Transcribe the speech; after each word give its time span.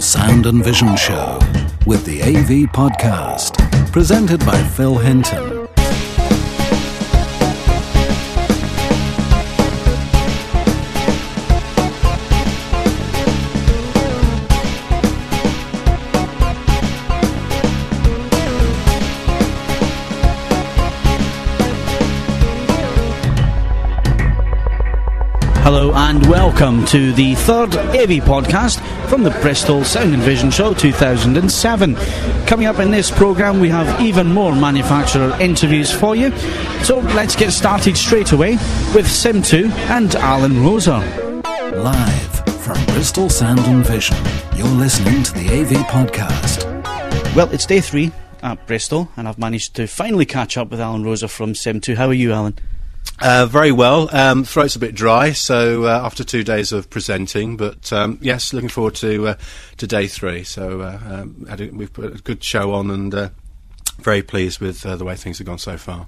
Sound 0.00 0.46
and 0.46 0.62
Vision 0.62 0.96
Show 0.96 1.38
with 1.84 2.04
the 2.04 2.22
AV 2.22 2.70
Podcast, 2.72 3.56
presented 3.90 4.38
by 4.46 4.62
Phil 4.62 4.96
Hinton. 4.96 5.66
Hello 25.62 25.92
and 25.92 26.26
welcome 26.28 26.84
to 26.86 27.12
the 27.12 27.34
third 27.34 27.76
AV 27.76 28.22
podcast 28.24 28.80
from 29.08 29.22
the 29.22 29.30
Bristol 29.40 29.84
Sound 29.84 30.12
and 30.12 30.22
Vision 30.22 30.50
Show 30.50 30.74
2007. 30.74 31.96
Coming 32.46 32.66
up 32.66 32.78
in 32.78 32.90
this 32.90 33.10
programme, 33.10 33.58
we 33.58 33.68
have 33.70 34.00
even 34.00 34.26
more 34.32 34.54
manufacturer 34.54 35.34
interviews 35.40 35.90
for 35.90 36.14
you. 36.14 36.36
So 36.82 36.98
let's 36.98 37.34
get 37.34 37.52
started 37.52 37.96
straight 37.96 38.32
away 38.32 38.52
with 38.94 39.06
Sim2 39.06 39.70
and 39.90 40.14
Alan 40.16 40.62
Rosa. 40.62 40.98
Live 41.74 42.60
from 42.60 42.84
Bristol 42.86 43.30
Sound 43.30 43.60
and 43.60 43.86
Vision, 43.86 44.16
you're 44.54 44.66
listening 44.68 45.22
to 45.22 45.32
the 45.32 45.48
AV 45.48 45.86
Podcast. 45.86 46.64
Well, 47.34 47.50
it's 47.50 47.64
day 47.64 47.80
three 47.80 48.12
at 48.42 48.66
Bristol, 48.66 49.08
and 49.16 49.26
I've 49.26 49.38
managed 49.38 49.74
to 49.76 49.86
finally 49.86 50.26
catch 50.26 50.58
up 50.58 50.70
with 50.70 50.80
Alan 50.80 51.02
Rosa 51.02 51.28
from 51.28 51.54
Sim2. 51.54 51.96
How 51.96 52.08
are 52.08 52.14
you, 52.14 52.32
Alan? 52.32 52.58
Uh, 53.20 53.46
very 53.46 53.72
well. 53.72 54.08
Um, 54.14 54.44
throat's 54.44 54.76
a 54.76 54.78
bit 54.78 54.94
dry, 54.94 55.32
so 55.32 55.84
uh, 55.84 56.00
after 56.04 56.22
two 56.22 56.44
days 56.44 56.70
of 56.70 56.88
presenting, 56.88 57.56
but 57.56 57.92
um, 57.92 58.18
yes, 58.20 58.52
looking 58.52 58.68
forward 58.68 58.94
to 58.96 59.28
uh, 59.28 59.34
to 59.78 59.86
day 59.88 60.06
three. 60.06 60.44
So 60.44 60.82
uh, 60.82 61.00
um, 61.04 61.46
a, 61.50 61.68
we've 61.70 61.92
put 61.92 62.14
a 62.14 62.22
good 62.22 62.44
show 62.44 62.74
on, 62.74 62.90
and 62.92 63.12
uh, 63.12 63.28
very 63.98 64.22
pleased 64.22 64.60
with 64.60 64.86
uh, 64.86 64.94
the 64.94 65.04
way 65.04 65.16
things 65.16 65.38
have 65.38 65.48
gone 65.48 65.58
so 65.58 65.76
far. 65.76 66.06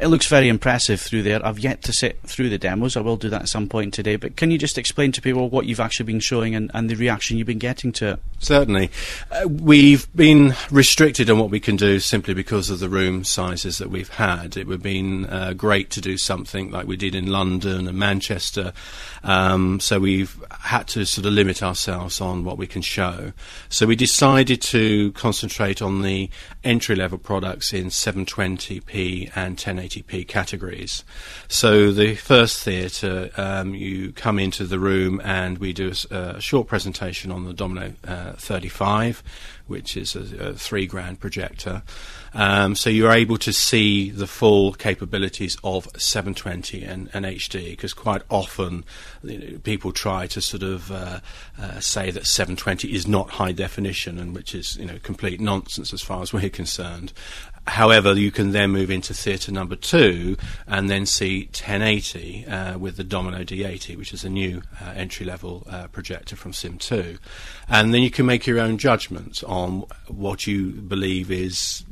It 0.00 0.06
looks 0.06 0.26
very 0.26 0.48
impressive 0.48 1.00
through 1.00 1.24
there. 1.24 1.44
I've 1.44 1.58
yet 1.58 1.82
to 1.82 1.92
sit 1.92 2.20
through 2.22 2.50
the 2.50 2.58
demos. 2.58 2.96
I 2.96 3.00
will 3.00 3.16
do 3.16 3.28
that 3.30 3.42
at 3.42 3.48
some 3.48 3.68
point 3.68 3.92
today. 3.92 4.14
But 4.14 4.36
can 4.36 4.52
you 4.52 4.58
just 4.58 4.78
explain 4.78 5.10
to 5.12 5.20
people 5.20 5.48
what 5.50 5.66
you've 5.66 5.80
actually 5.80 6.06
been 6.06 6.20
showing 6.20 6.54
and, 6.54 6.70
and 6.72 6.88
the 6.88 6.94
reaction 6.94 7.36
you've 7.36 7.48
been 7.48 7.58
getting 7.58 7.90
to 7.94 8.12
it? 8.12 8.20
Certainly. 8.38 8.90
Uh, 9.32 9.48
we've 9.48 10.06
been 10.14 10.54
restricted 10.70 11.28
on 11.28 11.40
what 11.40 11.50
we 11.50 11.58
can 11.58 11.74
do 11.74 11.98
simply 11.98 12.32
because 12.32 12.70
of 12.70 12.78
the 12.78 12.88
room 12.88 13.24
sizes 13.24 13.78
that 13.78 13.90
we've 13.90 14.08
had. 14.08 14.56
It 14.56 14.68
would 14.68 14.74
have 14.74 14.82
been 14.82 15.26
uh, 15.26 15.54
great 15.54 15.90
to 15.90 16.00
do 16.00 16.16
something 16.16 16.70
like 16.70 16.86
we 16.86 16.96
did 16.96 17.16
in 17.16 17.26
London 17.26 17.88
and 17.88 17.98
Manchester. 17.98 18.72
Um, 19.24 19.80
so 19.80 19.98
we've 19.98 20.40
had 20.60 20.86
to 20.88 21.04
sort 21.06 21.26
of 21.26 21.32
limit 21.32 21.60
ourselves 21.60 22.20
on 22.20 22.44
what 22.44 22.56
we 22.56 22.68
can 22.68 22.82
show. 22.82 23.32
So 23.68 23.86
we 23.86 23.96
decided 23.96 24.62
to 24.62 25.10
concentrate 25.12 25.82
on 25.82 26.02
the 26.02 26.30
entry 26.62 26.94
level 26.94 27.18
products 27.18 27.72
in 27.72 27.86
720p 27.86 29.32
and 29.34 29.58
1080p 29.88 30.26
categories. 30.26 31.04
So 31.48 31.92
the 31.92 32.14
first 32.14 32.62
theatre, 32.62 33.30
um, 33.36 33.74
you 33.74 34.12
come 34.12 34.38
into 34.38 34.64
the 34.64 34.78
room 34.78 35.20
and 35.24 35.58
we 35.58 35.72
do 35.72 35.92
a, 36.10 36.16
a 36.16 36.40
short 36.40 36.68
presentation 36.68 37.30
on 37.30 37.44
the 37.44 37.52
Domino 37.52 37.94
uh, 38.06 38.32
35, 38.32 39.22
which 39.66 39.96
is 39.96 40.14
a, 40.16 40.50
a 40.50 40.54
three 40.54 40.86
grand 40.86 41.20
projector. 41.20 41.82
Um, 42.34 42.74
so 42.74 42.90
you're 42.90 43.12
able 43.12 43.38
to 43.38 43.52
see 43.52 44.10
the 44.10 44.26
full 44.26 44.72
capabilities 44.72 45.56
of 45.64 45.88
720 45.96 46.84
and, 46.84 47.08
and 47.14 47.24
HD 47.24 47.70
because 47.70 47.94
quite 47.94 48.22
often 48.30 48.84
you 49.22 49.38
know, 49.38 49.58
people 49.58 49.92
try 49.92 50.26
to 50.28 50.40
sort 50.40 50.62
of 50.62 50.92
uh, 50.92 51.20
uh, 51.58 51.80
say 51.80 52.10
that 52.10 52.26
720 52.26 52.94
is 52.94 53.06
not 53.06 53.30
high 53.30 53.52
definition 53.52 54.18
and 54.18 54.34
which 54.34 54.54
is 54.54 54.76
you 54.76 54.84
know 54.84 54.98
complete 55.02 55.40
nonsense 55.40 55.92
as 55.92 56.02
far 56.02 56.22
as 56.22 56.32
we're 56.32 56.50
concerned. 56.50 57.12
However, 57.68 58.14
you 58.14 58.30
can 58.30 58.52
then 58.52 58.70
move 58.70 58.90
into 58.90 59.14
theatre 59.14 59.52
number 59.52 59.76
two 59.76 60.36
and 60.66 60.88
then 60.88 61.06
see 61.06 61.44
1080 61.46 62.46
uh, 62.46 62.78
with 62.78 62.96
the 62.96 63.04
Domino 63.04 63.44
D80, 63.44 63.96
which 63.96 64.12
is 64.12 64.24
a 64.24 64.30
new 64.30 64.62
uh, 64.80 64.92
entry 64.96 65.26
level 65.26 65.66
uh, 65.68 65.86
projector 65.88 66.34
from 66.34 66.52
Sim2. 66.52 67.18
And 67.68 67.92
then 67.92 68.02
you 68.02 68.10
can 68.10 68.26
make 68.26 68.46
your 68.46 68.58
own 68.58 68.78
judgment 68.78 69.44
on 69.44 69.84
what 70.06 70.46
you 70.46 70.70
believe 70.70 71.30
is 71.30 71.84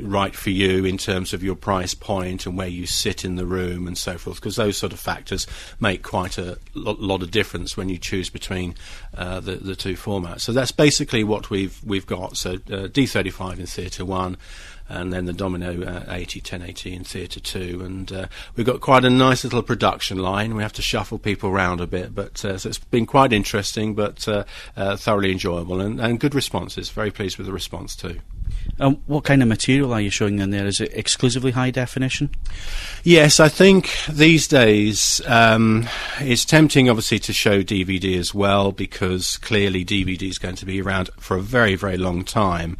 right 0.00 0.34
for 0.34 0.50
you 0.50 0.84
in 0.84 0.96
terms 0.96 1.34
of 1.34 1.42
your 1.42 1.54
price 1.54 1.92
point 1.92 2.46
and 2.46 2.56
where 2.56 2.68
you 2.68 2.86
sit 2.86 3.24
in 3.24 3.36
the 3.36 3.44
room 3.44 3.86
and 3.86 3.98
so 3.98 4.16
forth, 4.16 4.36
because 4.36 4.56
those 4.56 4.76
sort 4.76 4.92
of 4.92 4.98
factors 4.98 5.46
make 5.78 6.02
quite 6.02 6.38
a 6.38 6.58
lot 6.74 7.22
of 7.22 7.30
difference 7.30 7.76
when 7.76 7.88
you 7.88 7.98
choose 7.98 8.30
between 8.30 8.74
uh, 9.16 9.40
the, 9.40 9.56
the 9.56 9.76
two 9.76 9.94
formats. 9.94 10.40
So 10.40 10.52
that's 10.52 10.72
basically 10.72 11.24
what 11.24 11.50
we've 11.50 11.78
we've 11.84 12.06
got. 12.06 12.36
So 12.36 12.54
uh, 12.54 12.88
D35 12.88 13.58
in 13.58 13.66
Theatre 13.66 14.04
One 14.04 14.36
and 14.88 15.12
then 15.12 15.26
the 15.26 15.32
Domino 15.32 15.82
uh, 15.82 16.04
80, 16.08 16.40
1080 16.40 16.94
in 16.94 17.04
Theatre 17.04 17.40
2. 17.40 17.82
And 17.84 18.12
uh, 18.12 18.26
we've 18.56 18.66
got 18.66 18.80
quite 18.80 19.04
a 19.04 19.10
nice 19.10 19.44
little 19.44 19.62
production 19.62 20.18
line. 20.18 20.54
We 20.54 20.62
have 20.62 20.72
to 20.74 20.82
shuffle 20.82 21.18
people 21.18 21.50
around 21.50 21.80
a 21.80 21.86
bit, 21.86 22.14
but 22.14 22.44
uh, 22.44 22.58
so 22.58 22.68
it's 22.68 22.78
been 22.78 23.06
quite 23.06 23.32
interesting, 23.32 23.94
but 23.94 24.26
uh, 24.26 24.44
uh, 24.76 24.96
thoroughly 24.96 25.32
enjoyable 25.32 25.80
and, 25.80 26.00
and 26.00 26.18
good 26.18 26.34
responses. 26.34 26.90
Very 26.90 27.10
pleased 27.10 27.38
with 27.38 27.46
the 27.46 27.52
response 27.52 27.94
too. 27.94 28.20
Um, 28.80 29.02
what 29.06 29.24
kind 29.24 29.42
of 29.42 29.48
material 29.48 29.92
are 29.92 30.00
you 30.00 30.10
showing 30.10 30.38
in 30.38 30.50
there? 30.50 30.66
Is 30.66 30.80
it 30.80 30.90
exclusively 30.94 31.50
high 31.50 31.70
definition? 31.70 32.30
Yes, 33.02 33.40
I 33.40 33.48
think 33.48 33.90
these 34.08 34.46
days 34.46 35.20
um, 35.26 35.88
it's 36.20 36.44
tempting, 36.44 36.88
obviously, 36.88 37.18
to 37.20 37.32
show 37.32 37.62
DVD 37.62 38.18
as 38.18 38.34
well 38.34 38.72
because 38.72 39.36
clearly 39.38 39.84
DVD 39.84 40.28
is 40.28 40.38
going 40.38 40.56
to 40.56 40.66
be 40.66 40.80
around 40.80 41.10
for 41.18 41.36
a 41.36 41.42
very, 41.42 41.74
very 41.74 41.96
long 41.96 42.24
time. 42.24 42.76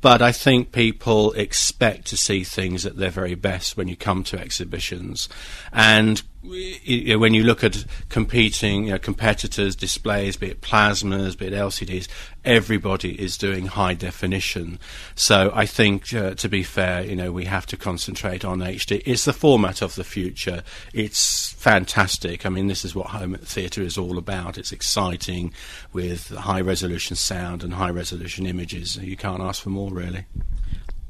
But 0.00 0.22
I 0.22 0.32
think 0.32 0.72
people 0.72 1.32
expect 1.32 2.06
to 2.06 2.16
see 2.16 2.42
things 2.42 2.86
at 2.86 2.96
their 2.96 3.10
very 3.10 3.34
best 3.34 3.76
when 3.76 3.88
you 3.88 3.96
come 3.96 4.24
to 4.24 4.38
exhibitions. 4.40 5.28
And 5.72 6.22
when 6.42 7.34
you 7.34 7.44
look 7.44 7.62
at 7.62 7.84
competing 8.08 8.84
you 8.84 8.92
know, 8.92 8.98
competitors' 8.98 9.76
displays, 9.76 10.36
be 10.38 10.50
it 10.50 10.62
plasmas, 10.62 11.36
be 11.36 11.48
it 11.48 11.52
LCDs, 11.52 12.08
everybody 12.44 13.20
is 13.20 13.36
doing 13.36 13.66
high 13.66 13.92
definition. 13.92 14.78
So 15.14 15.52
I 15.54 15.66
think, 15.66 16.14
uh, 16.14 16.34
to 16.34 16.48
be 16.48 16.62
fair, 16.62 17.04
you 17.04 17.14
know, 17.14 17.30
we 17.30 17.44
have 17.44 17.66
to 17.66 17.76
concentrate 17.76 18.44
on 18.44 18.60
HD. 18.60 19.02
It's 19.04 19.26
the 19.26 19.34
format 19.34 19.82
of 19.82 19.96
the 19.96 20.04
future. 20.04 20.62
It's 20.94 21.52
fantastic. 21.52 22.46
I 22.46 22.48
mean, 22.48 22.68
this 22.68 22.86
is 22.86 22.94
what 22.94 23.08
home 23.08 23.34
theatre 23.34 23.82
is 23.82 23.98
all 23.98 24.16
about. 24.16 24.56
It's 24.56 24.72
exciting 24.72 25.52
with 25.92 26.28
high 26.30 26.62
resolution 26.62 27.16
sound 27.16 27.62
and 27.62 27.74
high 27.74 27.90
resolution 27.90 28.46
images. 28.46 28.96
You 28.96 29.16
can't 29.16 29.42
ask 29.42 29.62
for 29.62 29.70
more, 29.70 29.92
really. 29.92 30.24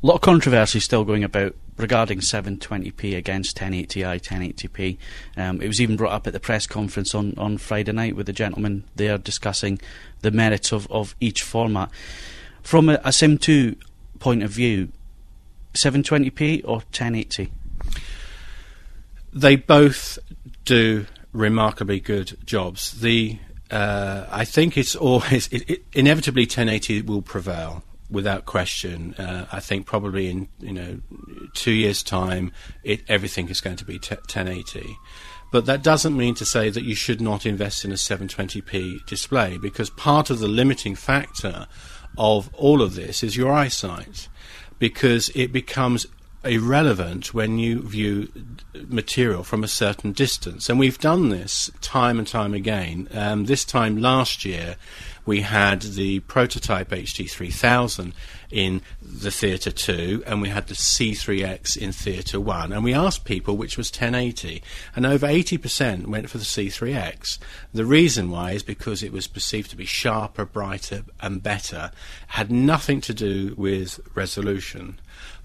A 0.02 0.06
lot 0.06 0.14
of 0.14 0.20
controversy 0.22 0.80
still 0.80 1.04
going 1.04 1.24
about 1.24 1.54
regarding 1.76 2.20
720p 2.20 3.16
against 3.16 3.58
1080i, 3.58 4.18
1080p. 4.18 4.96
Um, 5.36 5.60
it 5.60 5.66
was 5.66 5.78
even 5.78 5.96
brought 5.96 6.12
up 6.12 6.26
at 6.26 6.32
the 6.32 6.40
press 6.40 6.66
conference 6.66 7.14
on, 7.14 7.34
on 7.36 7.58
Friday 7.58 7.92
night 7.92 8.16
with 8.16 8.24
the 8.24 8.32
gentleman 8.32 8.84
there 8.96 9.18
discussing 9.18 9.78
the 10.22 10.30
merits 10.30 10.72
of, 10.72 10.90
of 10.90 11.14
each 11.20 11.42
format. 11.42 11.90
From 12.62 12.88
a, 12.88 12.94
a 12.94 13.08
Sim2 13.08 13.76
point 14.18 14.42
of 14.42 14.50
view, 14.50 14.88
720p 15.74 16.62
or 16.64 16.76
1080? 16.76 17.52
They 19.34 19.56
both 19.56 20.18
do 20.64 21.06
remarkably 21.32 22.00
good 22.00 22.38
jobs. 22.46 23.00
The 23.00 23.38
uh, 23.70 24.26
I 24.30 24.46
think 24.46 24.78
it's 24.78 24.96
always 24.96 25.46
it, 25.48 25.68
it, 25.68 25.84
inevitably 25.92 26.44
1080 26.44 27.02
will 27.02 27.22
prevail 27.22 27.84
without 28.10 28.44
question. 28.44 29.14
Uh, 29.14 29.46
I 29.52 29.60
think 29.60 29.86
probably 29.86 30.28
in 30.28 30.48
you 30.58 30.72
know 30.72 31.00
two 31.54 31.72
years' 31.72 32.02
time, 32.02 32.52
it, 32.84 33.02
everything 33.08 33.48
is 33.48 33.60
going 33.60 33.76
to 33.76 33.84
be 33.84 33.98
t- 33.98 34.14
1080. 34.14 34.96
But 35.52 35.66
that 35.66 35.82
doesn't 35.82 36.16
mean 36.16 36.34
to 36.36 36.46
say 36.46 36.70
that 36.70 36.84
you 36.84 36.94
should 36.94 37.20
not 37.20 37.44
invest 37.44 37.84
in 37.84 37.90
a 37.90 37.96
720p 37.96 39.04
display 39.06 39.58
because 39.58 39.90
part 39.90 40.30
of 40.30 40.38
the 40.38 40.46
limiting 40.46 40.94
factor 40.94 41.66
of 42.16 42.52
all 42.54 42.82
of 42.82 42.94
this 42.94 43.24
is 43.24 43.36
your 43.36 43.52
eyesight 43.52 44.28
because 44.78 45.28
it 45.34 45.52
becomes 45.52 46.06
irrelevant 46.44 47.34
when 47.34 47.58
you 47.58 47.82
view 47.82 48.32
material 48.88 49.42
from 49.42 49.62
a 49.62 49.68
certain 49.68 50.12
distance. 50.12 50.68
And 50.68 50.78
we've 50.78 50.98
done 50.98 51.28
this 51.28 51.70
time 51.80 52.18
and 52.18 52.26
time 52.26 52.54
again. 52.54 53.08
Um, 53.12 53.44
this 53.44 53.64
time 53.64 53.98
last 53.98 54.44
year, 54.44 54.76
we 55.26 55.42
had 55.42 55.82
the 55.82 56.20
prototype 56.20 56.90
HT3000 56.90 58.12
in 58.50 58.82
the 59.00 59.30
Theatre 59.30 59.70
2 59.70 60.24
and 60.26 60.42
we 60.42 60.48
had 60.48 60.66
the 60.66 60.74
C3X 60.74 61.76
in 61.76 61.92
Theatre 61.92 62.40
1 62.40 62.72
and 62.72 62.82
we 62.82 62.94
asked 62.94 63.24
people 63.24 63.56
which 63.56 63.76
was 63.76 63.90
1080 63.90 64.62
and 64.96 65.06
over 65.06 65.26
80% 65.26 66.06
went 66.06 66.30
for 66.30 66.38
the 66.38 66.44
C3X. 66.44 67.38
The 67.72 67.84
reason 67.84 68.30
why 68.30 68.52
is 68.52 68.62
because 68.62 69.02
it 69.02 69.12
was 69.12 69.26
perceived 69.26 69.70
to 69.70 69.76
be 69.76 69.84
sharper, 69.84 70.44
brighter 70.44 71.04
and 71.20 71.42
better. 71.42 71.90
Had 72.28 72.50
nothing 72.50 73.00
to 73.02 73.14
do 73.14 73.54
with 73.56 74.00
resolution. 74.14 74.98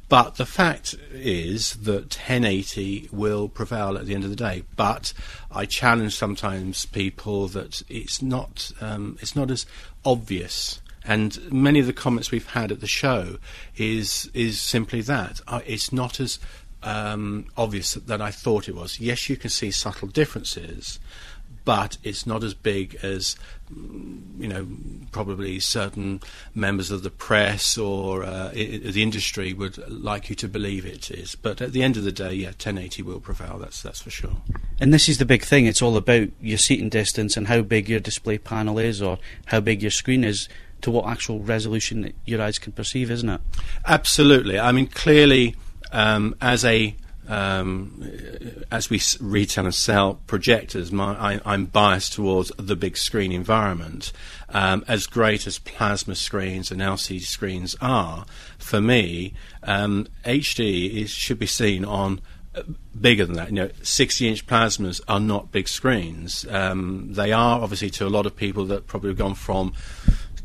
But 0.07 0.35
the 0.35 0.45
fact 0.45 0.95
is 1.11 1.73
that 1.77 2.15
1080 2.15 3.09
will 3.11 3.49
prevail 3.49 3.97
at 3.97 4.05
the 4.05 4.13
end 4.13 4.23
of 4.23 4.29
the 4.29 4.35
day. 4.35 4.63
But 4.75 5.13
I 5.51 5.65
challenge 5.65 6.15
sometimes 6.15 6.85
people 6.85 7.47
that 7.49 7.81
it's 7.89 8.21
not 8.21 8.71
um, 8.79 9.17
it's 9.19 9.35
not 9.35 9.49
as 9.49 9.65
obvious 10.05 10.79
And 11.05 11.51
many 11.51 11.79
of 11.79 11.85
the 11.85 11.93
comments 11.93 12.31
we've 12.31 12.47
had 12.47 12.71
at 12.71 12.81
the 12.81 12.87
show 12.87 13.37
is 13.77 14.29
is 14.33 14.59
simply 14.59 15.01
that 15.01 15.39
uh, 15.47 15.61
it's 15.65 15.93
not 15.93 16.19
as 16.19 16.39
um, 16.81 17.45
obvious 17.55 17.93
that 17.93 18.21
I 18.21 18.31
thought 18.31 18.67
it 18.67 18.75
was. 18.75 18.99
Yes, 18.99 19.29
you 19.29 19.37
can 19.37 19.49
see 19.49 19.71
subtle 19.71 20.07
differences, 20.07 20.99
but 21.63 21.97
it's 22.03 22.25
not 22.25 22.43
as 22.43 22.53
big 22.53 22.97
as 23.03 23.35
you 23.69 24.47
know 24.47 24.67
probably 25.11 25.59
certain 25.59 26.21
members 26.53 26.91
of 26.91 27.03
the 27.03 27.09
press 27.09 27.77
or 27.77 28.23
uh, 28.23 28.49
I- 28.49 28.81
the 28.83 29.01
industry 29.01 29.53
would 29.53 29.77
like 29.89 30.29
you 30.29 30.35
to 30.37 30.47
believe 30.47 30.85
it 30.85 31.09
is. 31.09 31.35
But 31.35 31.61
at 31.61 31.71
the 31.71 31.81
end 31.83 31.97
of 31.97 32.03
the 32.03 32.11
day, 32.11 32.33
yeah, 32.33 32.47
1080 32.49 33.01
will 33.01 33.19
prevail. 33.19 33.57
That's 33.57 33.81
that's 33.81 34.01
for 34.01 34.09
sure. 34.09 34.37
And 34.79 34.93
this 34.93 35.07
is 35.09 35.17
the 35.17 35.25
big 35.25 35.43
thing. 35.43 35.65
It's 35.65 35.81
all 35.81 35.97
about 35.97 36.27
your 36.41 36.57
seating 36.57 36.89
distance 36.89 37.37
and 37.37 37.47
how 37.47 37.61
big 37.61 37.89
your 37.89 37.99
display 37.99 38.37
panel 38.37 38.77
is, 38.77 39.01
or 39.01 39.17
how 39.45 39.59
big 39.61 39.81
your 39.81 39.91
screen 39.91 40.23
is, 40.23 40.47
to 40.81 40.91
what 40.91 41.07
actual 41.07 41.39
resolution 41.39 42.13
your 42.25 42.41
eyes 42.41 42.59
can 42.59 42.73
perceive, 42.73 43.09
isn't 43.09 43.29
it? 43.29 43.41
Absolutely. 43.87 44.59
I 44.59 44.71
mean, 44.71 44.87
clearly, 44.87 45.55
um, 45.91 46.35
as 46.41 46.65
a 46.65 46.95
um, 47.27 48.09
as 48.71 48.89
we 48.89 49.01
retail 49.19 49.65
and 49.65 49.75
sell 49.75 50.15
projectors, 50.27 50.91
my, 50.91 51.13
I, 51.13 51.41
I'm 51.45 51.65
biased 51.65 52.13
towards 52.13 52.51
the 52.57 52.75
big 52.75 52.97
screen 52.97 53.31
environment. 53.31 54.11
Um, 54.49 54.85
as 54.87 55.07
great 55.07 55.47
as 55.47 55.59
plasma 55.59 56.15
screens 56.15 56.71
and 56.71 56.81
LCD 56.81 57.21
screens 57.21 57.75
are, 57.81 58.25
for 58.57 58.79
me, 58.79 59.33
um, 59.63 60.07
HD 60.23 61.01
is, 61.01 61.09
should 61.09 61.39
be 61.39 61.47
seen 61.47 61.83
on 61.83 62.21
uh, 62.53 62.63
bigger 62.99 63.25
than 63.25 63.35
that. 63.35 63.49
You 63.49 63.55
know, 63.55 63.67
60-inch 63.67 64.45
plasmas 64.47 65.01
are 65.07 65.19
not 65.19 65.51
big 65.51 65.67
screens. 65.67 66.45
Um, 66.49 67.13
they 67.13 67.31
are 67.31 67.59
obviously 67.59 67.89
to 67.91 68.07
a 68.07 68.09
lot 68.09 68.25
of 68.25 68.35
people 68.35 68.65
that 68.65 68.87
probably 68.87 69.09
have 69.09 69.17
gone 69.17 69.35
from 69.35 69.73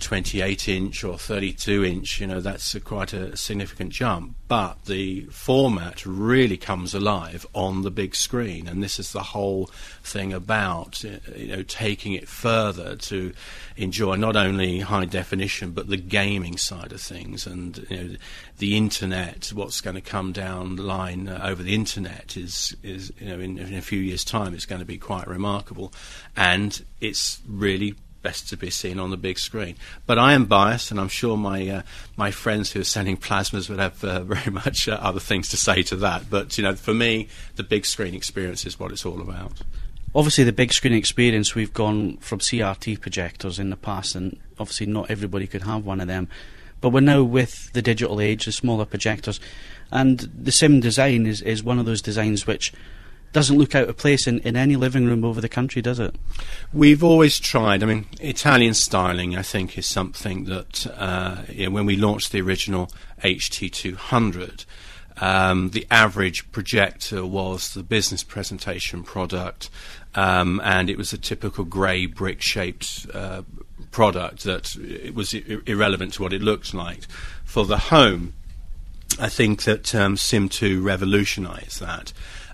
28 0.00 0.68
inch 0.68 1.04
or 1.04 1.18
32 1.18 1.84
inch, 1.84 2.20
you 2.20 2.26
know, 2.26 2.40
that's 2.40 2.74
a, 2.74 2.80
quite 2.80 3.12
a 3.12 3.36
significant 3.36 3.90
jump. 3.90 4.34
But 4.48 4.86
the 4.86 5.26
format 5.26 6.04
really 6.04 6.56
comes 6.56 6.94
alive 6.94 7.46
on 7.54 7.82
the 7.82 7.90
big 7.90 8.16
screen, 8.16 8.66
and 8.66 8.82
this 8.82 8.98
is 8.98 9.12
the 9.12 9.22
whole 9.22 9.66
thing 10.02 10.32
about, 10.32 11.04
uh, 11.04 11.18
you 11.36 11.56
know, 11.56 11.62
taking 11.62 12.14
it 12.14 12.28
further 12.28 12.96
to 12.96 13.32
enjoy 13.76 14.16
not 14.16 14.36
only 14.36 14.80
high 14.80 15.04
definition 15.04 15.70
but 15.70 15.88
the 15.88 15.96
gaming 15.96 16.56
side 16.56 16.92
of 16.92 17.00
things, 17.00 17.46
and 17.46 17.86
you 17.88 17.96
know, 17.96 18.16
the 18.58 18.76
internet. 18.76 19.52
What's 19.54 19.80
going 19.80 19.96
to 19.96 20.00
come 20.00 20.32
down 20.32 20.76
the 20.76 20.82
line 20.82 21.28
uh, 21.28 21.40
over 21.44 21.62
the 21.62 21.74
internet 21.74 22.36
is, 22.36 22.74
is 22.82 23.12
you 23.20 23.28
know, 23.28 23.38
in, 23.38 23.58
in 23.58 23.74
a 23.74 23.82
few 23.82 24.00
years' 24.00 24.24
time, 24.24 24.54
it's 24.54 24.66
going 24.66 24.80
to 24.80 24.86
be 24.86 24.98
quite 24.98 25.28
remarkable, 25.28 25.92
and 26.36 26.84
it's 27.00 27.40
really 27.46 27.94
best 28.22 28.48
to 28.48 28.56
be 28.56 28.70
seen 28.70 28.98
on 28.98 29.10
the 29.10 29.16
big 29.16 29.38
screen. 29.38 29.76
But 30.06 30.18
I 30.18 30.32
am 30.32 30.46
biased, 30.46 30.90
and 30.90 31.00
I'm 31.00 31.08
sure 31.08 31.36
my 31.36 31.68
uh, 31.68 31.82
my 32.16 32.30
friends 32.30 32.72
who 32.72 32.80
are 32.80 32.84
sending 32.84 33.16
plasmas 33.16 33.68
would 33.68 33.78
have 33.78 34.02
uh, 34.04 34.20
very 34.24 34.50
much 34.50 34.88
uh, 34.88 34.98
other 35.00 35.20
things 35.20 35.48
to 35.50 35.56
say 35.56 35.82
to 35.84 35.96
that. 35.96 36.30
But 36.30 36.56
you 36.58 36.64
know, 36.64 36.74
for 36.74 36.94
me, 36.94 37.28
the 37.56 37.62
big 37.62 37.86
screen 37.86 38.14
experience 38.14 38.64
is 38.64 38.78
what 38.78 38.92
it's 38.92 39.06
all 39.06 39.20
about. 39.20 39.62
Obviously, 40.14 40.44
the 40.44 40.52
big 40.52 40.72
screen 40.72 40.94
experience, 40.94 41.54
we've 41.54 41.72
gone 41.72 42.16
from 42.16 42.40
CRT 42.40 43.00
projectors 43.00 43.58
in 43.58 43.70
the 43.70 43.76
past, 43.76 44.14
and 44.14 44.38
obviously, 44.58 44.86
not 44.86 45.10
everybody 45.10 45.46
could 45.46 45.62
have 45.62 45.84
one 45.84 46.00
of 46.00 46.08
them. 46.08 46.28
But 46.80 46.90
we're 46.90 47.00
now 47.00 47.22
with 47.22 47.72
the 47.74 47.82
digital 47.82 48.20
age, 48.20 48.46
the 48.46 48.52
smaller 48.52 48.86
projectors, 48.86 49.38
and 49.92 50.18
the 50.18 50.52
sim 50.52 50.80
design 50.80 51.26
is, 51.26 51.42
is 51.42 51.62
one 51.62 51.78
of 51.78 51.86
those 51.86 52.02
designs 52.02 52.46
which 52.46 52.72
doesn't 53.32 53.58
look 53.58 53.74
out 53.74 53.88
of 53.88 53.96
place 53.96 54.26
in, 54.26 54.40
in 54.40 54.56
any 54.56 54.76
living 54.76 55.06
room 55.06 55.24
over 55.24 55.40
the 55.40 55.48
country, 55.48 55.80
does 55.80 56.00
it? 56.00 56.14
We've 56.72 57.04
always 57.04 57.38
tried. 57.38 57.82
I 57.82 57.86
mean, 57.86 58.06
Italian 58.20 58.74
styling, 58.74 59.36
I 59.36 59.42
think, 59.42 59.78
is 59.78 59.86
something 59.86 60.44
that 60.44 60.86
uh, 60.96 61.42
you 61.48 61.66
know, 61.66 61.70
when 61.70 61.86
we 61.86 61.96
launched 61.96 62.32
the 62.32 62.40
original 62.40 62.90
HT200. 63.22 64.64
Um, 65.22 65.70
the 65.70 65.86
average 65.90 66.50
projector 66.50 67.26
was 67.26 67.74
the 67.74 67.82
business 67.82 68.22
presentation 68.22 69.02
product, 69.02 69.68
um, 70.14 70.62
and 70.64 70.88
it 70.88 70.96
was 70.96 71.12
a 71.12 71.18
typical 71.18 71.64
grey 71.64 72.06
brick 72.06 72.40
shaped 72.40 73.06
uh, 73.12 73.42
product 73.90 74.44
that 74.44 74.74
it 74.76 75.14
was 75.14 75.34
irrelevant 75.34 76.14
to 76.14 76.22
what 76.22 76.32
it 76.32 76.40
looked 76.40 76.72
like. 76.72 77.02
For 77.44 77.66
the 77.66 77.76
home, 77.76 78.32
I 79.18 79.28
think 79.28 79.64
that 79.64 79.94
um, 79.94 80.16
Sim 80.16 80.48
2 80.48 80.80
revolutionised 80.80 81.80
that. 81.80 82.12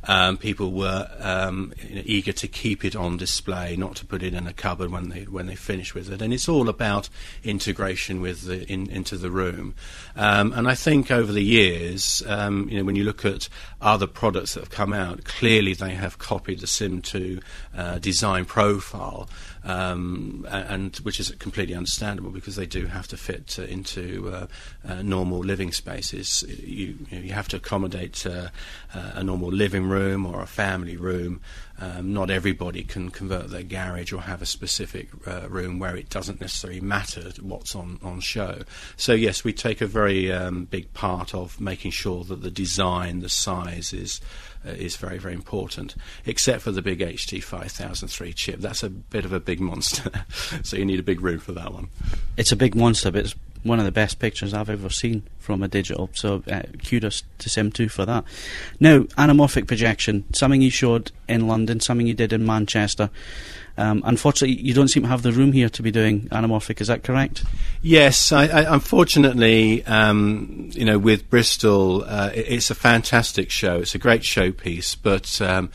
Um, 0.09 0.37
people 0.37 0.73
were 0.73 1.09
um, 1.21 1.73
eager 1.91 2.33
to 2.33 2.49
keep 2.49 2.85
it 2.85 2.95
on 2.95 3.17
display, 3.17 3.77
not 3.77 3.97
to 3.97 4.07
put 4.07 4.23
it 4.23 4.35
in 4.35 4.47
a 4.47 4.53
cupboard 4.53 4.91
when 4.91 5.09
they 5.09 5.25
when 5.25 5.47
they 5.47 5.57
finish 5.57 5.95
with 5.95 6.11
it. 6.11 6.23
And 6.23 6.33
it's 6.33 6.49
all 6.49 6.69
about 6.69 7.09
integration 7.43 8.21
with 8.21 8.43
the 8.43 8.71
in, 8.71 8.89
into 8.91 9.17
the 9.17 9.31
room. 9.31 9.75
Um, 10.15 10.53
and 10.53 10.69
I 10.69 10.75
think 10.75 11.11
over 11.11 11.33
the 11.33 11.45
years, 11.45 12.23
um, 12.27 12.69
you 12.69 12.79
know, 12.79 12.85
when 12.85 12.97
you 12.97 13.05
look 13.05 13.25
at 13.25 13.49
other 13.81 14.07
products 14.07 14.55
that 14.55 14.61
have 14.61 14.71
come 14.71 14.93
out, 14.93 15.25
clearly 15.25 15.75
they 15.75 15.95
have 15.95 16.19
copied 16.19 16.61
the 16.61 16.67
Sim 16.67 17.03
2 17.03 17.41
uh, 17.77 17.99
design 17.99 18.45
profile. 18.45 19.29
Um, 19.67 20.47
and 20.49 20.95
which 20.99 21.19
is 21.19 21.31
completely 21.41 21.75
understandable 21.75 22.31
because 22.31 22.55
they 22.55 22.67
do 22.67 22.87
have 22.87 23.09
to 23.09 23.17
fit 23.17 23.57
uh, 23.59 23.63
into 23.63 24.29
uh, 24.33 24.47
uh, 24.89 25.03
normal 25.03 25.41
living 25.41 25.73
spaces. 25.73 26.45
You, 26.49 26.97
you, 27.11 27.33
have 27.33 27.49
to 27.49 27.57
accommodate 27.57 28.25
a 28.25 28.53
normal 29.25 29.49
living 29.49 29.89
room 29.89 30.25
or 30.25 30.41
a 30.41 30.47
family 30.47 30.97
room. 30.97 31.41
Um, 31.79 32.15
not 32.15 32.31
everybody 32.31 32.83
can 32.85 33.11
convert 33.11 33.51
their 33.51 33.63
garage 33.63 34.13
or 34.13 34.23
have 34.23 34.41
a 34.41 34.47
specific 34.47 35.09
uh, 35.27 35.49
room 35.49 35.79
where 35.79 35.95
it 35.95 36.09
doesn't 36.09 36.41
necessarily 36.41 36.81
matter 36.81 37.33
what's 37.43 37.75
on, 37.75 37.99
on 38.03 38.21
show. 38.21 38.63
So 38.97 39.13
yes, 39.13 39.45
we 39.45 39.53
take 39.53 39.83
a 39.83 39.87
very 39.87 40.33
um, 40.33 40.65
big 40.65 40.93
part 40.95 41.35
of 41.35 41.61
making 41.61 41.91
sure 41.91 42.25
that 42.25 42.41
the 42.43 42.51
design, 42.51 43.21
the 43.21 43.29
size 43.29 43.93
is 43.93 44.21
uh, 44.67 44.71
is 44.71 44.97
very, 44.97 45.19
very 45.19 45.35
important, 45.35 45.95
except 46.25 46.63
for 46.63 46.73
the 46.73 46.83
big 46.83 46.99
HT 46.99 47.43
5003 47.43 48.33
chip. 48.33 48.61
That's 48.61 48.83
a 48.83 48.91
bit 48.91 49.25
of 49.25 49.33
a 49.33 49.39
big 49.39 49.61
monster, 49.61 50.11
so 50.63 50.77
you 50.77 50.85
need 50.85 50.99
a 50.99 51.05
big 51.05 51.21
room 51.21 51.39
for 51.39 51.53
that 51.53 51.73
one. 51.73 51.89
It's 52.37 52.53
a 52.53 52.57
big 52.57 52.75
monster, 52.75 53.13
but 53.13 53.27
it's 53.27 53.35
one 53.67 53.79
of 53.79 53.85
the 53.85 53.93
best 53.93 54.19
pictures 54.19 54.55
I've 54.55 54.71
ever 54.71 54.89
seen 54.91 55.23
from 55.39 55.63
a 55.63 55.69
digital. 55.69 56.11
So 56.15 56.43
uh, 56.51 56.63
kudos 56.87 57.23
to 57.39 57.49
Sim2 57.49 57.91
for 57.91 58.05
that. 58.05 58.25
Now, 58.81 59.01
anamorphic 59.01 59.67
projection, 59.67 60.25
something 60.35 60.63
you 60.63 60.71
showed 60.71 61.13
in 61.29 61.47
London, 61.47 61.81
something 61.81 62.07
you 62.07 62.15
did 62.15 62.33
in 62.33 62.45
Manchester. 62.45 63.11
Um, 63.79 64.03
unfortunately, 64.07 64.57
you 64.57 64.73
don't 64.73 64.89
seem 64.89 65.03
to 65.03 65.09
have 65.09 65.23
the 65.23 65.33
room 65.33 65.53
here 65.53 65.69
to 65.69 65.83
be 65.83 65.91
doing 65.91 66.29
anamorphic. 66.31 66.81
Is 66.81 66.87
that 66.89 67.05
correct? 67.05 67.45
Yes, 67.83 68.33
I, 68.33 68.47
I, 68.47 68.75
unfortunately, 68.75 69.85
um, 69.85 70.71
you 70.73 70.85
know, 70.85 70.99
with 70.99 71.29
Bristol, 71.29 72.05
uh, 72.05 72.31
it, 72.35 72.47
it's 72.49 72.71
a 72.71 72.75
fantastic 72.75 73.51
show. 73.51 73.77
It's 73.81 73.95
a 73.95 73.99
great 73.99 74.23
showpiece, 74.23 74.97
but 75.01 75.41
um, 75.43 75.71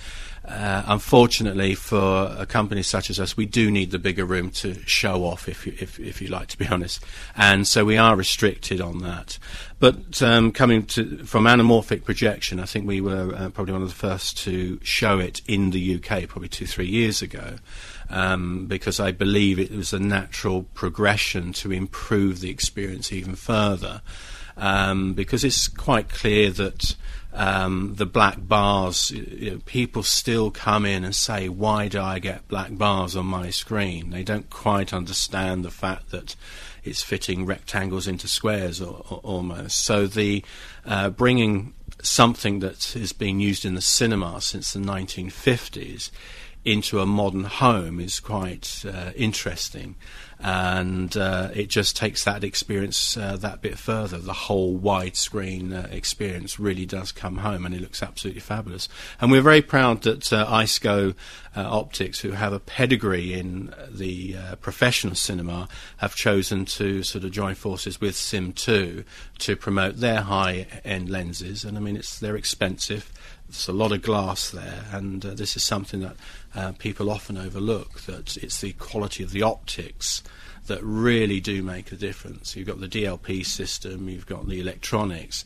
uh, 0.46 0.84
unfortunately, 0.88 1.76
for 1.76 2.36
a 2.38 2.46
company 2.46 2.84
such 2.84 3.10
as 3.10 3.20
us, 3.20 3.38
we 3.38 3.46
do 3.46 3.70
need 3.70 3.92
the 3.92 4.00
bigger 4.00 4.26
room 4.26 4.50
to 4.52 4.76
show 4.86 5.24
off, 5.24 5.48
if 5.48 5.68
you, 5.68 5.74
if, 5.80 6.00
if 6.00 6.22
you 6.22 6.28
like, 6.28 6.48
to 6.48 6.58
be 6.58 6.68
honest. 6.68 7.04
And 7.36 7.68
so 7.68 7.86
we 7.86 7.98
are 7.98 8.16
restricted 8.16 8.82
on 8.82 9.00
that. 9.00 9.38
But 9.80 10.22
um, 10.22 10.52
coming 10.52 10.86
to, 10.88 11.24
from 11.26 11.46
anamorphic 11.46 12.04
projection, 12.04 12.60
I 12.60 12.66
think 12.66 12.88
we 12.88 13.02
were 13.02 13.34
uh, 13.36 13.50
probably 13.50 13.74
one 13.74 13.84
of 13.84 13.90
the 13.90 13.96
first 13.96 14.38
to 14.40 14.80
show 14.84 15.20
it 15.20 15.42
in 15.48 15.70
the 15.72 15.96
UK, 15.96 16.28
probably 16.28 16.50
two, 16.50 16.66
three 16.66 16.88
years 16.88 17.22
ago 17.22 17.56
um, 18.12 18.66
because 18.66 19.00
I 19.00 19.12
believe 19.12 19.58
it 19.58 19.72
was 19.72 19.94
a 19.94 20.00
natural 20.00 20.64
progression 20.74 21.54
to 21.54 21.72
improve 21.72 22.42
the 22.42 22.50
experience 22.50 23.12
even 23.12 23.36
further. 23.36 24.02
Um, 24.58 25.14
because 25.14 25.44
it's 25.44 25.70
quite 25.70 26.10
clear 26.10 26.52
that 26.52 26.96
um, 27.34 27.96
the 27.96 28.06
black 28.06 28.38
bars, 28.40 29.12
you 29.12 29.52
know, 29.52 29.60
people 29.66 30.04
still 30.04 30.52
come 30.52 30.86
in 30.86 31.04
and 31.04 31.16
say, 31.16 31.48
"Why 31.48 31.88
do 31.88 32.02
I 32.02 32.20
get 32.20 32.48
black 32.48 32.78
bars 32.78 33.16
on 33.16 33.26
my 33.26 33.50
screen?" 33.50 34.10
They 34.10 34.24
don't 34.24 34.50
quite 34.50 34.94
understand 34.94 35.64
the 35.64 35.72
fact 35.72 36.12
that 36.12 36.36
it's 36.84 37.04
fitting 37.04 37.46
rectangles 37.46 38.08
into 38.08 38.28
squares 38.28 38.82
or, 38.82 39.06
or, 39.10 39.20
almost. 39.24 39.80
So 39.80 40.08
the 40.08 40.44
uh, 40.86 41.12
bringing 41.12 41.74
something 42.02 42.60
that 42.60 42.84
has 42.96 43.14
been 43.14 43.40
used 43.40 43.64
in 43.64 43.76
the 43.76 43.82
cinema 43.82 44.42
since 44.42 44.74
the 44.74 44.80
1950s 44.80 46.10
into 46.63 47.00
a 47.00 47.06
modern 47.06 47.46
home 47.46 48.00
is 48.00 48.20
quite 48.20 48.84
uh, 48.88 49.12
interesting. 49.15 49.96
And 50.44 51.15
uh, 51.18 51.50
it 51.53 51.70
just 51.70 51.96
takes 51.96 52.24
that 52.24 52.44
experience 52.44 53.15
uh, 53.15 53.38
that 53.38 53.62
bit 53.62 53.77
further. 53.77 54.18
The 54.18 54.34
whole 54.34 54.80
widescreen 54.80 55.72
uh, 55.72 55.88
experience 55.91 56.60
really 56.60 56.88
does 56.88 57.12
come 57.12 57.38
home, 57.38 57.63
and 57.63 57.75
it 57.75 57.82
looks 57.82 58.01
absolutely 58.01 58.41
fabulous. 58.41 58.89
And 59.20 59.32
we're 59.32 59.44
very 59.44 59.62
proud 59.62 60.01
that 60.01 60.34
uh, 60.34 60.48
ISCO 60.48 61.13
uh, 61.56 61.62
Optics, 61.62 62.22
who 62.22 62.32
have 62.32 62.53
a 62.53 62.60
pedigree 62.60 63.34
in 63.34 63.72
the 63.88 64.36
uh, 64.36 64.56
professional 64.56 65.13
cinema, 65.13 65.68
have 65.98 66.15
chosen 66.15 66.65
to 66.65 67.03
sort 67.03 67.24
of 67.24 67.30
join 67.30 67.53
forces 67.53 68.01
with 68.01 68.15
Sim2 68.15 69.03
to 69.39 69.56
promote 69.56 69.98
their 69.98 70.22
high-end 70.22 71.08
lenses. 71.08 71.63
And 71.63 71.77
I 71.77 71.82
mean, 71.82 71.98
it's 71.98 72.18
they're 72.18 72.36
expensive. 72.36 73.12
There's 73.51 73.67
a 73.67 73.74
lot 73.74 73.91
of 73.91 74.01
glass 74.01 74.50
there, 74.50 74.86
and 74.93 75.25
uh, 75.25 75.34
this 75.34 75.58
is 75.58 75.63
something 75.63 76.00
that 76.00 76.15
uh, 76.55 76.72
people 76.77 77.10
often 77.10 77.38
overlook. 77.38 78.00
That 78.01 78.38
it's 78.38 78.62
the 78.62 78.72
quality 78.74 79.24
of 79.24 79.31
the 79.31 79.41
optics 79.41 80.24
that 80.67 80.81
really 80.81 81.41
do 81.41 81.62
make 81.62 81.91
a 81.91 81.98
difference. 81.98 82.55
You've 82.55 82.67
got 82.67 82.79
the 82.79 82.88
DLP 82.88 83.46
system, 83.46 84.08
you've 84.08 84.25
got 84.25 84.48
the 84.48 84.62
electronics, 84.62 85.43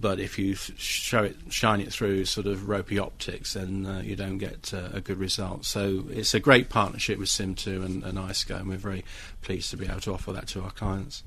but 0.00 0.18
if 0.18 0.38
you 0.38 0.54
show 0.54 1.24
it, 1.24 1.36
shine 1.50 1.80
it 1.80 1.92
through 1.92 2.24
sort 2.24 2.46
of 2.46 2.70
ropey 2.70 2.98
optics, 2.98 3.52
then 3.52 3.84
uh, 3.84 4.00
you 4.00 4.16
don't 4.16 4.38
get 4.38 4.72
uh, 4.72 4.88
a 4.94 5.02
good 5.02 5.18
result. 5.18 5.66
So 5.66 6.04
it's 6.10 6.32
a 6.32 6.40
great 6.40 6.70
partnership 6.70 7.18
with 7.18 7.28
Sim2 7.28 7.84
and, 7.84 8.02
and 8.02 8.16
ISCO, 8.16 8.60
and 8.60 8.68
we're 8.68 8.78
very 8.78 9.04
pleased 9.42 9.70
to 9.72 9.76
be 9.76 9.86
able 9.86 10.00
to 10.00 10.14
offer 10.14 10.32
that 10.32 10.46
to 10.48 10.62
our 10.62 10.70
clients. 10.70 11.22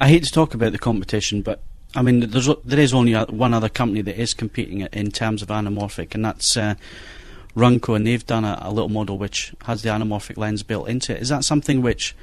I 0.00 0.08
hate 0.08 0.24
to 0.24 0.32
talk 0.32 0.54
about 0.54 0.72
the 0.72 0.78
competition, 0.78 1.42
but 1.42 1.62
I 1.94 2.02
mean, 2.02 2.20
there's 2.20 2.48
there 2.64 2.80
is 2.80 2.92
only 2.92 3.14
one 3.14 3.54
other 3.54 3.68
company 3.68 4.02
that 4.02 4.20
is 4.20 4.34
competing 4.34 4.80
in 4.80 5.10
terms 5.10 5.42
of 5.42 5.48
anamorphic, 5.48 6.14
and 6.14 6.24
that's 6.24 6.56
uh, 6.56 6.74
Runco, 7.56 7.96
and 7.96 8.06
they've 8.06 8.26
done 8.26 8.44
a, 8.44 8.58
a, 8.60 8.70
little 8.70 8.90
model 8.90 9.16
which 9.16 9.54
has 9.64 9.82
the 9.82 9.88
anamorphic 9.88 10.36
lens 10.36 10.62
built 10.62 10.88
into 10.88 11.16
it. 11.16 11.22
Is 11.22 11.30
that 11.30 11.44
something 11.44 11.80
which 11.80 12.14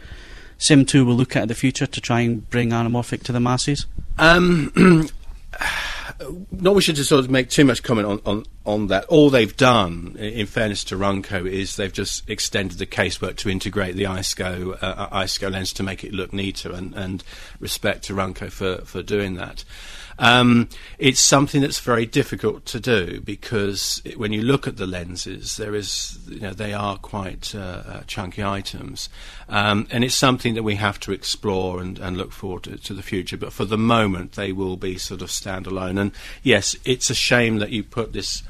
Sim2 0.60 1.06
will 1.06 1.16
look 1.16 1.36
at 1.36 1.44
in 1.44 1.48
the 1.48 1.56
future 1.56 1.88
to 1.88 2.02
try 2.02 2.22
and 2.22 2.48
bring 2.50 2.70
anamorphic 2.70 3.24
to 3.24 3.32
the 3.32 3.40
masses? 3.40 3.88
Um, 4.20 4.72
not 6.52 6.76
wishing 6.76 6.96
to 6.96 7.04
sort 7.04 7.24
of 7.24 7.32
make 7.32 7.50
too 7.50 7.66
much 7.66 7.84
comment 7.84 8.08
on, 8.08 8.22
on, 8.26 8.46
on 8.66 8.88
that. 8.88 9.06
All 9.06 9.30
they've 9.30 9.56
done, 9.56 10.16
in 10.18 10.46
fairness 10.46 10.84
to 10.86 10.96
Runco, 10.96 11.50
is 11.50 11.76
they've 11.76 11.92
just 11.92 12.30
extended 12.30 12.78
the 12.78 12.86
casework 12.86 13.38
to 13.38 13.50
integrate 13.50 13.96
the 13.96 14.04
ISCO, 14.04 14.78
uh, 14.82 15.10
ISCO 15.10 15.52
lens 15.52 15.74
to 15.74 15.84
make 15.84 16.04
it 16.04 16.14
look 16.14 16.34
neater, 16.34 16.72
and, 16.72 16.94
and 16.96 17.24
respect 17.60 18.04
to 18.06 18.14
Runco 18.14 18.52
for, 18.52 18.78
for 18.86 19.02
doing 19.02 19.36
that. 19.36 19.64
Um, 20.20 20.70
it's 20.98 21.20
something 21.20 21.62
that's 21.62 21.80
very 21.80 22.06
difficult 22.06 22.66
to 22.68 22.80
do 22.80 23.22
because 23.22 24.02
it, 24.06 24.18
when 24.18 24.32
you 24.32 24.42
look 24.42 24.68
at 24.68 24.78
the 24.78 24.88
lenses, 24.88 25.58
there 25.58 25.76
is, 25.76 26.20
you 26.28 26.40
know, 26.40 26.54
they 26.54 26.74
are 26.74 26.98
quite 26.98 27.56
uh, 27.56 27.84
uh, 27.86 28.02
chunky 28.08 28.44
items, 28.44 29.10
um, 29.50 29.88
and 29.92 30.04
it's 30.04 30.16
something 30.16 30.54
that 30.54 30.64
we 30.64 30.76
have 30.76 31.00
to 31.02 31.12
explore 31.12 31.82
and, 31.82 32.00
and 32.00 32.18
look 32.18 32.32
forward 32.32 32.64
to, 32.64 32.78
to, 32.78 32.94
the 32.94 33.04
future. 33.04 33.38
But 33.38 33.54
for 33.54 33.66
the 33.66 33.78
moment, 33.78 34.34
they 34.34 34.52
will 34.52 34.78
be 34.78 34.98
sort 34.98 35.22
of 35.22 35.30
standalone. 35.30 36.00
And 36.00 36.12
yes, 36.44 36.76
it's 36.86 37.10
a 37.10 37.16
shame 37.16 37.58
that 37.58 37.72
you 37.72 37.84
put 37.84 38.14
this 38.14 38.44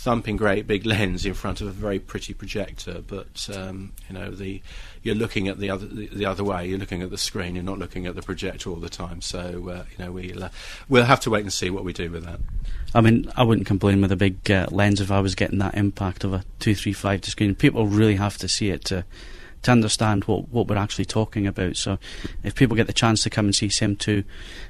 thumping 0.00 0.34
great 0.34 0.66
big 0.66 0.86
lens 0.86 1.26
in 1.26 1.34
front 1.34 1.60
of 1.60 1.66
a 1.66 1.70
very 1.70 1.98
pretty 1.98 2.32
projector, 2.32 3.02
but 3.06 3.50
um, 3.54 3.92
you 4.08 4.14
know 4.14 4.30
the 4.30 4.62
you're 5.02 5.14
looking 5.14 5.46
at 5.46 5.58
the 5.58 5.68
other 5.68 5.86
the, 5.86 6.06
the, 6.06 6.24
other 6.24 6.42
way. 6.42 6.66
You're 6.66 6.78
looking 6.78 7.02
at 7.02 7.10
the 7.10 7.18
screen. 7.18 7.54
You're 7.54 7.64
not 7.64 7.78
looking 7.78 8.06
at 8.06 8.14
the 8.14 8.22
projector 8.22 8.70
all 8.70 8.76
the 8.76 8.88
time. 8.88 9.20
So 9.20 9.68
uh, 9.68 9.84
you 9.90 10.04
know 10.04 10.10
we'll 10.10 10.44
uh, 10.44 10.48
we'll 10.88 11.04
have 11.04 11.20
to 11.20 11.30
wait 11.30 11.42
and 11.42 11.52
see 11.52 11.68
what 11.68 11.84
we 11.84 11.92
do 11.92 12.10
with 12.10 12.24
that. 12.24 12.40
I 12.94 13.02
mean, 13.02 13.30
I 13.36 13.42
wouldn't 13.42 13.66
complain 13.66 14.00
with 14.00 14.10
a 14.10 14.16
big 14.16 14.50
uh, 14.50 14.68
lens 14.70 15.02
if 15.02 15.10
I 15.10 15.20
was 15.20 15.34
getting 15.34 15.58
that 15.58 15.74
impact 15.74 16.24
of 16.24 16.32
a 16.32 16.44
two 16.60 16.74
three 16.74 16.94
five 16.94 17.20
to 17.22 17.30
screen. 17.30 17.54
People 17.54 17.86
really 17.86 18.16
have 18.16 18.38
to 18.38 18.48
see 18.48 18.70
it 18.70 18.86
to 18.86 19.04
to 19.62 19.70
understand 19.70 20.24
what, 20.24 20.48
what 20.48 20.68
we're 20.68 20.76
actually 20.76 21.04
talking 21.04 21.46
about. 21.46 21.76
So, 21.76 21.98
if 22.42 22.54
people 22.54 22.76
get 22.76 22.86
the 22.86 22.92
chance 22.92 23.22
to 23.24 23.30
come 23.30 23.46
and 23.46 23.54
see 23.54 23.68
Sim2, 23.68 24.24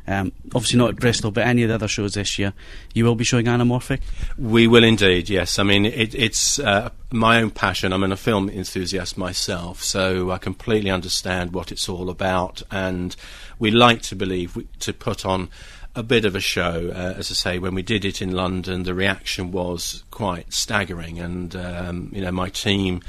um, 0.06 0.32
obviously 0.54 0.78
not 0.78 0.90
at 0.90 0.96
Bristol, 0.96 1.30
but 1.30 1.46
any 1.46 1.62
of 1.62 1.68
the 1.68 1.74
other 1.74 1.88
shows 1.88 2.14
this 2.14 2.38
year, 2.38 2.52
you 2.94 3.04
will 3.04 3.14
be 3.14 3.24
showing 3.24 3.46
Anamorphic? 3.46 4.00
We 4.36 4.66
will 4.66 4.84
indeed, 4.84 5.28
yes. 5.28 5.58
I 5.58 5.62
mean, 5.62 5.86
it, 5.86 6.14
it's 6.14 6.58
uh, 6.58 6.90
my 7.12 7.40
own 7.40 7.50
passion. 7.50 7.92
I'm 7.92 8.02
a 8.02 8.16
film 8.16 8.48
enthusiast 8.48 9.16
myself, 9.16 9.82
so 9.82 10.30
I 10.30 10.38
completely 10.38 10.90
understand 10.90 11.52
what 11.52 11.70
it's 11.70 11.88
all 11.88 12.10
about, 12.10 12.62
and 12.70 13.14
we 13.58 13.70
like 13.70 14.02
to 14.02 14.16
believe 14.16 14.56
we, 14.56 14.66
to 14.80 14.92
put 14.92 15.24
on 15.24 15.50
a 15.94 16.02
bit 16.02 16.24
of 16.24 16.36
a 16.36 16.40
show. 16.40 16.90
Uh, 16.94 17.14
as 17.16 17.30
I 17.30 17.34
say, 17.34 17.58
when 17.58 17.74
we 17.74 17.82
did 17.82 18.04
it 18.04 18.22
in 18.22 18.32
London, 18.32 18.84
the 18.84 18.94
reaction 18.94 19.52
was 19.52 20.04
quite 20.10 20.52
staggering, 20.52 21.18
and 21.18 21.54
um, 21.56 22.10
you 22.12 22.22
know, 22.22 22.32
my 22.32 22.48
team 22.48 23.02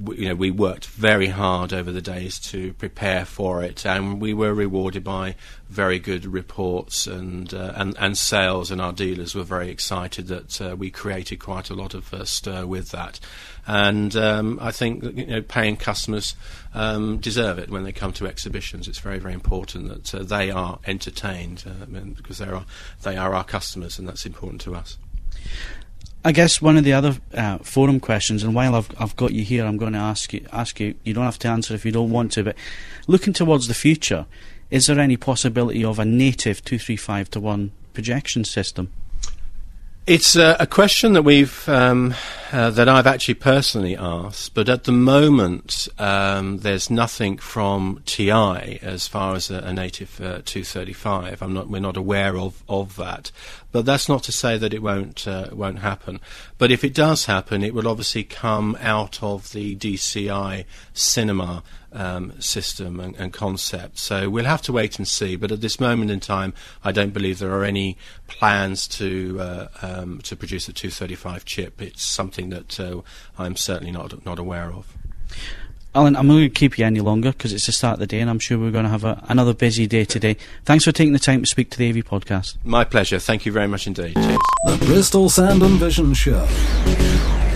you 0.00 0.28
know, 0.28 0.34
we 0.34 0.50
worked 0.50 0.86
very 0.86 1.26
hard 1.26 1.72
over 1.72 1.90
the 1.90 2.00
days 2.00 2.38
to 2.38 2.72
prepare 2.74 3.24
for 3.24 3.64
it, 3.64 3.84
and 3.84 4.20
we 4.20 4.32
were 4.32 4.54
rewarded 4.54 5.02
by 5.02 5.34
very 5.68 5.98
good 5.98 6.24
reports 6.24 7.06
and 7.06 7.52
uh, 7.52 7.72
and, 7.74 7.96
and 7.98 8.16
sales, 8.16 8.70
and 8.70 8.80
our 8.80 8.92
dealers 8.92 9.34
were 9.34 9.42
very 9.42 9.70
excited 9.70 10.28
that 10.28 10.60
uh, 10.60 10.76
we 10.76 10.90
created 10.90 11.40
quite 11.40 11.68
a 11.68 11.74
lot 11.74 11.94
of 11.94 12.14
uh, 12.14 12.24
stir 12.24 12.64
with 12.64 12.90
that. 12.90 13.18
And 13.66 14.14
um, 14.14 14.58
I 14.62 14.70
think 14.70 15.02
you 15.02 15.26
know, 15.26 15.42
paying 15.42 15.76
customers 15.76 16.36
um, 16.74 17.18
deserve 17.18 17.58
it 17.58 17.68
when 17.68 17.82
they 17.82 17.92
come 17.92 18.12
to 18.14 18.26
exhibitions. 18.26 18.86
It's 18.86 19.00
very 19.00 19.18
very 19.18 19.34
important 19.34 19.88
that 19.88 20.14
uh, 20.14 20.22
they 20.22 20.50
are 20.50 20.78
entertained 20.86 21.64
uh, 21.66 21.86
because 22.14 22.38
they 22.38 22.46
are 22.46 22.64
they 23.02 23.16
are 23.16 23.34
our 23.34 23.44
customers, 23.44 23.98
and 23.98 24.06
that's 24.06 24.26
important 24.26 24.60
to 24.62 24.76
us. 24.76 24.96
I 26.28 26.32
guess 26.32 26.60
one 26.60 26.76
of 26.76 26.84
the 26.84 26.92
other 26.92 27.16
uh, 27.32 27.56
forum 27.62 28.00
questions, 28.00 28.42
and 28.44 28.54
while 28.54 28.74
I've 28.74 28.90
I've 29.00 29.16
got 29.16 29.32
you 29.32 29.42
here, 29.44 29.64
I'm 29.64 29.78
going 29.78 29.94
to 29.94 29.98
ask 29.98 30.34
you 30.34 30.44
ask 30.52 30.78
you. 30.78 30.94
You 31.02 31.14
don't 31.14 31.24
have 31.24 31.38
to 31.38 31.48
answer 31.48 31.74
if 31.74 31.86
you 31.86 31.90
don't 31.90 32.10
want 32.10 32.32
to, 32.32 32.44
but 32.44 32.54
looking 33.06 33.32
towards 33.32 33.66
the 33.66 33.72
future, 33.72 34.26
is 34.70 34.88
there 34.88 35.00
any 35.00 35.16
possibility 35.16 35.82
of 35.82 35.98
a 35.98 36.04
native 36.04 36.62
two 36.62 36.78
three 36.78 36.98
five 36.98 37.30
to 37.30 37.40
one 37.40 37.72
projection 37.94 38.44
system? 38.44 38.92
It's 40.08 40.36
uh, 40.36 40.56
a 40.58 40.66
question 40.66 41.12
that 41.12 41.22
we've 41.22 41.68
um, 41.68 42.14
uh, 42.50 42.70
that 42.70 42.88
I've 42.88 43.06
actually 43.06 43.34
personally 43.34 43.94
asked, 43.94 44.54
but 44.54 44.70
at 44.70 44.84
the 44.84 44.92
moment 44.92 45.86
um, 45.98 46.60
there's 46.60 46.88
nothing 46.88 47.36
from 47.36 48.02
TI 48.06 48.78
as 48.80 49.06
far 49.06 49.34
as 49.34 49.50
a, 49.50 49.58
a 49.58 49.74
native 49.74 50.18
uh, 50.18 50.40
235. 50.46 51.42
I'm 51.42 51.52
not, 51.52 51.68
we're 51.68 51.82
not 51.82 51.98
aware 51.98 52.38
of, 52.38 52.62
of 52.70 52.96
that, 52.96 53.30
but 53.70 53.84
that's 53.84 54.08
not 54.08 54.22
to 54.22 54.32
say 54.32 54.56
that 54.56 54.72
it 54.72 54.80
won't 54.80 55.28
uh, 55.28 55.50
won't 55.52 55.80
happen. 55.80 56.20
But 56.56 56.70
if 56.70 56.84
it 56.84 56.94
does 56.94 57.26
happen, 57.26 57.62
it 57.62 57.74
will 57.74 57.86
obviously 57.86 58.24
come 58.24 58.78
out 58.80 59.22
of 59.22 59.52
the 59.52 59.76
DCI 59.76 60.64
cinema 60.94 61.62
um, 61.92 62.38
system 62.40 63.00
and, 63.00 63.16
and, 63.16 63.32
concept. 63.32 63.98
So 63.98 64.28
we'll 64.28 64.44
have 64.44 64.62
to 64.62 64.72
wait 64.72 64.98
and 64.98 65.08
see. 65.08 65.36
But 65.36 65.52
at 65.52 65.60
this 65.60 65.80
moment 65.80 66.10
in 66.10 66.20
time, 66.20 66.54
I 66.84 66.92
don't 66.92 67.12
believe 67.12 67.38
there 67.38 67.54
are 67.54 67.64
any 67.64 67.96
plans 68.26 68.86
to 68.88 69.40
uh, 69.40 69.68
um, 69.82 70.20
to 70.22 70.36
produce 70.36 70.68
a 70.68 70.72
235 70.72 71.44
chip. 71.44 71.80
It's 71.80 72.02
something 72.02 72.50
that 72.50 72.78
uh, 72.78 73.00
I'm 73.38 73.56
certainly 73.56 73.92
not 73.92 74.24
not 74.24 74.38
aware 74.38 74.72
of. 74.72 74.86
Alan, 75.94 76.16
I'm 76.16 76.26
not 76.26 76.34
going 76.34 76.48
to 76.48 76.54
keep 76.54 76.78
you 76.78 76.84
any 76.84 77.00
longer 77.00 77.32
because 77.32 77.52
it's 77.52 77.66
the 77.66 77.72
start 77.72 77.94
of 77.94 78.00
the 78.00 78.06
day 78.06 78.20
and 78.20 78.28
I'm 78.28 78.38
sure 78.38 78.58
we're 78.58 78.70
going 78.70 78.84
to 78.84 78.90
have 78.90 79.04
a, 79.04 79.24
another 79.28 79.54
busy 79.54 79.86
day 79.86 80.04
today. 80.04 80.36
Thanks 80.64 80.84
for 80.84 80.92
taking 80.92 81.14
the 81.14 81.18
time 81.18 81.40
to 81.40 81.46
speak 81.46 81.70
to 81.70 81.78
the 81.78 81.88
AV 81.88 81.96
podcast. 82.04 82.56
My 82.62 82.84
pleasure. 82.84 83.18
Thank 83.18 83.46
you 83.46 83.52
very 83.52 83.66
much 83.66 83.86
indeed. 83.86 84.14
Cheers. 84.14 84.38
The 84.66 84.76
Bristol 84.84 85.30
Sound 85.30 85.62
and 85.62 85.78
Vision 85.78 86.12
Show, 86.12 86.46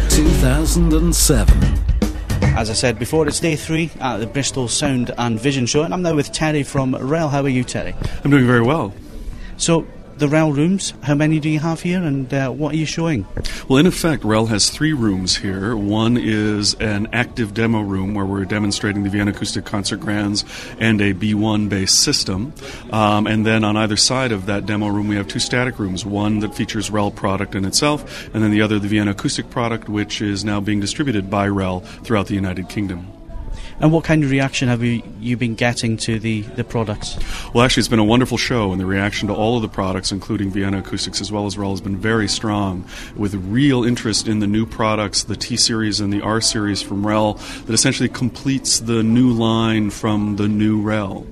2007. 0.09 1.82
As 2.55 2.69
I 2.69 2.75
said 2.75 2.99
before, 2.99 3.27
it's 3.27 3.41
day 3.41 3.57
three 3.57 3.91
at 3.99 4.19
the 4.19 4.27
Bristol 4.27 4.69
Sound 4.69 5.11
and 5.17 5.41
Vision 5.41 5.65
Show, 5.65 5.83
and 5.83 5.95
I'm 5.95 6.03
now 6.03 6.15
with 6.15 6.33
Terry 6.33 6.63
from 6.63 6.95
REL. 6.95 7.31
How 7.31 7.43
are 7.43 7.49
you, 7.49 7.65
Terry? 7.65 7.95
I'm 8.23 8.31
doing 8.31 8.47
very 8.47 8.61
well. 8.61 8.95
So, 9.57 9.87
the 10.19 10.29
REL 10.29 10.53
rooms, 10.53 10.95
how 11.03 11.15
many 11.15 11.41
do 11.41 11.49
you 11.49 11.59
have 11.59 11.81
here 11.81 12.03
and 12.03 12.33
uh, 12.33 12.51
what 12.51 12.75
are 12.75 12.77
you 12.77 12.87
showing? 12.87 13.27
Well, 13.69 13.79
in 13.79 13.87
effect, 13.87 14.25
REL 14.25 14.47
has 14.47 14.71
three 14.71 14.93
rooms 14.93 15.37
here. 15.37 15.77
One 15.77 16.17
is 16.17 16.75
an 16.75 17.09
active 17.13 17.55
demo 17.55 17.81
room 17.81 18.15
where 18.15 18.25
we're 18.25 18.45
demonstrating 18.45 19.03
the 19.03 19.11
Vienna 19.11 19.31
Acoustic 19.31 19.65
Concert 19.65 20.01
Grands 20.01 20.45
and 20.79 21.01
a 21.01 21.15
B1 21.15 21.69
based 21.69 22.01
system. 22.01 22.53
Um, 22.91 23.27
and 23.27 23.47
then 23.47 23.65
on 23.65 23.77
either 23.77 23.97
side 23.97 24.33
of 24.33 24.47
that 24.47 24.67
demo 24.67 24.89
room, 24.89 25.09
we 25.09 25.17
have 25.17 25.29
two 25.29 25.39
static 25.39 25.79
rooms 25.79 26.05
one 26.05 26.41
that 26.41 26.55
features 26.55 26.91
REL 26.91 27.11
product 27.11 27.55
in 27.55 27.65
itself, 27.65 28.29
and 28.35 28.43
then 28.43 28.51
the 28.51 28.63
other, 28.63 28.79
the 28.79 28.89
Vienna 28.89 29.13
Acoustic 29.13 29.51
product, 29.51 29.89
which 29.89 30.21
is 30.21 30.45
now 30.45 30.61
being 30.61 30.81
distributed 30.81 31.31
by 31.31 31.47
REL 31.49 31.81
throughout 31.81 32.27
the 32.27 32.35
United 32.35 32.69
Kingdom. 32.69 33.07
And 33.83 33.91
what 33.91 34.05
kind 34.05 34.23
of 34.23 34.31
reaction 34.31 34.69
have 34.69 34.85
you, 34.85 35.03
you 35.19 35.37
been 35.37 35.57
getting 35.57 35.97
to 35.99 36.21
the, 36.21 36.43
the 36.43 36.63
products? 36.63 37.19
Well, 37.53 37.65
actually, 37.65 37.81
it's 37.81 37.89
been 37.89 37.99
a 37.99 38.05
wonderful 38.05 38.39
show, 38.39 38.71
and 38.71 38.81
the 38.81 38.87
reaction 38.87 39.27
to 39.27 39.35
all 39.35 39.57
of 39.57 39.63
the 39.63 39.69
products, 39.69 40.13
including 40.13 40.53
Vienna 40.53 40.79
Acoustics 40.79 41.21
as 41.21 41.33
well 41.33 41.47
as 41.47 41.59
REL, 41.59 41.71
has 41.71 41.81
been 41.81 41.97
very 41.97 42.29
strong, 42.29 42.87
with 43.17 43.35
real 43.35 43.83
interest 43.83 44.29
in 44.29 44.39
the 44.39 44.47
new 44.47 44.67
products, 44.67 45.25
the 45.25 45.35
T 45.35 45.57
series 45.57 45.99
and 45.99 46.13
the 46.13 46.21
R 46.21 46.41
series 46.41 46.81
from 46.81 47.05
REL, 47.05 47.35
that 47.35 47.73
essentially 47.73 48.09
completes 48.09 48.79
the 48.79 49.03
new 49.03 49.33
line 49.33 49.91
from 49.91 50.37
the 50.37 50.47
new 50.47 50.81
REL. 50.81 51.27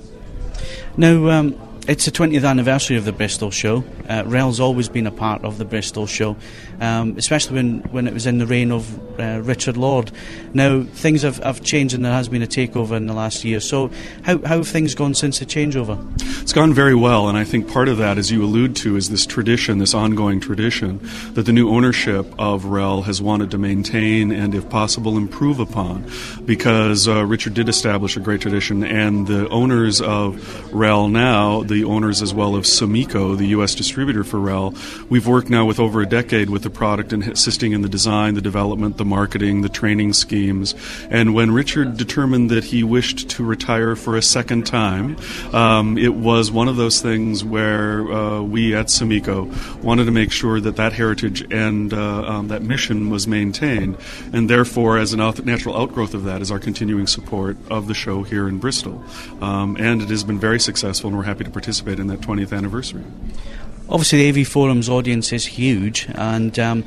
Now, 0.97 1.29
um, 1.29 1.70
it's 1.89 2.05
the 2.05 2.11
20th 2.11 2.49
anniversary 2.49 2.97
of 2.97 3.05
the 3.05 3.13
Bristol 3.13 3.51
show. 3.51 3.85
Uh, 4.09 4.23
REL's 4.27 4.61
always 4.61 4.89
been 4.89 5.07
a 5.07 5.11
part 5.11 5.45
of 5.45 5.59
the 5.59 5.65
Bristol 5.65 6.07
show, 6.07 6.37
um, 6.81 7.17
especially 7.17 7.57
when, 7.57 7.81
when 7.91 8.07
it 8.07 8.15
was 8.15 8.27
in 8.27 8.39
the 8.39 8.47
reign 8.47 8.71
of 8.71 9.19
uh, 9.19 9.41
Richard 9.43 9.77
Lord. 9.77 10.11
Now, 10.53 10.83
things 10.83 11.23
have, 11.23 11.39
have 11.39 11.63
changed 11.63 11.95
and 11.95 12.05
there 12.05 12.13
has 12.13 12.29
been 12.29 12.43
a 12.43 12.47
takeover 12.47 12.97
in 12.97 13.07
the 13.07 13.15
last 13.15 13.45
year. 13.45 13.61
So, 13.61 13.91
how, 14.23 14.39
how 14.39 14.59
have 14.59 14.69
things 14.69 14.95
gone 14.95 15.15
since 15.15 15.39
the 15.39 15.47
changeover? 15.47 15.99
It's 16.43 16.53
gone 16.53 16.73
very 16.75 16.95
well, 16.95 17.29
and 17.29 17.39
I 17.39 17.45
think 17.45 17.71
part 17.71 17.89
of 17.89 17.99
that, 17.99 18.19
as 18.19 18.31
you 18.31 18.43
allude 18.43 18.75
to, 18.77 18.97
is 18.97 19.11
this 19.11 19.27
tradition, 19.27 19.79
this 19.79 19.95
ongoing 19.95 20.41
tradition, 20.41 21.01
that 21.35 21.47
the 21.47 21.53
new 21.53 21.71
ownership 21.71 22.27
of 22.39 22.65
REL 22.65 23.03
has 23.03 23.23
wanted 23.23 23.51
to 23.53 23.59
maintain 23.59 24.33
and, 24.33 24.55
if 24.55 24.69
possible, 24.69 25.17
improve 25.17 25.61
upon. 25.61 26.11
Because 26.45 27.07
uh, 27.07 27.25
Richard 27.25 27.55
did 27.55 27.69
establish 27.69 28.17
a 28.17 28.21
great 28.21 28.41
tradition, 28.41 28.83
and 28.83 29.27
the 29.27 29.49
owners 29.49 30.01
of 30.01 30.75
REL 30.75 31.09
now, 31.09 31.63
the 31.71 31.85
owners 31.85 32.21
as 32.21 32.35
well 32.35 32.55
of 32.55 32.65
Sumiko, 32.65 33.39
the 33.39 33.47
U.S. 33.49 33.75
distributor 33.75 34.25
for 34.25 34.39
REL. 34.39 34.75
We've 35.09 35.27
worked 35.27 35.49
now 35.49 35.65
with 35.65 35.81
over 35.81 36.03
a 36.03 36.07
decade 36.07 36.51
with 36.51 36.63
the 36.63 36.71
product 36.71 37.13
and 37.13 37.23
assisting 37.23 37.73
in 37.73 37.81
the 37.83 37.89
design, 37.89 38.35
the 38.35 38.43
development, 38.43 38.97
the 38.99 39.05
marketing, 39.05 39.63
the 39.63 39.69
training 39.69 40.13
schemes. 40.13 40.75
And 41.11 41.33
when 41.33 41.53
Richard 41.53 41.97
determined 41.97 42.51
that 42.51 42.65
he 42.65 42.83
wished 42.83 43.31
to 43.31 43.45
retire 43.45 43.97
for 43.97 44.17
a 44.17 44.23
second 44.23 44.67
time, 44.67 45.17
um, 45.53 45.97
it 45.97 46.15
was 46.15 46.51
one 46.51 46.69
of 46.69 46.77
those 46.77 47.01
things 47.01 47.45
where 47.45 48.11
uh, 48.13 48.43
we 48.43 48.75
at 48.75 48.87
Sumiko 48.87 49.49
wanted 49.83 50.05
to 50.07 50.11
make 50.11 50.33
sure 50.33 50.61
that 50.61 50.77
that 50.77 50.93
heritage 50.93 51.43
and 51.53 51.95
uh, 51.95 52.25
um, 52.25 52.49
that 52.49 52.63
mission 52.63 53.11
was 53.11 53.27
maintained. 53.27 53.97
And 54.33 54.51
therefore, 54.51 54.99
as 54.99 55.13
a 55.13 55.17
natural 55.17 55.77
outgrowth 55.77 56.15
of 56.15 56.25
that, 56.25 56.43
is 56.43 56.51
our 56.51 56.59
continuing 56.59 57.07
support 57.07 57.57
of 57.71 57.87
the 57.87 57.95
show 57.95 58.25
here 58.25 58.49
in 58.49 58.59
Bristol. 58.59 59.03
Um, 59.41 59.77
and 59.79 60.03
it 60.03 60.09
has 60.09 60.25
been 60.25 60.39
very 60.39 60.59
successful, 60.59 61.09
and 61.09 61.17
we're 61.17 61.25
happy 61.25 61.45
to 61.45 61.51
participate 61.61 62.01
in 62.01 62.07
that 62.07 62.21
20th 62.21 62.57
anniversary. 62.57 63.05
Obviously, 63.91 64.31
the 64.31 64.41
AV 64.41 64.49
Forum's 64.49 64.89
audience 64.89 65.31
is 65.31 65.45
huge, 65.45 66.07
and 66.15 66.59
um, 66.59 66.85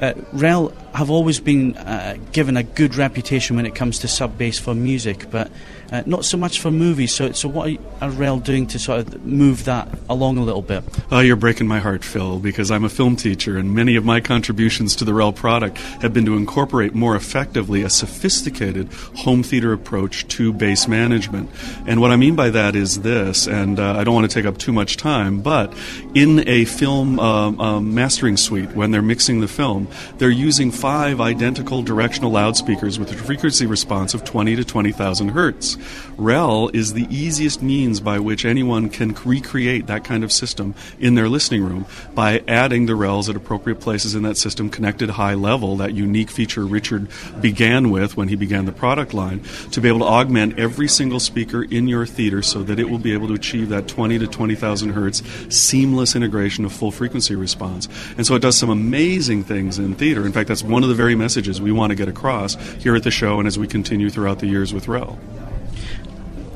uh, 0.00 0.12
REL 0.32 0.68
have 0.94 1.10
always 1.10 1.40
been 1.40 1.76
uh, 1.76 2.16
given 2.30 2.56
a 2.56 2.62
good 2.62 2.94
reputation 2.94 3.56
when 3.56 3.66
it 3.66 3.74
comes 3.74 3.98
to 3.98 4.08
sub 4.08 4.38
bass 4.38 4.56
for 4.56 4.72
music, 4.72 5.28
but 5.30 5.50
uh, 5.92 6.02
not 6.06 6.24
so 6.24 6.36
much 6.36 6.60
for 6.60 6.70
movies. 6.70 7.14
So, 7.14 7.32
so 7.32 7.48
what 7.48 7.76
are 8.00 8.10
REL 8.10 8.38
doing 8.38 8.66
to 8.68 8.78
sort 8.78 9.00
of 9.00 9.24
move 9.24 9.64
that 9.64 9.88
along 10.08 10.38
a 10.38 10.42
little 10.42 10.62
bit? 10.62 10.84
Oh, 11.10 11.20
you're 11.20 11.36
breaking 11.36 11.66
my 11.66 11.80
heart, 11.80 12.04
Phil, 12.04 12.38
because 12.38 12.70
I'm 12.70 12.84
a 12.84 12.88
film 12.88 13.16
teacher, 13.16 13.56
and 13.56 13.74
many 13.74 13.96
of 13.96 14.04
my 14.04 14.20
contributions 14.20 14.96
to 14.96 15.04
the 15.04 15.14
REL 15.14 15.32
product 15.32 15.78
have 16.02 16.12
been 16.12 16.24
to 16.26 16.36
incorporate 16.36 16.94
more 16.94 17.16
effectively 17.16 17.82
a 17.82 17.90
sophisticated 17.90 18.92
home 19.16 19.42
theater 19.42 19.72
approach 19.72 20.26
to 20.28 20.52
bass 20.52 20.88
management. 20.88 21.50
And 21.86 22.00
what 22.00 22.10
I 22.10 22.16
mean 22.16 22.36
by 22.36 22.50
that 22.50 22.74
is 22.74 23.02
this, 23.02 23.46
and 23.46 23.78
uh, 23.78 23.94
I 23.96 24.04
don't 24.04 24.14
want 24.14 24.30
to 24.30 24.34
take 24.34 24.46
up 24.46 24.58
too 24.58 24.72
much 24.72 24.96
time, 24.96 25.40
but 25.40 25.72
in 26.14 26.46
a 26.48 26.64
film 26.64 27.18
uh, 27.18 27.50
um, 27.50 27.94
mastering 27.94 28.36
suite, 28.36 28.72
when 28.72 28.90
they're 28.90 29.02
mixing 29.02 29.40
the 29.40 29.48
film, 29.48 29.88
they're 30.18 30.30
using 30.30 30.70
five 30.70 31.20
identical 31.20 31.82
directional 31.82 32.30
loudspeakers 32.30 32.98
with 32.98 33.10
a 33.12 33.14
frequency 33.14 33.66
response 33.66 34.14
of 34.14 34.24
20 34.24 34.56
to 34.56 34.64
20,000 34.64 35.28
hertz. 35.28 35.73
REL 36.16 36.70
is 36.72 36.92
the 36.92 37.06
easiest 37.10 37.62
means 37.62 38.00
by 38.00 38.18
which 38.18 38.44
anyone 38.44 38.88
can 38.88 39.14
recreate 39.24 39.86
that 39.86 40.04
kind 40.04 40.24
of 40.24 40.32
system 40.32 40.74
in 40.98 41.14
their 41.14 41.28
listening 41.28 41.64
room 41.64 41.86
by 42.14 42.42
adding 42.46 42.86
the 42.86 42.94
RELs 42.94 43.28
at 43.28 43.36
appropriate 43.36 43.80
places 43.80 44.14
in 44.14 44.22
that 44.22 44.36
system, 44.36 44.70
connected 44.70 45.10
high 45.10 45.34
level, 45.34 45.76
that 45.76 45.94
unique 45.94 46.30
feature 46.30 46.64
Richard 46.64 47.08
began 47.40 47.90
with 47.90 48.16
when 48.16 48.28
he 48.28 48.36
began 48.36 48.64
the 48.64 48.72
product 48.72 49.14
line, 49.14 49.40
to 49.72 49.80
be 49.80 49.88
able 49.88 50.00
to 50.00 50.06
augment 50.06 50.58
every 50.58 50.88
single 50.88 51.20
speaker 51.20 51.62
in 51.62 51.88
your 51.88 52.06
theater 52.06 52.42
so 52.42 52.62
that 52.62 52.78
it 52.78 52.88
will 52.88 52.98
be 52.98 53.12
able 53.12 53.28
to 53.28 53.34
achieve 53.34 53.68
that 53.68 53.88
20 53.88 54.18
to 54.18 54.26
20,000 54.26 54.90
hertz 54.90 55.22
seamless 55.54 56.16
integration 56.16 56.64
of 56.64 56.72
full 56.72 56.90
frequency 56.90 57.34
response. 57.34 57.88
And 58.16 58.26
so 58.26 58.34
it 58.34 58.40
does 58.40 58.56
some 58.56 58.70
amazing 58.70 59.44
things 59.44 59.78
in 59.78 59.94
theater. 59.94 60.24
In 60.26 60.32
fact, 60.32 60.48
that's 60.48 60.62
one 60.62 60.82
of 60.82 60.88
the 60.88 60.94
very 60.94 61.14
messages 61.14 61.60
we 61.60 61.72
want 61.72 61.90
to 61.90 61.96
get 61.96 62.08
across 62.08 62.54
here 62.82 62.94
at 62.94 63.02
the 63.02 63.10
show 63.10 63.38
and 63.38 63.46
as 63.46 63.58
we 63.58 63.66
continue 63.66 64.10
throughout 64.10 64.38
the 64.38 64.46
years 64.46 64.72
with 64.72 64.88
REL. 64.88 65.18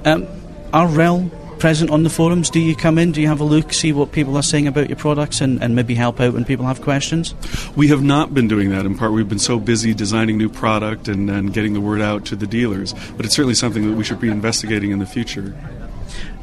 Um, 0.04 0.26
are 0.72 0.86
REL 0.88 1.30
present 1.58 1.90
on 1.90 2.02
the 2.04 2.10
forums? 2.10 2.50
Do 2.50 2.60
you 2.60 2.76
come 2.76 2.98
in? 2.98 3.12
Do 3.12 3.20
you 3.20 3.26
have 3.28 3.40
a 3.40 3.44
look, 3.44 3.72
see 3.72 3.92
what 3.92 4.12
people 4.12 4.36
are 4.36 4.42
saying 4.42 4.66
about 4.66 4.88
your 4.88 4.96
products, 4.96 5.40
and, 5.40 5.62
and 5.62 5.74
maybe 5.74 5.94
help 5.94 6.20
out 6.20 6.34
when 6.34 6.44
people 6.44 6.66
have 6.66 6.80
questions? 6.82 7.34
We 7.76 7.88
have 7.88 8.02
not 8.02 8.32
been 8.32 8.48
doing 8.48 8.70
that. 8.70 8.86
In 8.86 8.96
part, 8.96 9.12
we've 9.12 9.28
been 9.28 9.38
so 9.38 9.58
busy 9.58 9.94
designing 9.94 10.38
new 10.38 10.48
product 10.48 11.08
and, 11.08 11.28
and 11.30 11.52
getting 11.52 11.74
the 11.74 11.80
word 11.80 12.00
out 12.00 12.24
to 12.26 12.36
the 12.36 12.46
dealers. 12.46 12.94
But 13.16 13.26
it's 13.26 13.34
certainly 13.34 13.54
something 13.54 13.88
that 13.88 13.96
we 13.96 14.04
should 14.04 14.20
be 14.20 14.28
investigating 14.28 14.90
in 14.90 14.98
the 14.98 15.06
future. 15.06 15.54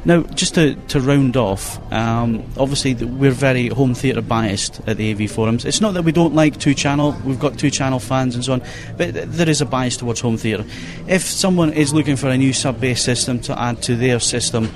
Now, 0.06 0.22
just 0.22 0.54
to, 0.54 0.76
to 0.76 1.00
round 1.00 1.36
off, 1.36 1.80
um, 1.92 2.44
obviously 2.56 2.94
we're 2.94 3.32
very 3.32 3.66
home 3.66 3.92
theatre 3.92 4.22
biased 4.22 4.80
at 4.86 4.98
the 4.98 5.10
AV 5.10 5.28
forums. 5.28 5.64
It's 5.64 5.80
not 5.80 5.94
that 5.94 6.04
we 6.04 6.12
don't 6.12 6.32
like 6.32 6.60
two 6.60 6.74
channel, 6.74 7.16
we've 7.24 7.40
got 7.40 7.58
two 7.58 7.72
channel 7.72 7.98
fans 7.98 8.36
and 8.36 8.44
so 8.44 8.52
on, 8.52 8.62
but 8.96 9.14
there 9.14 9.48
is 9.48 9.60
a 9.60 9.66
bias 9.66 9.96
towards 9.96 10.20
home 10.20 10.36
theatre. 10.36 10.64
If 11.08 11.22
someone 11.22 11.72
is 11.72 11.92
looking 11.92 12.14
for 12.14 12.28
a 12.28 12.38
new 12.38 12.52
sub 12.52 12.80
bass 12.80 13.02
system 13.02 13.40
to 13.40 13.60
add 13.60 13.82
to 13.82 13.96
their 13.96 14.20
system, 14.20 14.70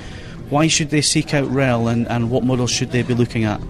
why 0.50 0.66
should 0.66 0.90
they 0.90 1.00
seek 1.00 1.32
out 1.32 1.48
REL 1.48 1.88
and, 1.88 2.08
and 2.08 2.30
what 2.30 2.44
models 2.44 2.70
should 2.70 2.90
they 2.90 3.02
be 3.02 3.14
looking 3.14 3.44
at? 3.44 3.60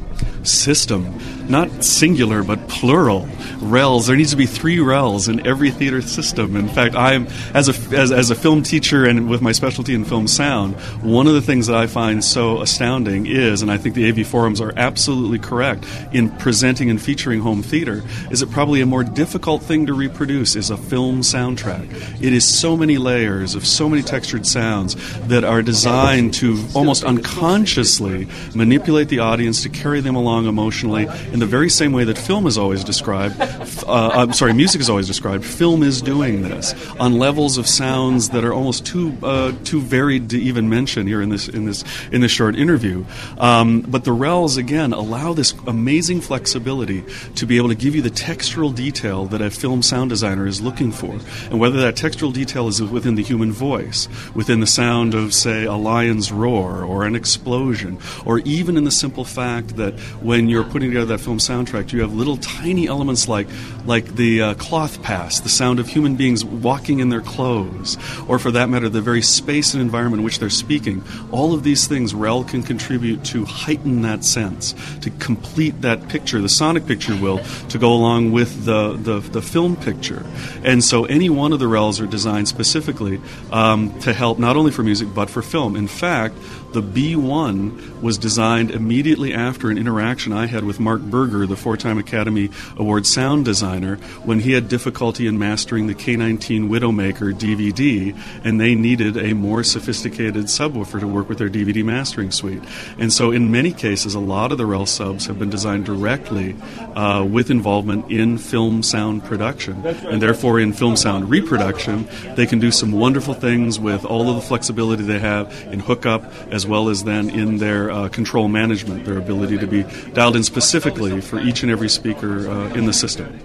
System, 0.42 1.18
not 1.48 1.84
singular 1.84 2.42
but 2.42 2.66
plural. 2.68 3.28
RELs. 3.60 4.06
There 4.06 4.16
needs 4.16 4.30
to 4.30 4.36
be 4.36 4.46
three 4.46 4.80
RELs 4.80 5.28
in 5.28 5.46
every 5.46 5.70
theater 5.70 6.00
system. 6.00 6.56
In 6.56 6.68
fact, 6.68 6.94
I'm 6.94 7.26
as 7.54 7.68
a 7.68 7.96
as, 7.96 8.10
as 8.10 8.30
a 8.30 8.34
film 8.34 8.62
teacher 8.62 9.04
and 9.04 9.28
with 9.28 9.42
my 9.42 9.52
specialty 9.52 9.94
in 9.94 10.04
film 10.04 10.26
sound, 10.26 10.76
one 11.02 11.26
of 11.26 11.34
the 11.34 11.42
things 11.42 11.66
that 11.66 11.76
I 11.76 11.86
find 11.86 12.24
so 12.24 12.60
astounding 12.62 13.26
is, 13.26 13.60
and 13.60 13.70
I 13.70 13.76
think 13.76 13.94
the 13.94 14.08
AV 14.08 14.26
forums 14.26 14.60
are 14.60 14.72
absolutely 14.76 15.38
correct 15.38 15.84
in 16.12 16.30
presenting 16.38 16.88
and 16.88 17.00
featuring 17.00 17.40
home 17.40 17.62
theater, 17.62 18.02
is 18.30 18.40
that 18.40 18.50
probably 18.50 18.80
a 18.80 18.86
more 18.86 19.04
difficult 19.04 19.62
thing 19.62 19.86
to 19.86 19.94
reproduce 19.94 20.56
is 20.56 20.70
a 20.70 20.76
film 20.76 21.20
soundtrack. 21.20 22.22
It 22.22 22.32
is 22.32 22.46
so 22.46 22.76
many 22.76 22.96
layers 22.96 23.54
of 23.54 23.66
so 23.66 23.88
many 23.88 24.02
textured 24.02 24.46
sounds 24.46 24.96
that 25.28 25.44
are 25.44 25.60
designed 25.60 26.34
to 26.34 26.56
almost 26.74 27.04
unconsciously 27.04 28.28
manipulate 28.54 29.08
the 29.08 29.18
audience 29.18 29.62
to 29.62 29.68
carry 29.68 30.00
them 30.00 30.14
along 30.14 30.46
emotionally 30.46 31.06
in 31.32 31.38
the 31.38 31.46
very 31.46 31.68
same 31.68 31.92
way 31.92 32.04
that 32.04 32.18
film 32.18 32.46
is 32.46 32.56
always 32.56 32.84
described. 32.84 33.40
Uh, 33.40 34.10
I'm 34.14 34.32
sorry, 34.32 34.52
music 34.52 34.80
is 34.80 34.90
always 34.90 35.06
described. 35.06 35.44
Film 35.44 35.82
is 35.82 36.02
doing 36.02 36.42
this 36.42 36.74
on 36.98 37.18
levels 37.18 37.58
of 37.58 37.66
sounds 37.66 38.30
that 38.30 38.44
are 38.44 38.52
almost 38.52 38.86
too 38.86 39.16
uh, 39.22 39.52
too 39.64 39.80
varied 39.80 40.30
to 40.30 40.40
even 40.40 40.68
mention 40.68 41.06
here 41.06 41.22
in 41.22 41.28
this 41.28 41.48
in 41.48 41.64
this 41.64 41.84
in 42.12 42.20
this 42.20 42.30
short 42.30 42.56
interview. 42.56 43.04
Um, 43.38 43.80
but 43.80 44.04
the 44.04 44.12
RELs 44.12 44.56
again 44.56 44.92
allow 44.92 45.32
this 45.32 45.54
amazing 45.66 46.20
flexibility 46.20 47.04
to 47.36 47.46
be 47.46 47.56
able 47.56 47.68
to 47.68 47.74
give 47.74 47.94
you 47.94 48.02
the 48.02 48.10
textural 48.10 48.74
detail 48.74 49.26
that 49.26 49.40
a 49.40 49.50
film 49.50 49.82
sound 49.82 50.10
designer 50.10 50.46
is 50.46 50.60
looking 50.60 50.92
for, 50.92 51.18
and 51.50 51.58
whether 51.58 51.80
that 51.80 51.96
textural 51.96 52.32
detail 52.32 52.68
is 52.68 52.82
within 52.82 53.14
the 53.14 53.22
human 53.22 53.52
voice, 53.52 54.08
within 54.34 54.60
the 54.60 54.66
sound 54.66 55.14
of 55.14 55.34
say 55.34 55.64
a 55.64 55.74
lion's 55.74 56.30
roar 56.30 56.59
or 56.60 57.04
an 57.04 57.14
explosion, 57.14 57.98
or 58.24 58.38
even 58.40 58.76
in 58.76 58.84
the 58.84 58.90
simple 58.90 59.24
fact 59.24 59.76
that 59.76 59.98
when 60.20 60.48
you're 60.48 60.64
putting 60.64 60.90
together 60.90 61.06
that 61.06 61.20
film 61.20 61.38
soundtrack, 61.38 61.92
you 61.92 62.00
have 62.02 62.12
little 62.12 62.36
tiny 62.36 62.86
elements 62.86 63.28
like 63.28 63.46
like 63.86 64.16
the 64.16 64.42
uh, 64.42 64.54
cloth 64.54 65.02
pass, 65.02 65.40
the 65.40 65.48
sound 65.48 65.80
of 65.80 65.88
human 65.88 66.16
beings 66.16 66.44
walking 66.44 67.00
in 67.00 67.08
their 67.08 67.20
clothes, 67.20 67.96
or 68.28 68.38
for 68.38 68.50
that 68.50 68.68
matter, 68.68 68.88
the 68.88 69.00
very 69.00 69.22
space 69.22 69.74
and 69.74 69.82
environment 69.82 70.20
in 70.20 70.24
which 70.24 70.38
they're 70.38 70.50
speaking. 70.50 71.02
All 71.32 71.54
of 71.54 71.62
these 71.62 71.86
things 71.86 72.14
REL 72.14 72.44
can 72.44 72.62
contribute 72.62 73.24
to 73.26 73.44
heighten 73.44 74.02
that 74.02 74.24
sense, 74.24 74.74
to 75.00 75.10
complete 75.10 75.80
that 75.80 76.08
picture, 76.08 76.40
the 76.40 76.48
sonic 76.48 76.86
picture 76.86 77.16
will, 77.16 77.38
to 77.68 77.78
go 77.78 77.92
along 77.92 78.32
with 78.32 78.64
the, 78.64 78.96
the, 78.96 79.20
the 79.20 79.42
film 79.42 79.76
picture. 79.76 80.24
And 80.62 80.84
so 80.84 81.04
any 81.06 81.30
one 81.30 81.52
of 81.52 81.58
the 81.58 81.66
RELs 81.66 82.00
are 82.00 82.06
designed 82.06 82.48
specifically 82.48 83.20
um, 83.50 83.98
to 84.00 84.12
help 84.12 84.38
not 84.38 84.56
only 84.56 84.70
for 84.70 84.82
music 84.82 85.08
but 85.14 85.30
for 85.30 85.42
film. 85.42 85.76
In 85.76 85.88
fact, 85.88 86.34
the 86.72 86.82
B1 86.82 88.00
was 88.00 88.18
designed 88.18 88.70
immediately 88.70 89.34
after 89.34 89.70
an 89.70 89.78
interaction 89.78 90.32
I 90.32 90.46
had 90.46 90.64
with 90.64 90.80
Mark 90.80 91.00
Berger, 91.00 91.46
the 91.46 91.56
four 91.56 91.76
time 91.76 91.98
Academy 91.98 92.50
Award 92.76 93.06
sound 93.06 93.44
designer, 93.44 93.96
when 94.24 94.40
he 94.40 94.52
had 94.52 94.68
difficulty 94.68 95.26
in 95.26 95.38
mastering 95.38 95.86
the 95.86 95.94
K19 95.94 96.68
Widowmaker 96.68 97.32
DVD, 97.32 98.16
and 98.44 98.60
they 98.60 98.74
needed 98.74 99.16
a 99.16 99.34
more 99.34 99.62
sophisticated 99.62 100.46
subwoofer 100.46 101.00
to 101.00 101.06
work 101.06 101.28
with 101.28 101.38
their 101.38 101.48
DVD 101.48 101.84
mastering 101.84 102.30
suite. 102.30 102.62
And 102.98 103.12
so, 103.12 103.30
in 103.30 103.50
many 103.50 103.72
cases, 103.72 104.14
a 104.14 104.20
lot 104.20 104.52
of 104.52 104.58
the 104.58 104.66
REL 104.66 104.86
subs 104.86 105.26
have 105.26 105.38
been 105.38 105.50
designed 105.50 105.84
directly 105.84 106.56
uh, 106.94 107.26
with 107.28 107.50
involvement 107.50 108.10
in 108.10 108.38
film 108.38 108.82
sound 108.82 109.24
production, 109.24 109.84
and 109.84 110.22
therefore 110.22 110.60
in 110.60 110.72
film 110.72 110.96
sound 110.96 111.30
reproduction, 111.30 112.08
they 112.36 112.46
can 112.46 112.58
do 112.58 112.70
some 112.70 112.92
wonderful 112.92 113.34
things 113.34 113.78
with 113.78 114.04
all 114.04 114.28
of 114.28 114.36
the 114.36 114.42
flexibility 114.42 115.02
they 115.02 115.18
have 115.18 115.50
in 115.72 115.80
hookup 115.80 116.39
as 116.50 116.66
well 116.66 116.88
as 116.88 117.04
then 117.04 117.30
in 117.30 117.58
their 117.58 117.90
uh, 117.90 118.08
control 118.08 118.48
management, 118.48 119.04
their 119.04 119.18
ability 119.18 119.58
to 119.58 119.66
be 119.66 119.84
dialed 120.12 120.36
in 120.36 120.42
specifically 120.42 121.20
for 121.20 121.40
each 121.40 121.62
and 121.62 121.70
every 121.70 121.88
speaker 121.88 122.48
uh, 122.48 122.74
in 122.74 122.86
the 122.86 122.92
system. 122.92 123.38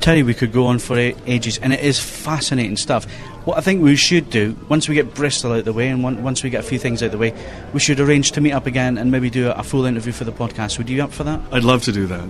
Terry, 0.00 0.22
we 0.22 0.34
could 0.34 0.52
go 0.52 0.66
on 0.66 0.78
for 0.78 0.96
ages, 0.96 1.58
and 1.58 1.72
it 1.72 1.80
is 1.80 1.98
fascinating 1.98 2.76
stuff. 2.76 3.04
What 3.44 3.58
I 3.58 3.60
think 3.60 3.82
we 3.82 3.96
should 3.96 4.30
do, 4.30 4.56
once 4.68 4.88
we 4.88 4.94
get 4.94 5.14
Bristol 5.14 5.52
out 5.52 5.64
the 5.64 5.72
way 5.72 5.88
and 5.88 6.02
once 6.22 6.42
we 6.42 6.50
get 6.50 6.60
a 6.60 6.66
few 6.66 6.78
things 6.78 7.02
out 7.02 7.10
the 7.10 7.18
way, 7.18 7.34
we 7.72 7.80
should 7.80 7.98
arrange 7.98 8.32
to 8.32 8.40
meet 8.40 8.52
up 8.52 8.66
again 8.66 8.98
and 8.98 9.10
maybe 9.10 9.30
do 9.30 9.50
a 9.50 9.62
full 9.62 9.86
interview 9.86 10.12
for 10.12 10.24
the 10.24 10.32
podcast. 10.32 10.78
Would 10.78 10.88
you 10.88 10.96
be 10.96 11.00
up 11.00 11.12
for 11.12 11.24
that? 11.24 11.40
I'd 11.50 11.64
love 11.64 11.82
to 11.84 11.92
do 11.92 12.06
that. 12.06 12.28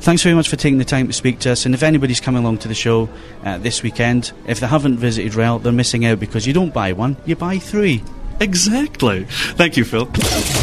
Thanks 0.00 0.22
very 0.22 0.34
much 0.34 0.48
for 0.48 0.56
taking 0.56 0.78
the 0.78 0.84
time 0.84 1.06
to 1.08 1.12
speak 1.12 1.40
to 1.40 1.52
us. 1.52 1.66
And 1.66 1.74
if 1.74 1.82
anybody's 1.82 2.20
coming 2.20 2.42
along 2.42 2.58
to 2.58 2.68
the 2.68 2.74
show 2.74 3.08
uh, 3.44 3.58
this 3.58 3.82
weekend, 3.82 4.32
if 4.46 4.60
they 4.60 4.66
haven't 4.66 4.96
visited 4.96 5.34
REL, 5.34 5.58
they're 5.58 5.72
missing 5.72 6.06
out 6.06 6.20
because 6.20 6.46
you 6.46 6.52
don't 6.52 6.72
buy 6.72 6.92
one, 6.92 7.16
you 7.26 7.36
buy 7.36 7.58
three. 7.58 8.02
Exactly. 8.40 9.24
Thank 9.24 9.76
you, 9.76 9.84
Phil. 9.84 10.06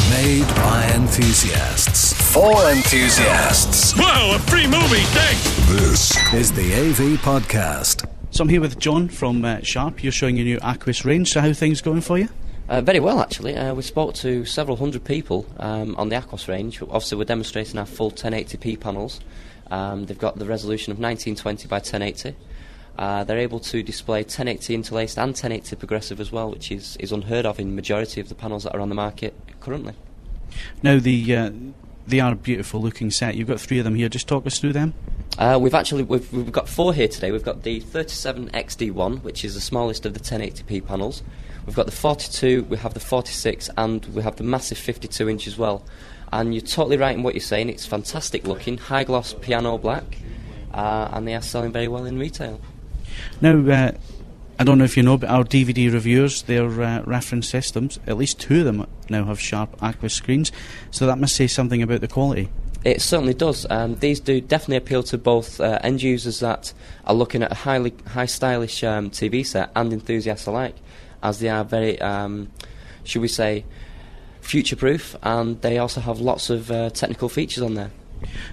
Made 0.10 0.48
by 0.56 0.92
enthusiasts. 0.96 2.14
For 2.34 2.70
enthusiasts. 2.72 3.98
Wow, 3.98 4.36
a 4.36 4.40
free 4.40 4.66
movie, 4.66 5.04
thanks! 5.12 5.70
This 5.70 6.34
is 6.34 6.52
the 6.54 6.74
AV 6.74 7.20
Podcast. 7.20 8.10
So 8.32 8.44
I'm 8.44 8.50
here 8.50 8.62
with 8.62 8.80
John 8.80 9.10
from 9.10 9.44
uh, 9.44 9.60
Sharp. 9.62 10.04
You're 10.04 10.12
showing 10.12 10.38
your 10.38 10.46
new 10.46 10.58
Aquos 10.60 11.04
range. 11.06 11.32
So 11.32 11.42
how 11.42 11.52
things 11.54 11.82
going 11.82 12.02
for 12.02 12.18
you? 12.18 12.30
Uh, 12.68 12.82
very 12.82 13.00
well, 13.00 13.20
actually. 13.20 13.56
Uh, 13.56 13.74
we 13.74 13.82
spoke 13.82 14.14
to 14.16 14.46
several 14.46 14.78
hundred 14.78 15.04
people 15.04 15.46
um, 15.58 15.96
on 15.98 16.10
the 16.10 16.16
Aquos 16.16 16.48
range. 16.48 16.82
Obviously, 16.82 17.18
we're 17.18 17.26
demonstrating 17.26 17.78
our 17.78 17.86
full 17.86 18.12
1080p 18.12 18.80
panels. 18.80 19.20
Um, 19.70 20.06
they've 20.06 20.18
got 20.18 20.38
the 20.38 20.46
resolution 20.46 20.92
of 20.92 21.00
1920 21.00 21.68
by 21.68 21.78
1080. 21.78 22.36
Uh, 22.98 23.24
they're 23.24 23.38
able 23.38 23.60
to 23.60 23.84
display 23.84 24.22
1080 24.22 24.74
interlaced 24.74 25.18
and 25.18 25.30
1080 25.30 25.76
progressive 25.76 26.20
as 26.20 26.32
well, 26.32 26.50
which 26.50 26.72
is, 26.72 26.96
is 26.98 27.12
unheard 27.12 27.46
of 27.46 27.60
in 27.60 27.70
the 27.70 27.76
majority 27.76 28.22
of 28.22 28.30
the 28.30 28.36
panels 28.36 28.64
that 28.64 28.74
are 28.74 28.80
on 28.80 28.90
the 28.90 28.96
market 28.96 29.34
currently. 29.60 29.94
Now, 30.82 31.00
the 31.00 31.36
uh, 31.36 31.52
they 32.08 32.20
are 32.20 32.34
a 32.34 32.36
beautiful 32.36 32.82
looking 32.82 33.12
set. 33.12 33.36
You've 33.36 33.48
got 33.48 33.60
three 33.60 33.80
of 33.80 33.86
them 33.86 33.96
here. 33.96 34.10
Just 34.10 34.28
talk 34.28 34.46
us 34.46 34.60
through 34.60 34.74
them. 34.74 34.94
Uh, 35.38 35.58
we've 35.60 35.74
actually 35.74 36.04
we've, 36.04 36.32
we've 36.32 36.52
got 36.52 36.70
four 36.70 36.94
here 36.94 37.08
today. 37.08 37.32
We've 37.32 37.44
got 37.44 37.64
the 37.64 37.82
37XD1, 37.82 39.24
which 39.24 39.44
is 39.44 39.56
the 39.56 39.62
smallest 39.62 40.06
of 40.06 40.14
the 40.14 40.20
1080p 40.20 40.86
panels. 40.86 41.24
We've 41.66 41.76
got 41.76 41.88
the 41.88 41.92
42, 41.92 42.64
we 42.70 42.78
have 42.78 42.94
the 42.94 43.00
46, 43.00 43.72
and 43.76 44.06
we 44.08 44.22
have 44.22 44.36
the 44.36 44.44
massive 44.44 44.78
52 44.78 45.28
inch 45.28 45.48
as 45.48 45.58
well. 45.58 45.84
And 46.32 46.54
you're 46.54 46.62
totally 46.62 46.98
right 46.98 47.16
in 47.16 47.24
what 47.24 47.34
you're 47.34 47.42
saying. 47.42 47.70
It's 47.70 47.88
fantastic 47.88 48.46
looking, 48.46 48.78
high 48.78 49.04
gloss 49.04 49.34
piano 49.34 49.78
black, 49.80 50.20
uh, 50.74 51.10
and 51.12 51.28
they 51.28 51.34
are 51.34 51.42
selling 51.42 51.72
very 51.72 51.88
well 51.88 52.06
in 52.06 52.20
retail. 52.20 52.62
Now, 53.42 53.58
uh, 53.72 53.92
I 54.58 54.64
don't 54.64 54.78
know 54.78 54.86
if 54.86 54.96
you 54.96 55.04
know, 55.04 55.18
but 55.18 55.30
our 55.30 55.44
DVD 55.44 55.92
reviewers, 55.92 56.44
their 56.44 56.66
uh, 56.82 57.02
reference 57.04 57.50
systems, 57.50 58.00
at 58.08 58.18
least 58.18 58.40
two 58.40 58.60
of 58.60 58.66
them 58.66 58.88
now 59.10 59.26
have 59.26 59.40
sharp 59.40 59.78
Aquos 59.82 60.12
screens, 60.12 60.52
so 60.92 61.06
that 61.08 61.18
must 61.18 61.36
say 61.36 61.48
something 61.48 61.82
about 61.82 62.02
the 62.02 62.08
quality. 62.08 62.50
It 62.86 63.02
certainly 63.02 63.34
does. 63.34 63.66
Um, 63.70 63.96
these 63.96 64.20
do 64.20 64.40
definitely 64.40 64.78
appeal 64.78 65.04
to 65.04 65.18
both 65.18 65.60
uh, 65.60 65.80
end 65.82 66.04
users 66.04 66.40
that 66.40 66.72
are 67.06 67.16
looking 67.16 67.44
at 67.44 67.52
a 67.52 67.56
highly 67.56 67.94
high 68.08 68.28
stylish 68.28 68.84
um, 68.84 69.10
TV 69.10 69.46
set 69.46 69.72
and 69.76 69.92
enthusiasts 69.92 70.46
alike, 70.46 70.76
as 71.22 71.40
they 71.40 71.50
are 71.50 71.66
very, 71.66 72.00
um, 72.00 72.52
should 73.04 73.24
we 73.24 73.28
say, 73.28 73.66
future 74.40 74.76
proof, 74.76 75.16
and 75.24 75.62
they 75.62 75.80
also 75.80 76.00
have 76.00 76.20
lots 76.20 76.50
of 76.50 76.72
uh, 76.72 76.92
technical 76.92 77.28
features 77.28 77.64
on 77.64 77.74
there. 77.74 77.92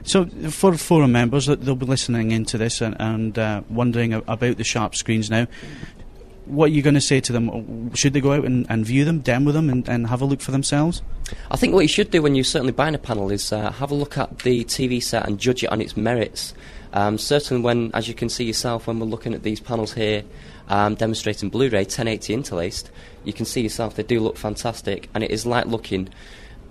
So, 0.04 0.26
for 0.50 0.76
forum 0.76 1.12
members, 1.12 1.46
that 1.46 1.62
they'll 1.62 1.76
be 1.76 1.86
listening 1.86 2.32
into 2.32 2.58
this 2.58 2.80
and, 2.80 2.96
and 2.98 3.38
uh, 3.38 3.62
wondering 3.68 4.12
about 4.12 4.56
the 4.56 4.64
sharp 4.64 4.94
screens 4.94 5.30
now. 5.30 5.46
What 6.46 6.66
are 6.66 6.74
you 6.74 6.82
going 6.82 6.94
to 6.94 7.00
say 7.00 7.20
to 7.20 7.32
them? 7.32 7.94
Should 7.94 8.14
they 8.14 8.20
go 8.20 8.32
out 8.32 8.44
and, 8.44 8.66
and 8.68 8.84
view 8.84 9.04
them, 9.04 9.20
demo 9.20 9.52
them, 9.52 9.70
and, 9.70 9.88
and, 9.88 10.08
have 10.08 10.20
a 10.20 10.24
look 10.24 10.40
for 10.40 10.50
themselves? 10.50 11.00
I 11.50 11.56
think 11.56 11.72
what 11.72 11.82
you 11.82 11.88
should 11.88 12.10
do 12.10 12.20
when 12.20 12.34
you're 12.34 12.44
certainly 12.44 12.72
buying 12.72 12.96
a 12.96 12.98
panel 12.98 13.30
is 13.30 13.52
uh, 13.52 13.70
have 13.72 13.92
a 13.92 13.94
look 13.94 14.18
at 14.18 14.40
the 14.40 14.64
TV 14.64 15.00
set 15.00 15.26
and 15.26 15.38
judge 15.38 15.62
it 15.62 15.70
on 15.70 15.80
its 15.80 15.96
merits. 15.96 16.52
Um, 16.92 17.16
certainly, 17.16 17.62
when, 17.62 17.90
as 17.94 18.08
you 18.08 18.14
can 18.14 18.28
see 18.28 18.44
yourself, 18.44 18.86
when 18.86 18.98
we're 18.98 19.06
looking 19.06 19.34
at 19.34 19.44
these 19.44 19.60
panels 19.60 19.94
here, 19.94 20.24
um, 20.68 20.94
demonstrating 20.94 21.48
Blu-ray 21.48 21.82
1080 21.82 22.34
interlaced, 22.34 22.90
you 23.24 23.32
can 23.32 23.46
see 23.46 23.62
yourself 23.62 23.94
they 23.94 24.02
do 24.02 24.20
look 24.20 24.36
fantastic, 24.36 25.08
and 25.14 25.22
it 25.22 25.30
is 25.30 25.46
like 25.46 25.66
looking, 25.66 26.08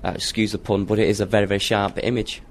uh, 0.04 0.12
excuse 0.16 0.52
the 0.52 0.58
pun, 0.58 0.86
but 0.86 1.00
it 1.00 1.08
is 1.08 1.22
a 1.22 1.26
very 1.26 1.46
very 1.46 1.60
sharp 1.60 1.98
image 2.04 2.42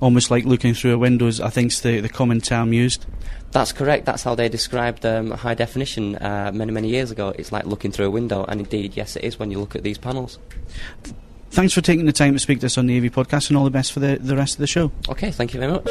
almost 0.00 0.30
like 0.30 0.44
looking 0.44 0.74
through 0.74 0.94
a 0.94 0.98
window, 0.98 1.28
I 1.28 1.50
think 1.50 1.72
is 1.72 1.80
the, 1.80 2.00
the 2.00 2.08
common 2.08 2.40
term 2.40 2.72
used. 2.72 3.06
That's 3.52 3.72
correct. 3.72 4.04
That's 4.04 4.22
how 4.22 4.34
they 4.34 4.48
described 4.48 5.06
um, 5.06 5.30
high 5.30 5.54
definition 5.54 6.16
uh, 6.16 6.50
many, 6.52 6.72
many 6.72 6.88
years 6.88 7.10
ago. 7.10 7.32
It's 7.38 7.52
like 7.52 7.64
looking 7.64 7.90
through 7.90 8.06
a 8.06 8.10
window, 8.10 8.44
and 8.44 8.60
indeed, 8.60 8.96
yes, 8.96 9.16
it 9.16 9.24
is 9.24 9.38
when 9.38 9.50
you 9.50 9.58
look 9.58 9.74
at 9.74 9.82
these 9.82 9.98
panels. 9.98 10.38
Thanks 11.50 11.72
for 11.72 11.80
taking 11.80 12.04
the 12.04 12.12
time 12.12 12.34
to 12.34 12.38
speak 12.38 12.60
to 12.60 12.66
us 12.66 12.76
on 12.76 12.86
the 12.86 12.98
AV 12.98 13.04
podcast, 13.04 13.48
and 13.48 13.56
all 13.56 13.64
the 13.64 13.70
best 13.70 13.92
for 13.92 14.00
the, 14.00 14.18
the 14.20 14.36
rest 14.36 14.56
of 14.56 14.58
the 14.58 14.66
show. 14.66 14.90
Okay, 15.08 15.30
thank 15.30 15.54
you 15.54 15.60
very 15.60 15.72
much. 15.72 15.86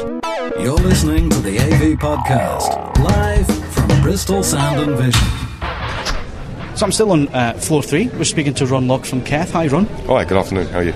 You're 0.60 0.76
listening 0.76 1.28
to 1.30 1.40
the 1.40 1.58
AV 1.58 1.98
podcast, 1.98 2.98
live 2.98 3.46
from 3.74 4.02
Bristol 4.02 4.44
Sound 4.44 4.80
and 4.80 4.96
Vision. 4.96 6.76
So 6.76 6.84
I'm 6.84 6.92
still 6.92 7.10
on 7.10 7.28
uh, 7.28 7.54
floor 7.54 7.82
three. 7.82 8.08
We're 8.08 8.24
speaking 8.24 8.54
to 8.54 8.66
Ron 8.66 8.86
Lock 8.86 9.06
from 9.06 9.22
KEF. 9.22 9.50
Hi, 9.52 9.66
Ron. 9.66 9.86
Hi, 9.86 10.24
good 10.24 10.36
afternoon. 10.38 10.66
How 10.68 10.80
are 10.80 10.84
you? 10.84 10.94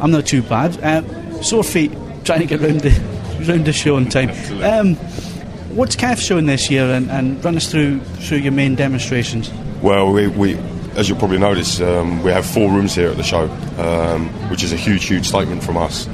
I'm 0.00 0.10
not 0.10 0.26
too 0.26 0.42
bad. 0.42 0.76
Uh, 0.82 1.40
sore 1.40 1.62
feet 1.62 1.92
trying 2.24 2.40
to 2.40 2.46
get 2.46 2.60
round 2.60 2.80
the 2.80 2.90
round 3.46 3.64
the 3.64 3.72
show 3.72 3.96
on 3.96 4.06
time. 4.08 4.30
Um, 4.62 4.96
what's 5.74 5.96
KEF 5.96 6.18
showing 6.18 6.46
this 6.46 6.70
year, 6.70 6.84
and, 6.84 7.10
and, 7.10 7.42
run 7.44 7.56
us 7.56 7.70
through 7.70 8.00
through 8.00 8.38
your 8.38 8.52
main 8.52 8.74
demonstrations. 8.74 9.50
Well, 9.82 10.12
we, 10.12 10.28
we 10.28 10.58
as 10.96 11.08
you'll 11.08 11.18
probably 11.18 11.38
notice, 11.38 11.80
um, 11.80 12.22
we 12.22 12.30
have 12.32 12.44
four 12.44 12.70
rooms 12.70 12.94
here 12.94 13.08
at 13.10 13.16
the 13.16 13.22
show, 13.22 13.48
um, 13.78 14.28
which 14.50 14.62
is 14.62 14.72
a 14.72 14.76
huge, 14.76 15.06
huge 15.06 15.26
statement 15.26 15.62
from 15.62 15.76
us. 15.76 16.08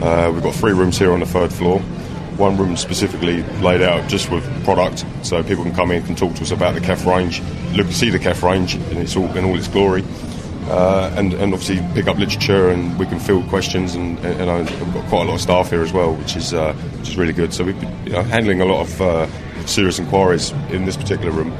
Uh, 0.00 0.30
we've 0.32 0.42
got 0.42 0.54
three 0.54 0.72
rooms 0.72 0.98
here 0.98 1.12
on 1.12 1.20
the 1.20 1.26
third 1.26 1.52
floor. 1.52 1.80
One 2.36 2.56
room 2.56 2.76
specifically 2.76 3.42
laid 3.60 3.82
out 3.82 4.08
just 4.08 4.30
with 4.30 4.44
product, 4.64 5.04
so 5.22 5.42
people 5.42 5.64
can 5.64 5.74
come 5.74 5.90
in 5.90 6.04
and 6.04 6.16
talk 6.16 6.34
to 6.36 6.42
us 6.42 6.52
about 6.52 6.74
the 6.74 6.80
KEF 6.80 7.04
range, 7.04 7.42
look 7.76 7.88
see 7.88 8.10
the 8.10 8.18
KEF 8.18 8.42
range 8.42 8.76
in 8.76 8.98
its 8.98 9.16
all 9.16 9.26
in 9.36 9.44
all 9.44 9.56
its 9.56 9.68
glory 9.68 10.04
uh, 10.68 11.10
and, 11.16 11.32
and 11.34 11.54
obviously 11.54 11.80
pick 11.94 12.06
up 12.06 12.18
literature 12.18 12.68
and 12.68 12.98
we 12.98 13.06
can 13.06 13.18
field 13.18 13.48
questions 13.48 13.94
and, 13.94 14.18
and, 14.18 14.50
and 14.50 14.70
we've 14.70 14.94
got 14.94 15.08
quite 15.08 15.22
a 15.22 15.24
lot 15.24 15.34
of 15.34 15.40
staff 15.40 15.70
here 15.70 15.82
as 15.82 15.92
well, 15.92 16.14
which 16.14 16.36
is 16.36 16.52
uh, 16.52 16.74
which 16.98 17.08
is 17.08 17.16
really 17.16 17.32
good. 17.32 17.54
So 17.54 17.64
we've 17.64 17.80
been 17.80 18.06
you 18.06 18.12
know, 18.12 18.22
handling 18.22 18.60
a 18.60 18.66
lot 18.66 18.82
of 18.82 19.00
uh, 19.00 19.66
serious 19.66 19.98
inquiries 19.98 20.50
in 20.70 20.84
this 20.84 20.96
particular 20.96 21.30
room. 21.30 21.56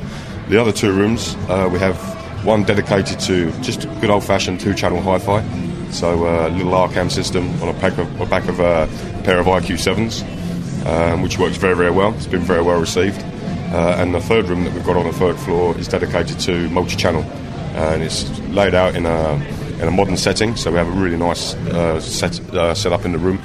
The 0.48 0.60
other 0.60 0.72
two 0.72 0.92
rooms 0.92 1.36
uh, 1.48 1.68
we 1.72 1.78
have 1.78 1.96
one 2.44 2.64
dedicated 2.64 3.18
to 3.20 3.50
just 3.62 3.82
good 4.00 4.10
old-fashioned 4.10 4.60
two-channel 4.60 5.00
hi-fi, 5.00 5.42
so 5.90 6.24
a 6.24 6.46
uh, 6.46 6.48
little 6.50 6.72
Arcam 6.72 7.10
system 7.10 7.48
on 7.62 7.68
a, 7.68 7.74
pack 7.80 7.98
of, 7.98 8.20
a 8.20 8.26
back 8.26 8.46
of 8.46 8.60
a 8.60 8.86
pair 9.24 9.38
of 9.38 9.46
IQ7s, 9.46 10.22
um, 10.86 11.22
which 11.22 11.38
works 11.38 11.56
very 11.56 11.74
very 11.74 11.90
well. 11.90 12.14
It's 12.14 12.26
been 12.26 12.40
very 12.40 12.62
well 12.62 12.78
received. 12.78 13.22
Uh, 13.72 13.96
and 13.98 14.14
the 14.14 14.20
third 14.20 14.48
room 14.48 14.64
that 14.64 14.72
we've 14.72 14.84
got 14.84 14.96
on 14.96 15.04
the 15.04 15.12
third 15.12 15.36
floor 15.36 15.76
is 15.76 15.88
dedicated 15.88 16.38
to 16.40 16.70
multi-channel 16.70 17.22
and 17.78 18.02
it's 18.02 18.28
laid 18.48 18.74
out 18.74 18.96
in 18.96 19.06
a 19.06 19.34
in 19.80 19.86
a 19.86 19.90
modern 19.90 20.16
setting. 20.16 20.56
So 20.56 20.70
we 20.70 20.78
have 20.78 20.88
a 20.88 20.90
really 20.90 21.16
nice 21.16 21.54
uh, 21.54 22.00
set 22.00 22.40
uh, 22.50 22.74
set 22.74 22.92
up 22.92 23.04
in 23.04 23.12
the 23.12 23.18
room. 23.18 23.40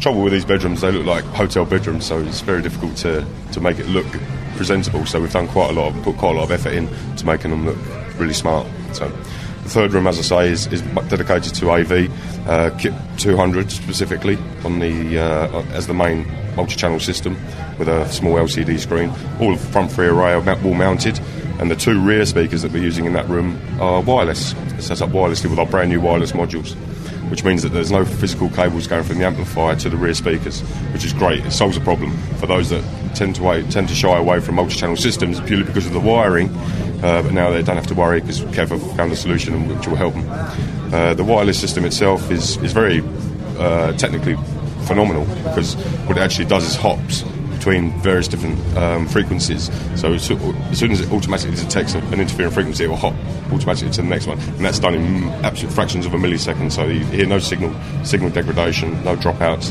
Trouble 0.00 0.22
with 0.22 0.32
these 0.32 0.44
bedrooms, 0.44 0.80
they 0.80 0.92
look 0.92 1.06
like 1.06 1.24
hotel 1.24 1.64
bedrooms, 1.64 2.06
so 2.06 2.20
it's 2.20 2.40
very 2.40 2.62
difficult 2.62 2.96
to, 2.98 3.26
to 3.52 3.60
make 3.60 3.80
it 3.80 3.86
look 3.86 4.06
presentable. 4.54 5.04
So 5.06 5.20
we've 5.20 5.32
done 5.32 5.48
quite 5.48 5.70
a 5.70 5.72
lot, 5.72 5.92
of, 5.92 6.02
put 6.04 6.16
quite 6.18 6.36
a 6.36 6.38
lot 6.38 6.44
of 6.44 6.52
effort 6.52 6.72
in 6.72 6.88
to 7.16 7.26
making 7.26 7.50
them 7.50 7.66
look 7.66 7.78
really 8.16 8.32
smart. 8.32 8.68
So 8.92 9.08
the 9.08 9.68
third 9.68 9.92
room, 9.92 10.06
as 10.06 10.16
I 10.20 10.22
say, 10.22 10.52
is, 10.52 10.68
is 10.68 10.82
dedicated 11.08 11.52
to 11.56 11.70
AV, 11.72 12.48
uh, 12.48 12.70
KIP 12.78 12.94
200 13.16 13.72
specifically 13.72 14.38
on 14.64 14.78
the 14.78 15.18
uh, 15.18 15.62
as 15.72 15.88
the 15.88 15.94
main 15.94 16.30
multi-channel 16.54 17.00
system 17.00 17.36
with 17.76 17.88
a 17.88 18.08
small 18.12 18.34
LCD 18.34 18.78
screen, 18.78 19.10
all 19.40 19.56
front 19.56 19.90
three 19.90 20.06
array 20.06 20.38
wall 20.62 20.74
mounted 20.74 21.20
and 21.58 21.70
the 21.70 21.76
two 21.76 22.00
rear 22.00 22.24
speakers 22.24 22.62
that 22.62 22.72
we're 22.72 22.82
using 22.82 23.04
in 23.04 23.12
that 23.14 23.28
room 23.28 23.60
are 23.80 24.00
wireless, 24.00 24.50
set 24.78 25.02
up 25.02 25.10
wirelessly 25.10 25.50
with 25.50 25.58
our 25.58 25.66
brand 25.66 25.90
new 25.90 26.00
wireless 26.00 26.32
modules, 26.32 26.74
which 27.30 27.42
means 27.44 27.62
that 27.62 27.70
there's 27.70 27.90
no 27.90 28.04
physical 28.04 28.48
cables 28.50 28.86
going 28.86 29.04
from 29.04 29.18
the 29.18 29.24
amplifier 29.24 29.74
to 29.76 29.90
the 29.90 29.96
rear 29.96 30.14
speakers, 30.14 30.60
which 30.92 31.04
is 31.04 31.12
great. 31.12 31.44
It 31.44 31.50
solves 31.50 31.76
a 31.76 31.80
problem 31.80 32.16
for 32.36 32.46
those 32.46 32.70
that 32.70 32.84
tend 33.14 33.34
to 33.36 33.42
wait, 33.42 33.70
tend 33.70 33.88
to 33.88 33.94
shy 33.94 34.16
away 34.16 34.40
from 34.40 34.54
multi-channel 34.54 34.96
systems 34.96 35.40
purely 35.40 35.64
because 35.64 35.86
of 35.86 35.92
the 35.92 36.00
wiring. 36.00 36.48
Uh, 37.02 37.22
but 37.22 37.32
now 37.32 37.50
they 37.50 37.62
don't 37.62 37.76
have 37.76 37.86
to 37.86 37.94
worry 37.94 38.20
because 38.20 38.40
KEF 38.40 38.68
have 38.68 38.96
found 38.96 39.12
a 39.12 39.16
solution 39.16 39.68
which 39.68 39.86
will 39.86 39.96
help 39.96 40.14
them. 40.14 40.28
Uh, 40.92 41.14
the 41.14 41.24
wireless 41.24 41.60
system 41.60 41.84
itself 41.84 42.30
is 42.30 42.56
is 42.58 42.72
very 42.72 43.02
uh, 43.58 43.92
technically 43.92 44.36
phenomenal 44.86 45.24
because 45.44 45.74
what 46.06 46.16
it 46.16 46.20
actually 46.20 46.46
does 46.46 46.64
is 46.64 46.74
hops 46.74 47.22
between 47.68 47.90
various 48.00 48.28
different 48.28 48.58
um, 48.78 49.06
frequencies. 49.06 49.70
So 49.94 50.14
as 50.14 50.24
soon 50.24 50.90
as 50.90 51.00
it 51.02 51.12
automatically 51.12 51.54
detects 51.54 51.92
an 51.92 52.18
interfering 52.18 52.50
frequency, 52.50 52.84
it 52.84 52.88
will 52.88 52.96
hop 52.96 53.14
automatically 53.52 53.90
to 53.90 54.00
the 54.00 54.08
next 54.08 54.26
one, 54.26 54.38
and 54.38 54.64
that's 54.64 54.78
done 54.78 54.94
in 54.94 55.24
absolute 55.44 55.74
fractions 55.74 56.06
of 56.06 56.14
a 56.14 56.16
millisecond. 56.16 56.72
So 56.72 56.86
you 56.86 57.04
hear 57.04 57.26
no 57.26 57.38
signal 57.38 57.74
signal 58.04 58.30
degradation, 58.30 58.92
no 59.04 59.16
dropouts, 59.16 59.70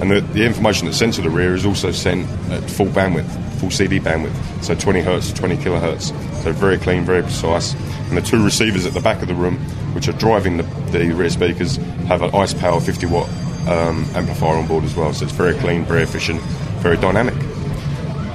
and 0.00 0.10
the, 0.10 0.22
the 0.32 0.46
information 0.46 0.86
that's 0.86 0.96
sent 0.96 1.14
to 1.14 1.20
the 1.20 1.28
rear 1.28 1.54
is 1.54 1.66
also 1.66 1.92
sent 1.92 2.26
at 2.50 2.62
full 2.70 2.86
bandwidth, 2.86 3.28
full 3.60 3.70
CD 3.70 4.00
bandwidth, 4.00 4.64
so 4.64 4.74
20 4.74 5.02
hertz 5.02 5.28
to 5.30 5.34
20 5.34 5.56
kilohertz. 5.58 6.14
So 6.44 6.52
very 6.52 6.78
clean, 6.78 7.04
very 7.04 7.22
precise. 7.22 7.74
And 8.08 8.16
the 8.16 8.22
two 8.22 8.42
receivers 8.42 8.86
at 8.86 8.94
the 8.94 9.00
back 9.00 9.20
of 9.20 9.28
the 9.28 9.34
room, 9.34 9.58
which 9.94 10.08
are 10.08 10.12
driving 10.12 10.56
the, 10.56 10.62
the 10.92 11.12
rear 11.12 11.28
speakers, 11.28 11.76
have 12.08 12.22
an 12.22 12.34
ICE 12.34 12.54
Power 12.54 12.80
50 12.80 13.04
watt 13.04 13.28
um, 13.68 14.04
amplifier 14.14 14.56
on 14.56 14.66
board 14.66 14.84
as 14.84 14.96
well. 14.96 15.12
So 15.12 15.24
it's 15.24 15.34
very 15.34 15.54
clean, 15.58 15.84
very 15.84 16.02
efficient, 16.02 16.40
very 16.84 16.98
dynamic. 16.98 17.34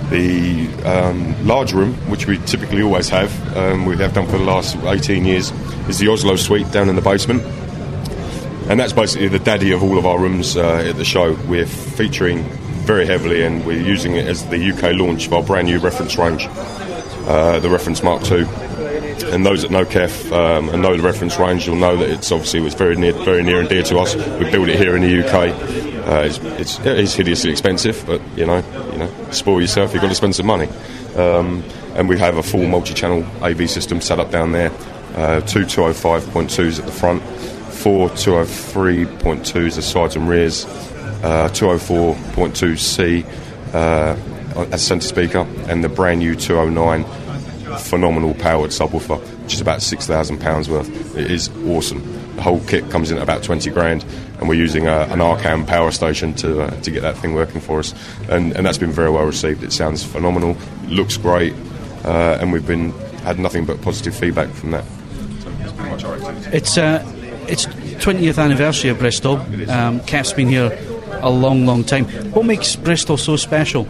The 0.10 0.68
um, 0.84 1.46
large 1.46 1.72
room, 1.72 1.94
which 2.10 2.26
we 2.26 2.40
typically 2.40 2.82
always 2.82 3.08
have, 3.10 3.32
um, 3.56 3.86
we 3.86 3.96
have 3.98 4.16
done 4.16 4.26
for 4.26 4.40
the 4.40 4.44
last 4.44 4.76
18 4.78 5.24
years, 5.24 5.52
is 5.88 6.00
the 6.00 6.08
Oslo 6.08 6.36
suite 6.36 6.72
down 6.72 6.90
in 6.90 6.96
the 6.96 7.02
basement. 7.04 7.44
And 8.68 8.80
that's 8.80 8.92
basically 8.92 9.28
the 9.28 9.38
daddy 9.38 9.72
of 9.72 9.84
all 9.84 10.00
of 10.00 10.08
our 10.08 10.18
rooms 10.18 10.58
uh, 10.58 10.84
at 10.90 10.96
the 10.96 11.06
show. 11.06 11.36
We're 11.48 11.68
featuring 11.68 12.42
very 12.90 13.06
heavily 13.06 13.44
and 13.44 13.64
we're 13.68 13.80
using 13.80 14.16
it 14.16 14.28
as 14.28 14.44
the 14.48 14.72
UK 14.72 14.96
launch 14.96 15.28
of 15.28 15.34
our 15.34 15.44
brand 15.44 15.68
new 15.68 15.78
reference 15.78 16.18
range, 16.18 16.48
uh, 17.28 17.60
the 17.60 17.70
Reference 17.70 18.02
Mark 18.02 18.30
II 18.32 18.48
and 19.32 19.46
those 19.46 19.62
that 19.62 19.70
know 19.70 19.86
KEF 19.86 20.32
um, 20.32 20.70
and 20.70 20.82
know 20.82 20.96
the 20.96 21.04
reference 21.04 21.38
range 21.38 21.68
will 21.68 21.76
know 21.76 21.96
that 21.98 22.10
it's 22.10 22.32
obviously 22.32 22.66
it's 22.66 22.74
very 22.74 22.96
near, 22.96 23.14
very 23.14 23.44
near 23.44 23.60
and 23.60 23.70
dear 23.70 23.84
to 23.84 24.00
us. 24.00 24.16
We 24.16 24.50
build 24.50 24.70
it 24.70 24.80
here 24.80 24.96
in 24.96 25.04
the 25.04 25.24
UK. 25.24 25.89
Uh, 26.10 26.24
it's, 26.26 26.40
it's, 26.40 26.80
it's, 26.80 27.14
hideously 27.14 27.52
expensive, 27.52 28.04
but 28.08 28.20
you 28.36 28.46
know, 28.46 28.64
you 28.92 28.98
know, 28.98 29.14
spoil 29.32 29.62
yourself. 29.62 29.94
You've 29.94 30.02
got 30.02 30.10
to 30.10 30.16
spend 30.16 30.36
some 30.36 30.48
money. 30.48 30.68
Um, 31.16 31.64
and 31.94 32.10
we 32.10 32.18
have 32.18 32.38
a 32.38 32.44
full 32.44 32.66
multi-channel 32.66 33.24
AV 33.44 33.70
system 33.70 34.02
set 34.02 34.20
up 34.20 34.32
down 34.32 34.52
there 34.52 34.72
uh, 35.16 35.42
two 35.42 35.66
205.2s 35.66 36.80
at 36.80 36.86
the 36.86 36.92
front, 36.92 37.22
four 37.74 38.10
203.2s 38.10 39.76
the 39.76 39.82
sides 39.82 40.16
and 40.16 40.30
rears, 40.30 40.66
uh, 41.24 41.50
204.2C 41.52 43.26
uh, 43.74 44.16
as 44.72 44.86
centre 44.86 45.08
speaker, 45.08 45.48
and 45.68 45.84
the 45.84 45.90
brand 45.90 46.20
new 46.20 46.36
209 46.36 47.04
phenomenal 47.80 48.34
powered 48.36 48.72
subwoofer, 48.72 49.20
which 49.44 49.54
is 49.54 49.62
about 49.62 49.80
£6,000 49.80 50.70
worth. 50.70 51.18
It 51.18 51.30
is 51.30 51.50
awesome. 51.68 52.02
The 52.36 52.42
whole 52.42 52.62
kit 52.62 52.90
comes 52.90 53.12
in 53.12 53.18
at 53.18 53.24
about 53.24 53.44
20 53.44 53.70
grand, 53.72 54.06
and 54.40 54.48
we're 54.48 54.56
using 54.56 54.88
a, 54.88 55.02
an 55.10 55.20
Arcam 55.20 55.68
power 55.68 55.92
station 55.92 56.34
to, 56.36 56.62
uh, 56.62 56.82
to 56.82 56.92
get 56.92 57.02
that 57.02 57.18
thing 57.18 57.34
working 57.34 57.62
for 57.62 57.80
us. 57.80 57.94
And, 58.30 58.56
and 58.56 58.66
that's 58.66 58.78
been 58.78 58.92
very 58.92 59.10
well 59.10 59.26
received. 59.26 59.64
It 59.64 59.74
sounds 59.74 60.04
phenomenal, 60.04 60.58
looks 60.88 61.18
great, 61.18 61.54
uh, 62.04 62.38
and 62.40 62.52
we've 62.52 62.66
been 62.66 62.92
had 63.20 63.38
nothing 63.38 63.66
but 63.66 63.82
positive 63.82 64.16
feedback 64.16 64.50
from 64.50 64.72
that. 64.72 64.86
It's 66.54 66.78
uh, 66.78 67.04
it's 67.48 67.66
20th 67.66 68.42
anniversary 68.42 68.90
of 68.90 69.00
Bristol. 69.00 69.38
Um, 69.70 70.00
KEF's 70.02 70.34
been 70.34 70.48
here 70.48 70.78
a 71.22 71.30
long, 71.30 71.66
long 71.66 71.84
time. 71.84 72.06
What 72.32 72.46
makes 72.46 72.76
Bristol 72.76 73.18
so 73.18 73.36
special? 73.36 73.88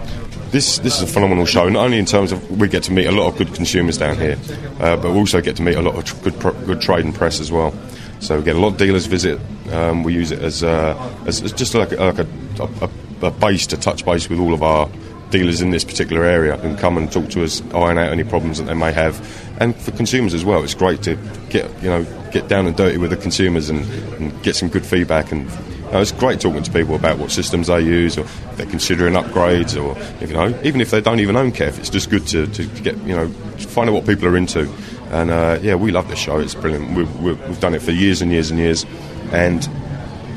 This 0.52 0.80
this 0.80 0.98
is 0.98 1.04
a 1.04 1.08
phenomenal 1.08 1.46
show. 1.46 1.70
Not 1.70 1.86
only 1.86 2.00
in 2.00 2.06
terms 2.06 2.32
of 2.32 2.60
we 2.60 2.68
get 2.68 2.84
to 2.84 2.92
meet 2.92 3.06
a 3.06 3.12
lot 3.12 3.28
of 3.28 3.38
good 3.38 3.54
consumers 3.54 3.98
down 3.98 4.18
here, 4.18 4.38
uh, 4.80 4.98
but 4.98 5.12
we 5.12 5.18
also 5.18 5.42
get 5.42 5.56
to 5.58 5.62
meet 5.62 5.76
a 5.76 5.82
lot 5.82 5.96
of 5.96 6.06
tr- 6.06 6.16
good 6.24 6.40
pro- 6.40 6.66
good 6.66 6.82
trade 6.82 7.06
and 7.06 7.14
press 7.14 7.40
as 7.40 7.52
well. 7.52 7.74
So 8.20 8.38
we 8.38 8.44
get 8.44 8.56
a 8.56 8.60
lot 8.60 8.70
of 8.70 8.78
dealers 8.78 9.06
visit. 9.06 9.40
Um, 9.72 10.04
we 10.04 10.14
use 10.14 10.32
it 10.32 10.40
as, 10.40 10.64
uh, 10.64 10.96
as, 11.26 11.42
as 11.42 11.54
just 11.54 11.74
like, 11.74 11.92
a, 11.92 11.96
like 11.96 12.20
a, 12.20 12.28
a, 12.60 13.28
a 13.28 13.32
base 13.32 13.68
to 13.68 13.78
touch 13.78 14.06
base 14.06 14.30
with 14.30 14.40
all 14.40 14.54
of 14.54 14.64
our 14.64 14.90
dealers 15.30 15.62
in 15.62 15.70
this 15.70 15.84
particular 15.84 16.24
area 16.24 16.60
and 16.62 16.78
come 16.78 16.98
and 16.98 17.12
talk 17.12 17.30
to 17.30 17.44
us, 17.44 17.62
iron 17.74 17.98
out 17.98 18.12
any 18.12 18.24
problems 18.24 18.58
that 18.58 18.66
they 18.66 18.74
may 18.74 18.92
have, 18.92 19.20
and 19.60 19.76
for 19.76 19.92
consumers 19.92 20.34
as 20.34 20.44
well. 20.44 20.64
It's 20.64 20.74
great 20.74 21.04
to 21.04 21.18
get 21.50 21.72
you 21.84 21.90
know 21.90 22.04
get 22.32 22.48
down 22.48 22.68
and 22.68 22.76
dirty 22.76 22.98
with 22.98 23.12
the 23.12 23.18
consumers 23.18 23.70
and, 23.70 23.86
and 24.16 24.44
get 24.44 24.56
some 24.56 24.70
good 24.70 24.86
feedback 24.86 25.32
and. 25.32 25.50
It's 25.92 26.12
great 26.12 26.40
talking 26.40 26.62
to 26.62 26.72
people 26.72 26.94
about 26.94 27.18
what 27.18 27.32
systems 27.32 27.66
they 27.66 27.82
use, 27.82 28.16
or 28.16 28.22
if 28.22 28.58
they're 28.58 28.68
considering 28.68 29.16
upgrades, 29.16 29.74
or 29.76 29.98
you 30.24 30.32
know, 30.32 30.56
even 30.64 30.82
if 30.82 30.92
they 30.92 31.02
don't 31.02 31.20
even 31.20 31.36
own 31.36 31.52
KEF, 31.52 31.80
it's 31.80 31.90
just 31.90 32.12
good 32.12 32.28
to, 32.28 32.46
to 32.46 32.68
get 32.84 32.96
you 33.08 33.16
know 33.16 33.28
find 33.58 33.90
out 33.90 33.94
what 33.94 34.06
people 34.06 34.28
are 34.28 34.38
into. 34.38 34.72
And 35.12 35.32
uh, 35.32 35.60
yeah, 35.62 35.76
we 35.76 35.92
love 35.92 36.08
this 36.08 36.20
show. 36.20 36.40
It's 36.40 36.56
brilliant. 36.56 36.96
We've, 36.96 37.20
we've, 37.20 37.48
we've 37.48 37.60
done 37.60 37.74
it 37.74 37.82
for 37.82 37.92
years 37.92 38.22
and 38.22 38.32
years 38.32 38.52
and 38.52 38.60
years, 38.60 38.86
and 39.32 39.68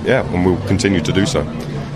yeah, 0.04 0.26
and 0.32 0.44
we'll 0.44 0.60
continue 0.66 1.00
to 1.00 1.12
do 1.12 1.26
so. 1.26 1.42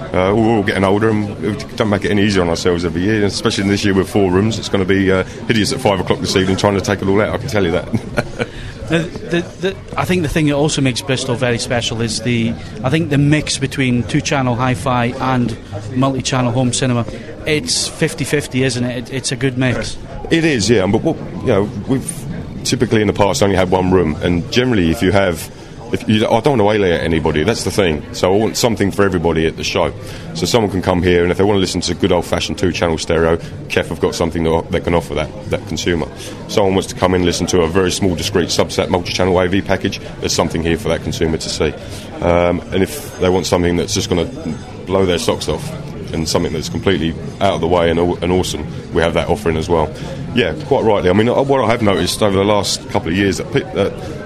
Uh, 0.06 0.32
we're 0.34 0.56
all 0.56 0.62
getting 0.62 0.84
older 0.84 1.10
and 1.10 1.36
we 1.42 1.54
don't 1.74 1.90
make 1.90 2.04
it 2.04 2.10
any 2.10 2.22
easier 2.22 2.40
on 2.40 2.48
ourselves 2.48 2.84
every 2.84 3.02
year, 3.02 3.24
especially 3.26 3.68
this 3.68 3.84
year 3.84 3.92
with 3.92 4.08
four 4.08 4.30
rooms. 4.30 4.58
It's 4.58 4.68
going 4.68 4.82
to 4.82 4.88
be 4.88 5.10
uh, 5.10 5.24
hideous 5.24 5.72
at 5.72 5.80
five 5.80 6.00
o'clock 6.00 6.20
this 6.20 6.36
evening 6.36 6.56
trying 6.56 6.74
to 6.74 6.80
take 6.80 7.02
it 7.02 7.08
all 7.08 7.20
out, 7.20 7.34
I 7.34 7.38
can 7.38 7.48
tell 7.48 7.64
you 7.64 7.72
that. 7.72 8.48
The, 8.86 8.98
the, 8.98 9.40
the, 9.40 9.76
I 9.98 10.04
think 10.04 10.22
the 10.22 10.28
thing 10.28 10.46
that 10.46 10.54
also 10.54 10.80
makes 10.80 11.02
Bristol 11.02 11.34
very 11.34 11.58
special 11.58 12.00
is 12.02 12.22
the 12.22 12.50
I 12.84 12.90
think 12.90 13.10
the 13.10 13.18
mix 13.18 13.58
between 13.58 14.04
two 14.04 14.20
channel 14.20 14.54
hi 14.54 14.74
fi 14.74 15.06
and 15.06 15.58
multi 15.96 16.22
channel 16.22 16.52
home 16.52 16.72
cinema. 16.72 17.04
It's 17.48 17.88
50 17.88 18.22
50, 18.22 18.62
isn't 18.62 18.84
it? 18.84 19.08
it? 19.08 19.12
It's 19.12 19.32
a 19.32 19.36
good 19.36 19.58
mix. 19.58 19.98
It 20.30 20.44
is, 20.44 20.70
yeah. 20.70 20.86
But 20.86 21.02
what, 21.02 21.16
you 21.40 21.46
know, 21.46 21.70
we've 21.88 22.25
typically 22.66 23.00
in 23.00 23.06
the 23.06 23.12
past 23.12 23.42
I 23.42 23.46
only 23.46 23.56
had 23.56 23.70
one 23.70 23.90
room, 23.90 24.16
and 24.16 24.50
generally, 24.52 24.90
if 24.90 25.02
you 25.02 25.12
have 25.12 25.50
if 25.92 26.08
you, 26.08 26.26
I 26.26 26.40
don't 26.40 26.58
want 26.58 26.60
to 26.60 26.70
alienate 26.70 27.00
anybody. 27.00 27.44
That's 27.44 27.64
the 27.64 27.70
thing. 27.70 28.12
So 28.12 28.34
I 28.34 28.36
want 28.36 28.56
something 28.56 28.90
for 28.90 29.04
everybody 29.04 29.46
at 29.46 29.56
the 29.56 29.62
show. 29.62 29.94
So 30.34 30.44
someone 30.44 30.70
can 30.70 30.82
come 30.82 31.02
here, 31.02 31.22
and 31.22 31.30
if 31.30 31.38
they 31.38 31.44
want 31.44 31.56
to 31.56 31.60
listen 31.60 31.80
to 31.82 31.94
good 31.94 32.10
old-fashioned 32.10 32.58
two-channel 32.58 32.98
stereo, 32.98 33.36
KEF 33.68 33.88
have 33.88 34.00
got 34.00 34.14
something 34.14 34.42
that, 34.44 34.70
that 34.72 34.84
can 34.84 34.94
offer 34.94 35.14
that 35.14 35.50
that 35.50 35.66
consumer. 35.68 36.06
Someone 36.48 36.74
wants 36.74 36.88
to 36.88 36.96
come 36.96 37.14
in 37.14 37.20
and 37.20 37.24
listen 37.24 37.46
to 37.48 37.62
a 37.62 37.68
very 37.68 37.92
small, 37.92 38.16
discrete 38.16 38.48
subset 38.48 38.88
multi-channel 38.90 39.36
AV 39.38 39.64
package. 39.64 40.00
There's 40.20 40.34
something 40.34 40.62
here 40.62 40.76
for 40.76 40.88
that 40.88 41.02
consumer 41.02 41.38
to 41.38 41.48
see. 41.48 41.72
Um, 42.20 42.60
and 42.72 42.82
if 42.82 43.18
they 43.20 43.28
want 43.28 43.46
something 43.46 43.76
that's 43.76 43.94
just 43.94 44.10
going 44.10 44.28
to 44.28 44.84
blow 44.86 45.06
their 45.06 45.18
socks 45.18 45.48
off, 45.48 45.64
and 46.12 46.28
something 46.28 46.52
that's 46.52 46.68
completely 46.68 47.12
out 47.40 47.54
of 47.54 47.60
the 47.60 47.68
way 47.68 47.90
and, 47.90 47.98
and 47.98 48.32
awesome, 48.32 48.64
we 48.92 49.02
have 49.02 49.14
that 49.14 49.28
offering 49.28 49.56
as 49.56 49.68
well. 49.68 49.88
Yeah, 50.34 50.54
quite 50.66 50.84
rightly. 50.84 51.10
I 51.10 51.12
mean, 51.12 51.28
uh, 51.28 51.42
what 51.42 51.64
I 51.64 51.68
have 51.68 51.82
noticed 51.82 52.22
over 52.22 52.36
the 52.36 52.44
last 52.44 52.88
couple 52.90 53.08
of 53.08 53.16
years 53.16 53.38
that. 53.38 53.52
that 53.52 54.22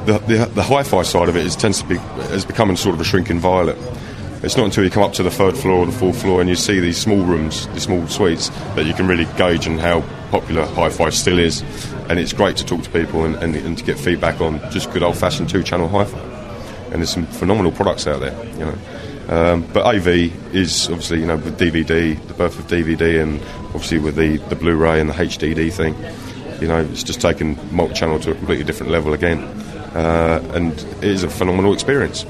the, 0.00 0.18
the, 0.20 0.46
the 0.46 0.62
hi-fi 0.62 1.02
side 1.02 1.28
of 1.28 1.36
it 1.36 1.44
is, 1.44 1.54
tends 1.54 1.82
to 1.82 1.86
be 1.86 1.96
has 1.96 2.46
become 2.46 2.74
sort 2.74 2.94
of 2.94 3.00
a 3.02 3.04
shrinking 3.04 3.38
violet. 3.38 3.76
It's 4.42 4.56
not 4.56 4.64
until 4.64 4.82
you 4.82 4.90
come 4.90 5.02
up 5.02 5.12
to 5.12 5.22
the 5.22 5.30
third 5.30 5.54
floor 5.54 5.80
or 5.80 5.86
the 5.86 5.92
fourth 5.92 6.22
floor 6.22 6.40
and 6.40 6.48
you 6.48 6.56
see 6.56 6.80
these 6.80 6.96
small 6.96 7.22
rooms, 7.22 7.66
these 7.68 7.82
small 7.82 8.08
suites, 8.08 8.48
that 8.74 8.86
you 8.86 8.94
can 8.94 9.06
really 9.06 9.26
gauge 9.36 9.68
on 9.68 9.76
how 9.76 10.00
popular 10.30 10.64
hi-fi 10.64 11.10
still 11.10 11.38
is. 11.38 11.62
And 12.08 12.18
it's 12.18 12.32
great 12.32 12.56
to 12.56 12.64
talk 12.64 12.82
to 12.82 12.90
people 12.90 13.26
and, 13.26 13.36
and, 13.36 13.54
and 13.54 13.76
to 13.76 13.84
get 13.84 13.98
feedback 13.98 14.40
on 14.40 14.58
just 14.70 14.90
good 14.90 15.02
old-fashioned 15.02 15.50
two-channel 15.50 15.88
hi-fi. 15.88 16.18
And 16.84 16.94
there's 16.94 17.10
some 17.10 17.26
phenomenal 17.26 17.70
products 17.70 18.06
out 18.06 18.20
there, 18.20 18.46
you 18.54 18.64
know. 18.64 18.78
Um, 19.30 19.62
but 19.72 19.86
AV 19.86 20.08
is 20.54 20.88
obviously, 20.88 21.20
you 21.20 21.26
know, 21.26 21.36
with 21.36 21.58
DVD, 21.58 22.20
the 22.26 22.34
birth 22.34 22.58
of 22.58 22.66
DVD, 22.66 23.22
and 23.22 23.40
obviously 23.66 23.98
with 23.98 24.16
the, 24.16 24.36
the 24.48 24.56
Blu-ray 24.56 25.00
and 25.00 25.08
the 25.08 25.14
HDD 25.14 25.72
thing, 25.72 25.94
you 26.60 26.68
know, 26.68 26.80
it's 26.80 27.04
just 27.04 27.20
taken 27.20 27.56
multi-channel 27.72 28.18
to 28.20 28.32
a 28.32 28.34
completely 28.34 28.64
different 28.64 28.90
level 28.90 29.14
again 29.14 29.38
uh, 29.94 30.40
and 30.54 30.72
it 30.72 31.04
is 31.04 31.22
a 31.22 31.28
phenomenal 31.28 31.72
experience. 31.72 32.24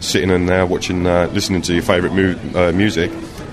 Sitting 0.00 0.30
in 0.30 0.46
there 0.46 0.66
watching, 0.66 1.06
uh, 1.06 1.30
listening 1.32 1.62
to 1.62 1.74
your 1.74 1.82
favourite 1.82 2.14
mu- 2.14 2.38
uh, 2.54 2.72
music 2.72 3.10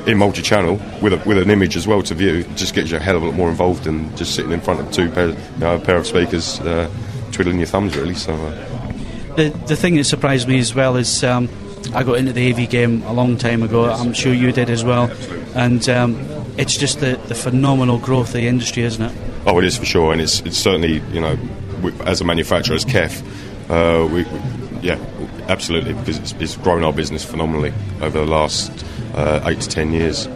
in 0.07 0.17
multi-channel 0.17 0.79
with 1.01 1.13
a, 1.13 1.17
with 1.27 1.37
an 1.37 1.49
image 1.49 1.77
as 1.77 1.85
well 1.85 2.01
to 2.01 2.15
view 2.15 2.43
just 2.55 2.73
gets 2.73 2.89
you 2.89 2.97
a 2.97 2.99
hell 2.99 3.17
of 3.17 3.23
a 3.23 3.27
lot 3.27 3.35
more 3.35 3.49
involved 3.49 3.83
than 3.83 4.15
just 4.15 4.33
sitting 4.35 4.51
in 4.51 4.59
front 4.59 4.79
of 4.79 4.91
two 4.91 5.09
pair, 5.11 5.29
you 5.29 5.57
know, 5.59 5.75
a 5.75 5.79
pair 5.79 5.97
of 5.97 6.07
speakers, 6.07 6.59
uh, 6.61 6.89
twiddling 7.31 7.57
your 7.57 7.67
thumbs 7.67 7.95
really. 7.95 8.15
So. 8.15 8.33
Uh. 8.33 9.35
The, 9.35 9.49
the 9.67 9.75
thing 9.75 9.95
that 9.95 10.05
surprised 10.05 10.47
me 10.47 10.59
as 10.59 10.73
well 10.73 10.95
is 10.95 11.23
um, 11.23 11.47
I 11.93 12.03
got 12.03 12.17
into 12.17 12.33
the 12.33 12.51
AV 12.51 12.69
game 12.69 13.01
a 13.03 13.13
long 13.13 13.37
time 13.37 13.63
ago. 13.63 13.85
I'm 13.85 14.13
sure 14.13 14.33
you 14.33 14.51
did 14.51 14.69
as 14.69 14.83
well, 14.83 15.11
and 15.55 15.87
um, 15.89 16.15
it's 16.57 16.77
just 16.77 16.99
the, 16.99 17.19
the 17.27 17.35
phenomenal 17.35 17.97
growth 17.97 18.27
of 18.29 18.33
the 18.33 18.47
industry, 18.47 18.83
isn't 18.83 19.03
it? 19.03 19.17
Oh, 19.45 19.57
it 19.57 19.65
is 19.65 19.77
for 19.77 19.85
sure, 19.85 20.11
and 20.11 20.21
it's 20.21 20.41
it's 20.41 20.57
certainly 20.57 21.01
you 21.11 21.21
know 21.21 21.37
we, 21.81 21.91
as 22.01 22.21
a 22.21 22.25
manufacturer, 22.25 22.75
as 22.75 22.85
KEF, 22.85 23.21
uh, 23.69 24.05
we, 24.07 24.23
we, 24.23 24.39
yeah, 24.81 24.99
absolutely, 25.47 25.93
because 25.93 26.17
it's, 26.17 26.33
it's, 26.33 26.57
grown 26.57 26.83
our 26.83 26.93
business 26.93 27.23
phenomenally 27.23 27.73
over 28.01 28.19
the 28.19 28.25
last 28.25 28.71
uh, 29.15 29.41
eight 29.45 29.61
to 29.61 29.69
ten 29.69 29.91
years. 29.91 30.27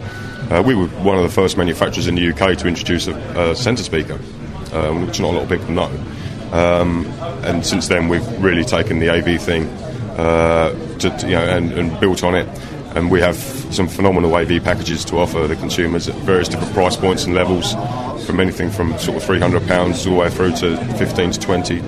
Uh, 0.50 0.62
we 0.64 0.74
were 0.74 0.88
one 0.88 1.16
of 1.16 1.22
the 1.22 1.30
first 1.30 1.56
manufacturers 1.56 2.06
in 2.06 2.16
the 2.16 2.28
UK 2.30 2.58
to 2.58 2.66
introduce 2.66 3.06
a, 3.06 3.14
a 3.50 3.56
centre 3.56 3.84
speaker, 3.84 4.18
um, 4.72 5.06
which 5.06 5.20
not 5.20 5.32
a 5.32 5.36
lot 5.38 5.42
of 5.44 5.48
people 5.48 5.70
know. 5.70 5.90
Um, 6.52 7.06
and 7.44 7.64
since 7.64 7.88
then, 7.88 8.08
we've 8.08 8.26
really 8.42 8.64
taken 8.64 8.98
the 8.98 9.10
AV 9.10 9.40
thing 9.40 9.68
to, 10.14 11.16
to, 11.18 11.26
you 11.26 11.34
know, 11.34 11.44
and, 11.44 11.72
and 11.72 12.00
built 12.00 12.22
on 12.22 12.34
it 12.34 12.48
and 12.94 13.10
we 13.10 13.20
have 13.20 13.36
some 13.36 13.88
phenomenal 13.88 14.34
AV 14.34 14.62
packages 14.62 15.04
to 15.06 15.16
offer 15.16 15.46
the 15.46 15.56
consumers 15.56 16.08
at 16.08 16.14
various 16.16 16.48
different 16.48 16.72
price 16.72 16.96
points 16.96 17.24
and 17.24 17.34
levels, 17.34 17.74
from 18.24 18.40
anything 18.40 18.70
from 18.70 18.96
sort 18.98 19.16
of 19.16 19.24
three 19.24 19.40
hundred 19.40 19.66
pounds 19.66 20.06
all 20.06 20.14
the 20.14 20.20
way 20.20 20.30
through 20.30 20.52
to 20.52 20.76
fifteen 20.94 21.30
to 21.32 21.40
twenty 21.40 21.82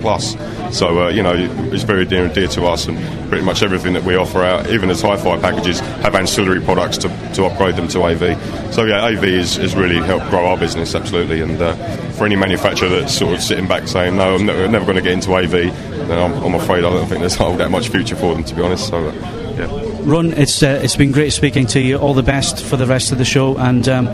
plus. 0.00 0.36
So 0.76 1.04
uh, 1.04 1.08
you 1.08 1.22
know 1.22 1.32
it's 1.72 1.84
very 1.84 2.04
dear 2.04 2.24
and 2.24 2.34
dear 2.34 2.48
to 2.48 2.66
us, 2.66 2.86
and 2.86 2.98
pretty 3.28 3.44
much 3.44 3.62
everything 3.62 3.94
that 3.94 4.04
we 4.04 4.14
offer 4.14 4.42
out, 4.42 4.68
even 4.68 4.90
as 4.90 5.00
hi-fi 5.00 5.38
packages, 5.38 5.80
have 5.80 6.14
ancillary 6.14 6.60
products 6.60 6.98
to, 6.98 7.08
to 7.34 7.46
upgrade 7.46 7.76
them 7.76 7.88
to 7.88 8.02
AV. 8.02 8.74
So 8.74 8.84
yeah, 8.84 9.04
AV 9.04 9.22
has, 9.22 9.56
has 9.56 9.74
really 9.74 10.04
helped 10.04 10.28
grow 10.28 10.46
our 10.46 10.58
business 10.58 10.94
absolutely, 10.94 11.40
and 11.40 11.60
uh, 11.60 11.74
for 12.12 12.26
any 12.26 12.36
manufacturer 12.36 12.88
that's 12.88 13.16
sort 13.16 13.34
of 13.34 13.42
sitting 13.42 13.66
back 13.66 13.88
saying 13.88 14.16
no, 14.16 14.34
I'm 14.34 14.44
never 14.46 14.84
going 14.84 14.96
to 14.96 15.02
get 15.02 15.12
into 15.12 15.32
AV, 15.32 15.72
then 16.08 16.18
I'm, 16.18 16.42
I'm, 16.44 16.54
afraid 16.54 16.84
I 16.84 16.90
don't 16.90 17.06
think 17.06 17.20
there's 17.20 17.36
all 17.40 17.56
that 17.56 17.70
much 17.70 17.88
future 17.88 18.16
for 18.16 18.34
them 18.34 18.44
to 18.44 18.54
be 18.54 18.62
honest. 18.62 18.88
So. 18.88 19.08
Uh, 19.08 19.38
yeah. 19.56 19.92
Ron, 20.02 20.32
it's 20.32 20.62
uh, 20.62 20.80
it's 20.82 20.96
been 20.96 21.12
great 21.12 21.32
speaking 21.32 21.66
to 21.68 21.80
you. 21.80 21.96
All 21.96 22.14
the 22.14 22.22
best 22.22 22.64
for 22.64 22.76
the 22.76 22.86
rest 22.86 23.12
of 23.12 23.18
the 23.18 23.24
show, 23.24 23.56
and 23.58 23.88
um, 23.88 24.08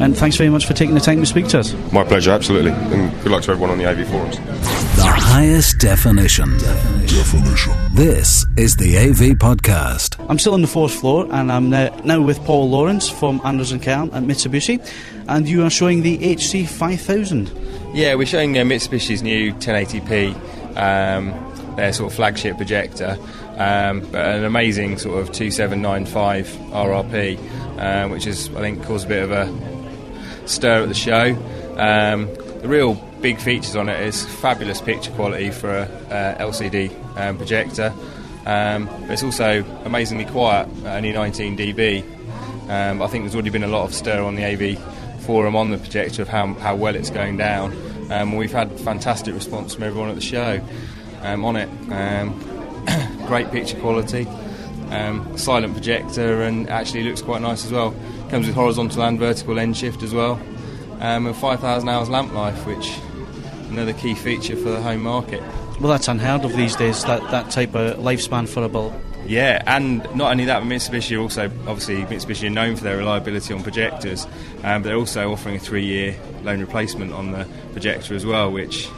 and 0.00 0.16
thanks 0.16 0.36
very 0.36 0.50
much 0.50 0.66
for 0.66 0.74
taking 0.74 0.94
the 0.94 1.00
time 1.00 1.20
to 1.20 1.26
speak 1.26 1.48
to 1.48 1.60
us. 1.60 1.74
My 1.92 2.04
pleasure, 2.04 2.30
absolutely, 2.30 2.72
and 2.72 3.12
good 3.22 3.32
luck 3.32 3.42
to 3.44 3.52
everyone 3.52 3.70
on 3.70 3.78
the 3.78 3.86
AV 3.86 4.06
forums. 4.08 4.36
The 4.96 5.06
highest 5.06 5.78
definition. 5.78 6.58
Definition. 7.06 7.72
This 7.94 8.46
is 8.56 8.76
the 8.76 8.98
AV 8.98 9.38
podcast. 9.38 10.22
I'm 10.28 10.38
still 10.38 10.54
on 10.54 10.62
the 10.62 10.68
fourth 10.68 10.92
floor, 10.92 11.26
and 11.30 11.50
I'm 11.50 11.70
now, 11.70 11.88
now 12.04 12.20
with 12.20 12.38
Paul 12.44 12.68
Lawrence 12.68 13.08
from 13.08 13.40
Anders 13.44 13.72
and 13.72 13.82
Kern 13.82 14.10
at 14.10 14.22
Mitsubishi, 14.24 14.78
and 15.28 15.48
you 15.48 15.64
are 15.64 15.70
showing 15.70 16.02
the 16.02 16.34
HC 16.34 16.68
5000. 16.68 17.50
Yeah, 17.94 18.14
we're 18.14 18.26
showing 18.26 18.56
uh, 18.58 18.62
Mitsubishi's 18.62 19.22
new 19.22 19.52
1080p, 19.54 20.59
um, 20.80 21.76
their 21.76 21.92
sort 21.92 22.10
of 22.10 22.16
flagship 22.16 22.56
projector. 22.56 23.18
Um, 23.56 24.00
but 24.00 24.26
an 24.26 24.44
amazing 24.44 24.98
sort 24.98 25.20
of 25.20 25.32
2795 25.32 26.46
RRP, 26.72 27.38
uh, 27.78 28.08
which 28.08 28.24
has, 28.24 28.48
I 28.54 28.60
think, 28.60 28.82
caused 28.84 29.06
a 29.06 29.08
bit 29.08 29.22
of 29.22 29.30
a 29.30 30.48
stir 30.48 30.82
at 30.82 30.88
the 30.88 30.94
show. 30.94 31.34
Um, 31.76 32.26
the 32.62 32.68
real 32.68 32.94
big 33.20 33.38
features 33.38 33.76
on 33.76 33.88
it 33.88 34.00
is 34.00 34.24
fabulous 34.24 34.80
picture 34.80 35.10
quality 35.12 35.50
for 35.50 35.70
a, 35.70 36.36
a 36.40 36.42
LCD 36.42 36.90
um, 37.18 37.36
projector. 37.36 37.92
Um, 38.46 38.86
but 39.02 39.10
it's 39.10 39.22
also 39.22 39.62
amazingly 39.84 40.24
quiet 40.24 40.66
only 40.86 41.12
19 41.12 41.56
dB. 41.58 42.02
I 42.70 43.06
think 43.08 43.24
there's 43.24 43.34
already 43.34 43.50
been 43.50 43.64
a 43.64 43.68
lot 43.68 43.84
of 43.84 43.94
stir 43.94 44.22
on 44.22 44.36
the 44.36 44.44
AV 44.44 44.78
forum 45.22 45.54
on 45.54 45.70
the 45.70 45.78
projector 45.78 46.22
of 46.22 46.28
how, 46.28 46.54
how 46.54 46.74
well 46.74 46.94
it's 46.94 47.10
going 47.10 47.36
down. 47.36 47.72
Um, 48.10 48.36
we've 48.36 48.52
had 48.52 48.78
fantastic 48.80 49.34
response 49.34 49.74
from 49.74 49.84
everyone 49.84 50.10
at 50.10 50.16
the 50.16 50.20
show 50.20 50.60
um, 51.22 51.44
on 51.44 51.56
it. 51.56 51.68
Um, 51.90 53.26
great 53.26 53.50
picture 53.50 53.78
quality, 53.78 54.26
um, 54.90 55.36
silent 55.38 55.72
projector, 55.74 56.42
and 56.42 56.68
actually 56.68 57.04
looks 57.04 57.22
quite 57.22 57.40
nice 57.40 57.64
as 57.64 57.72
well. 57.72 57.94
Comes 58.28 58.46
with 58.46 58.56
horizontal 58.56 59.02
and 59.02 59.18
vertical 59.18 59.54
lens 59.54 59.78
shift 59.78 60.02
as 60.02 60.12
well, 60.12 60.40
um, 61.00 61.26
and 61.26 61.36
5,000 61.36 61.88
hours 61.88 62.08
lamp 62.08 62.32
life, 62.32 62.66
which 62.66 62.98
another 63.70 63.92
key 63.92 64.14
feature 64.14 64.56
for 64.56 64.70
the 64.70 64.82
home 64.82 65.02
market. 65.02 65.42
Well, 65.80 65.90
that's 65.90 66.08
unheard 66.08 66.44
of 66.44 66.54
these 66.56 66.76
days. 66.76 67.04
That 67.04 67.22
that 67.30 67.50
type 67.50 67.74
of 67.74 67.98
lifespan 67.98 68.48
for 68.48 68.64
a 68.64 68.68
bulb. 68.68 68.92
Yeah, 69.30 69.62
and 69.64 69.98
not 70.16 70.32
only 70.32 70.46
that, 70.46 70.64
Mitsubishi 70.64 71.16
are 71.16 71.20
also 71.20 71.44
obviously 71.68 72.02
Mitsubishi 72.02 72.48
are 72.48 72.50
known 72.50 72.74
for 72.74 72.82
their 72.82 72.96
reliability 72.96 73.54
on 73.54 73.62
projectors, 73.62 74.26
um, 74.64 74.82
but 74.82 74.88
they're 74.88 74.96
also 74.96 75.30
offering 75.30 75.54
a 75.54 75.60
three-year 75.60 76.16
loan 76.42 76.58
replacement 76.58 77.12
on 77.12 77.30
the 77.30 77.46
projector 77.70 78.16
as 78.16 78.26
well, 78.26 78.50
which 78.50 78.88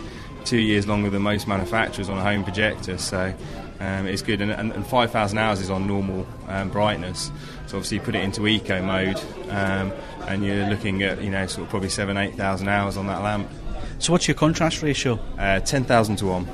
two 0.46 0.56
years 0.56 0.86
longer 0.86 1.10
than 1.10 1.20
most 1.20 1.46
manufacturers 1.46 2.08
on 2.08 2.16
a 2.16 2.22
home 2.22 2.44
projector. 2.44 2.96
So 2.96 3.34
um, 3.78 4.06
it's 4.06 4.22
good, 4.22 4.40
and, 4.40 4.50
and, 4.50 4.72
and 4.72 4.86
5,000 4.86 5.36
hours 5.36 5.60
is 5.60 5.68
on 5.68 5.86
normal 5.86 6.26
um, 6.48 6.70
brightness. 6.70 7.30
So 7.66 7.76
obviously 7.76 7.98
you 7.98 8.02
put 8.02 8.14
it 8.14 8.24
into 8.24 8.46
eco 8.46 8.80
mode, 8.82 9.20
um, 9.50 9.92
and 10.28 10.42
you're 10.42 10.66
looking 10.66 11.02
at 11.02 11.20
you 11.20 11.30
know 11.30 11.46
sort 11.46 11.64
of 11.64 11.68
probably 11.68 11.90
seven, 11.90 12.16
eight 12.16 12.36
thousand 12.36 12.68
hours 12.68 12.96
on 12.96 13.06
that 13.08 13.20
lamp. 13.20 13.50
So 13.98 14.12
what's 14.12 14.26
your 14.28 14.34
contrast 14.36 14.80
ratio? 14.80 15.18
Uh, 15.38 15.60
Ten 15.60 15.84
thousand 15.84 16.16
to 16.16 16.26
one. 16.26 16.48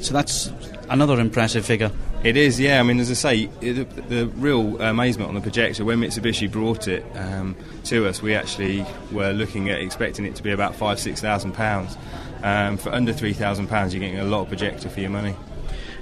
So 0.00 0.14
that's 0.14 0.50
another 0.88 1.20
impressive 1.20 1.66
figure. 1.66 1.92
It 2.24 2.36
is, 2.36 2.58
yeah. 2.58 2.80
I 2.80 2.82
mean, 2.82 2.98
as 2.98 3.12
I 3.12 3.14
say, 3.14 3.46
the, 3.60 3.84
the 3.84 4.26
real 4.26 4.80
amazement 4.82 5.28
on 5.28 5.36
the 5.36 5.40
projector 5.40 5.84
when 5.84 6.00
Mitsubishi 6.00 6.50
brought 6.50 6.88
it 6.88 7.04
um, 7.14 7.54
to 7.84 8.08
us, 8.08 8.20
we 8.20 8.34
actually 8.34 8.84
were 9.12 9.30
looking 9.32 9.68
at 9.68 9.80
expecting 9.80 10.24
it 10.24 10.34
to 10.34 10.42
be 10.42 10.50
about 10.50 10.74
five, 10.74 10.98
six 10.98 11.20
thousand 11.20 11.52
pounds. 11.52 11.96
Um, 12.42 12.76
for 12.76 12.90
under 12.90 13.12
three 13.12 13.34
thousand 13.34 13.68
pounds, 13.68 13.94
you're 13.94 14.00
getting 14.00 14.18
a 14.18 14.24
lot 14.24 14.42
of 14.42 14.48
projector 14.48 14.88
for 14.88 14.98
your 14.98 15.10
money. 15.10 15.36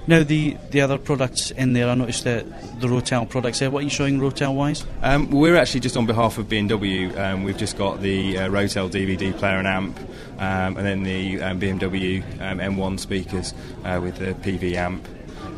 Now 0.07 0.23
the 0.23 0.57
the 0.71 0.81
other 0.81 0.97
products 0.97 1.51
in 1.51 1.75
there, 1.75 1.89
I 1.89 1.95
noticed 1.95 2.25
that 2.25 2.47
the 2.81 2.87
Rotel 2.87 3.29
products 3.29 3.59
there. 3.59 3.71
What 3.71 3.81
are 3.81 3.85
you 3.85 3.91
showing 3.91 4.19
Rotel 4.19 4.55
wise? 4.55 4.87
Um, 5.03 5.31
we're 5.31 5.57
actually 5.57 5.81
just 5.81 5.99
on 5.99 6.07
behalf 6.07 6.39
of 6.39 6.49
B&W. 6.49 7.19
Um, 7.19 7.43
we've 7.43 7.59
just 7.59 7.77
got 7.77 8.01
the 8.01 8.39
uh, 8.39 8.49
Rotel 8.49 8.89
DVD 8.89 9.37
player 9.37 9.59
and 9.59 9.67
amp, 9.67 9.99
um, 10.39 10.79
and 10.79 10.87
then 10.87 11.03
the 11.03 11.43
um, 11.43 11.59
B&W 11.59 12.23
um, 12.41 12.59
M1 12.59 13.01
speakers 13.01 13.53
uh, 13.85 14.01
with 14.03 14.17
the 14.17 14.33
PV 14.35 14.75
amp. 14.75 15.07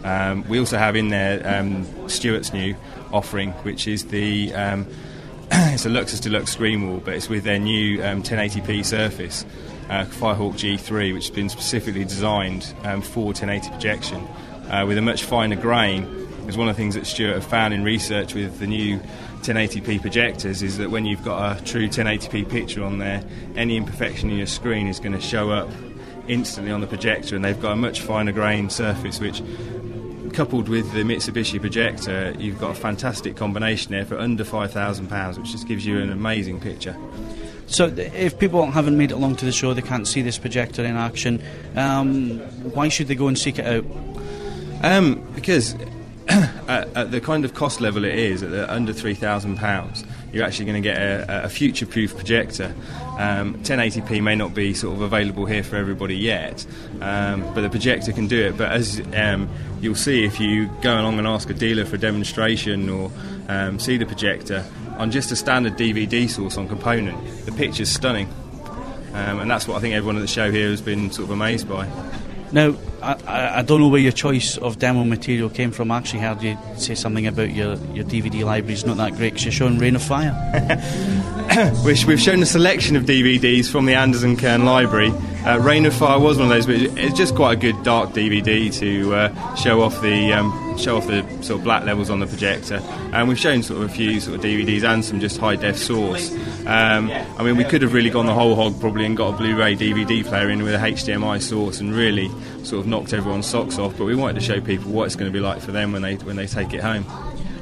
Um, 0.04 0.46
we 0.48 0.58
also 0.58 0.78
have 0.78 0.96
in 0.96 1.08
there 1.08 1.42
um, 1.46 1.86
Stewart's 2.08 2.52
new 2.52 2.76
offering, 3.12 3.52
which 3.64 3.88
is 3.88 4.06
the 4.06 4.52
it's 5.50 5.86
a 5.86 5.88
Luxus 5.88 6.20
Deluxe 6.20 6.52
screen 6.52 6.88
wall, 6.88 7.00
but 7.02 7.14
it's 7.14 7.28
with 7.28 7.44
their 7.44 7.58
new 7.58 7.98
1080p 7.98 8.84
Surface. 8.84 9.44
Uh, 9.88 10.04
Firehawk 10.04 10.52
G3, 10.52 11.14
which 11.14 11.28
has 11.28 11.34
been 11.34 11.48
specifically 11.48 12.04
designed 12.04 12.74
um, 12.84 13.00
for 13.00 13.24
1080 13.26 13.70
projection 13.70 14.28
uh, 14.70 14.84
with 14.86 14.98
a 14.98 15.02
much 15.02 15.24
finer 15.24 15.56
grain. 15.56 16.04
Is 16.46 16.58
one 16.58 16.68
of 16.68 16.76
the 16.76 16.82
things 16.82 16.94
that 16.94 17.06
Stewart 17.06 17.34
have 17.34 17.44
found 17.44 17.72
in 17.72 17.82
research 17.82 18.34
with 18.34 18.58
the 18.58 18.66
new 18.66 19.00
1080p 19.42 20.00
projectors 20.00 20.62
is 20.62 20.78
that 20.78 20.90
when 20.90 21.06
you've 21.06 21.24
got 21.24 21.58
a 21.58 21.64
true 21.64 21.88
1080p 21.88 22.48
picture 22.48 22.82
on 22.82 22.98
there, 22.98 23.22
any 23.56 23.76
imperfection 23.76 24.30
in 24.30 24.36
your 24.36 24.46
screen 24.46 24.88
is 24.88 24.98
going 24.98 25.12
to 25.12 25.20
show 25.20 25.50
up 25.50 25.70
instantly 26.26 26.70
on 26.70 26.80
the 26.80 26.86
projector, 26.86 27.36
and 27.36 27.44
they've 27.44 27.60
got 27.60 27.72
a 27.72 27.76
much 27.76 28.00
finer 28.00 28.32
grain 28.32 28.68
surface, 28.68 29.20
which 29.20 29.42
coupled 30.30 30.68
with 30.68 30.92
the 30.92 31.00
Mitsubishi 31.00 31.60
projector, 31.60 32.34
you've 32.38 32.58
got 32.58 32.70
a 32.70 32.74
fantastic 32.74 33.36
combination 33.36 33.92
there 33.92 34.04
for 34.04 34.18
under 34.18 34.44
£5,000, 34.44 35.38
which 35.38 35.50
just 35.50 35.66
gives 35.68 35.84
you 35.84 35.98
an 35.98 36.10
amazing 36.10 36.60
picture. 36.60 36.96
So, 37.66 37.86
if 37.86 38.38
people 38.38 38.70
haven't 38.70 38.96
made 38.96 39.10
it 39.10 39.14
along 39.14 39.36
to 39.36 39.44
the 39.44 39.52
show, 39.52 39.74
they 39.74 39.82
can't 39.82 40.08
see 40.08 40.22
this 40.22 40.38
projector 40.38 40.84
in 40.84 40.96
action. 40.96 41.42
Um, 41.76 42.38
why 42.72 42.88
should 42.88 43.08
they 43.08 43.14
go 43.14 43.28
and 43.28 43.38
seek 43.38 43.58
it 43.58 43.66
out? 43.66 43.84
Um, 44.82 45.26
because 45.34 45.74
at, 46.28 46.88
at, 46.96 47.10
the 47.10 47.20
kind 47.20 47.44
of 47.44 47.54
cost 47.54 47.80
level 47.80 48.04
it 48.04 48.14
is, 48.14 48.42
at 48.42 48.50
the, 48.50 48.72
under 48.72 48.92
three 48.92 49.14
thousand 49.14 49.56
pounds, 49.56 50.04
you're 50.32 50.44
actually 50.44 50.66
going 50.66 50.82
to 50.82 50.88
get 50.88 50.96
a, 50.96 51.44
a 51.44 51.48
future-proof 51.48 52.14
projector. 52.16 52.74
Um, 53.18 53.54
1080p 53.64 54.22
may 54.22 54.36
not 54.36 54.54
be 54.54 54.74
sort 54.74 54.94
of 54.94 55.02
available 55.02 55.44
here 55.44 55.64
for 55.64 55.74
everybody 55.74 56.16
yet, 56.16 56.64
um, 57.00 57.42
but 57.52 57.62
the 57.62 57.68
projector 57.68 58.12
can 58.12 58.28
do 58.28 58.46
it. 58.46 58.56
But 58.56 58.70
as 58.70 59.02
um, 59.14 59.48
you'll 59.80 59.96
see 59.96 60.24
if 60.24 60.38
you 60.38 60.70
go 60.82 61.00
along 61.00 61.18
and 61.18 61.26
ask 61.26 61.50
a 61.50 61.54
dealer 61.54 61.84
for 61.84 61.96
a 61.96 61.98
demonstration 61.98 62.88
or 62.88 63.10
um, 63.48 63.80
see 63.80 63.96
the 63.96 64.06
projector, 64.06 64.64
on 64.98 65.10
just 65.10 65.32
a 65.32 65.36
standard 65.36 65.76
DVD 65.76 66.30
source 66.30 66.56
on 66.56 66.68
component, 66.68 67.44
the 67.44 67.52
picture's 67.52 67.88
stunning. 67.88 68.28
Um, 69.14 69.40
and 69.40 69.50
that's 69.50 69.66
what 69.66 69.76
I 69.76 69.80
think 69.80 69.94
everyone 69.94 70.16
at 70.16 70.20
the 70.20 70.28
show 70.28 70.52
here 70.52 70.70
has 70.70 70.80
been 70.80 71.10
sort 71.10 71.24
of 71.24 71.30
amazed 71.32 71.68
by. 71.68 71.88
Now, 72.52 72.74
I, 73.02 73.58
I, 73.58 73.62
don't 73.62 73.80
know 73.80 73.88
where 73.88 74.00
your 74.00 74.12
choice 74.12 74.56
of 74.56 74.78
demo 74.78 75.04
material 75.04 75.50
came 75.50 75.70
from. 75.70 75.90
I 75.90 75.98
actually 75.98 76.20
heard 76.20 76.42
you 76.42 76.56
say 76.76 76.94
something 76.94 77.26
about 77.26 77.52
your, 77.52 77.74
your 77.94 78.04
DVD 78.04 78.44
library 78.44 78.74
is 78.74 78.86
not 78.86 78.96
that 78.96 79.14
great 79.14 79.34
because 79.34 79.44
you're 79.44 79.52
showing 79.52 79.78
Reign 79.78 79.96
of 79.96 80.02
Fire. 80.02 80.32
Which 81.84 82.06
we've 82.06 82.20
shown 82.20 82.42
a 82.42 82.46
selection 82.46 82.96
of 82.96 83.04
DVDs 83.04 83.70
from 83.70 83.86
the 83.86 83.94
Anderson 83.94 84.36
Kern 84.36 84.64
library. 84.64 85.10
Uh, 85.44 85.58
Reign 85.58 85.86
of 85.86 85.94
Fire 85.94 86.18
was 86.18 86.38
one 86.38 86.46
of 86.46 86.50
those, 86.50 86.66
but 86.66 86.76
it's 86.98 87.16
just 87.16 87.34
quite 87.34 87.58
a 87.58 87.60
good 87.60 87.82
dark 87.82 88.10
DVD 88.10 88.72
to 88.78 89.14
uh, 89.14 89.54
show 89.54 89.82
off 89.82 90.00
the 90.00 90.32
um, 90.32 90.67
show 90.78 90.96
off 90.96 91.06
the 91.06 91.22
sort 91.42 91.58
of 91.58 91.64
black 91.64 91.84
levels 91.84 92.10
on 92.10 92.20
the 92.20 92.26
projector. 92.26 92.80
And 93.12 93.28
we've 93.28 93.38
shown 93.38 93.62
sort 93.62 93.82
of 93.82 93.90
a 93.90 93.92
few 93.92 94.20
sort 94.20 94.36
of 94.36 94.44
DVDs 94.44 94.84
and 94.84 95.04
some 95.04 95.20
just 95.20 95.38
high 95.38 95.56
def 95.56 95.76
source. 95.76 96.32
Um, 96.66 97.10
I 97.10 97.42
mean, 97.42 97.56
we 97.56 97.64
could 97.64 97.82
have 97.82 97.92
really 97.92 98.10
gone 98.10 98.26
the 98.26 98.34
whole 98.34 98.54
hog 98.54 98.80
probably 98.80 99.04
and 99.04 99.16
got 99.16 99.34
a 99.34 99.36
Blu-ray 99.36 99.76
DVD 99.76 100.24
player 100.24 100.50
in 100.50 100.62
with 100.62 100.74
a 100.74 100.78
HDMI 100.78 101.40
source 101.40 101.80
and 101.80 101.94
really 101.94 102.30
sort 102.62 102.80
of 102.80 102.86
knocked 102.86 103.12
everyone's 103.12 103.46
socks 103.46 103.78
off. 103.78 103.96
But 103.96 104.04
we 104.04 104.14
wanted 104.14 104.34
to 104.34 104.40
show 104.40 104.60
people 104.60 104.90
what 104.90 105.06
it's 105.06 105.16
going 105.16 105.30
to 105.30 105.36
be 105.36 105.42
like 105.42 105.60
for 105.60 105.72
them 105.72 105.92
when 105.92 106.02
they 106.02 106.16
when 106.16 106.36
they 106.36 106.46
take 106.46 106.72
it 106.72 106.80
home. 106.80 107.04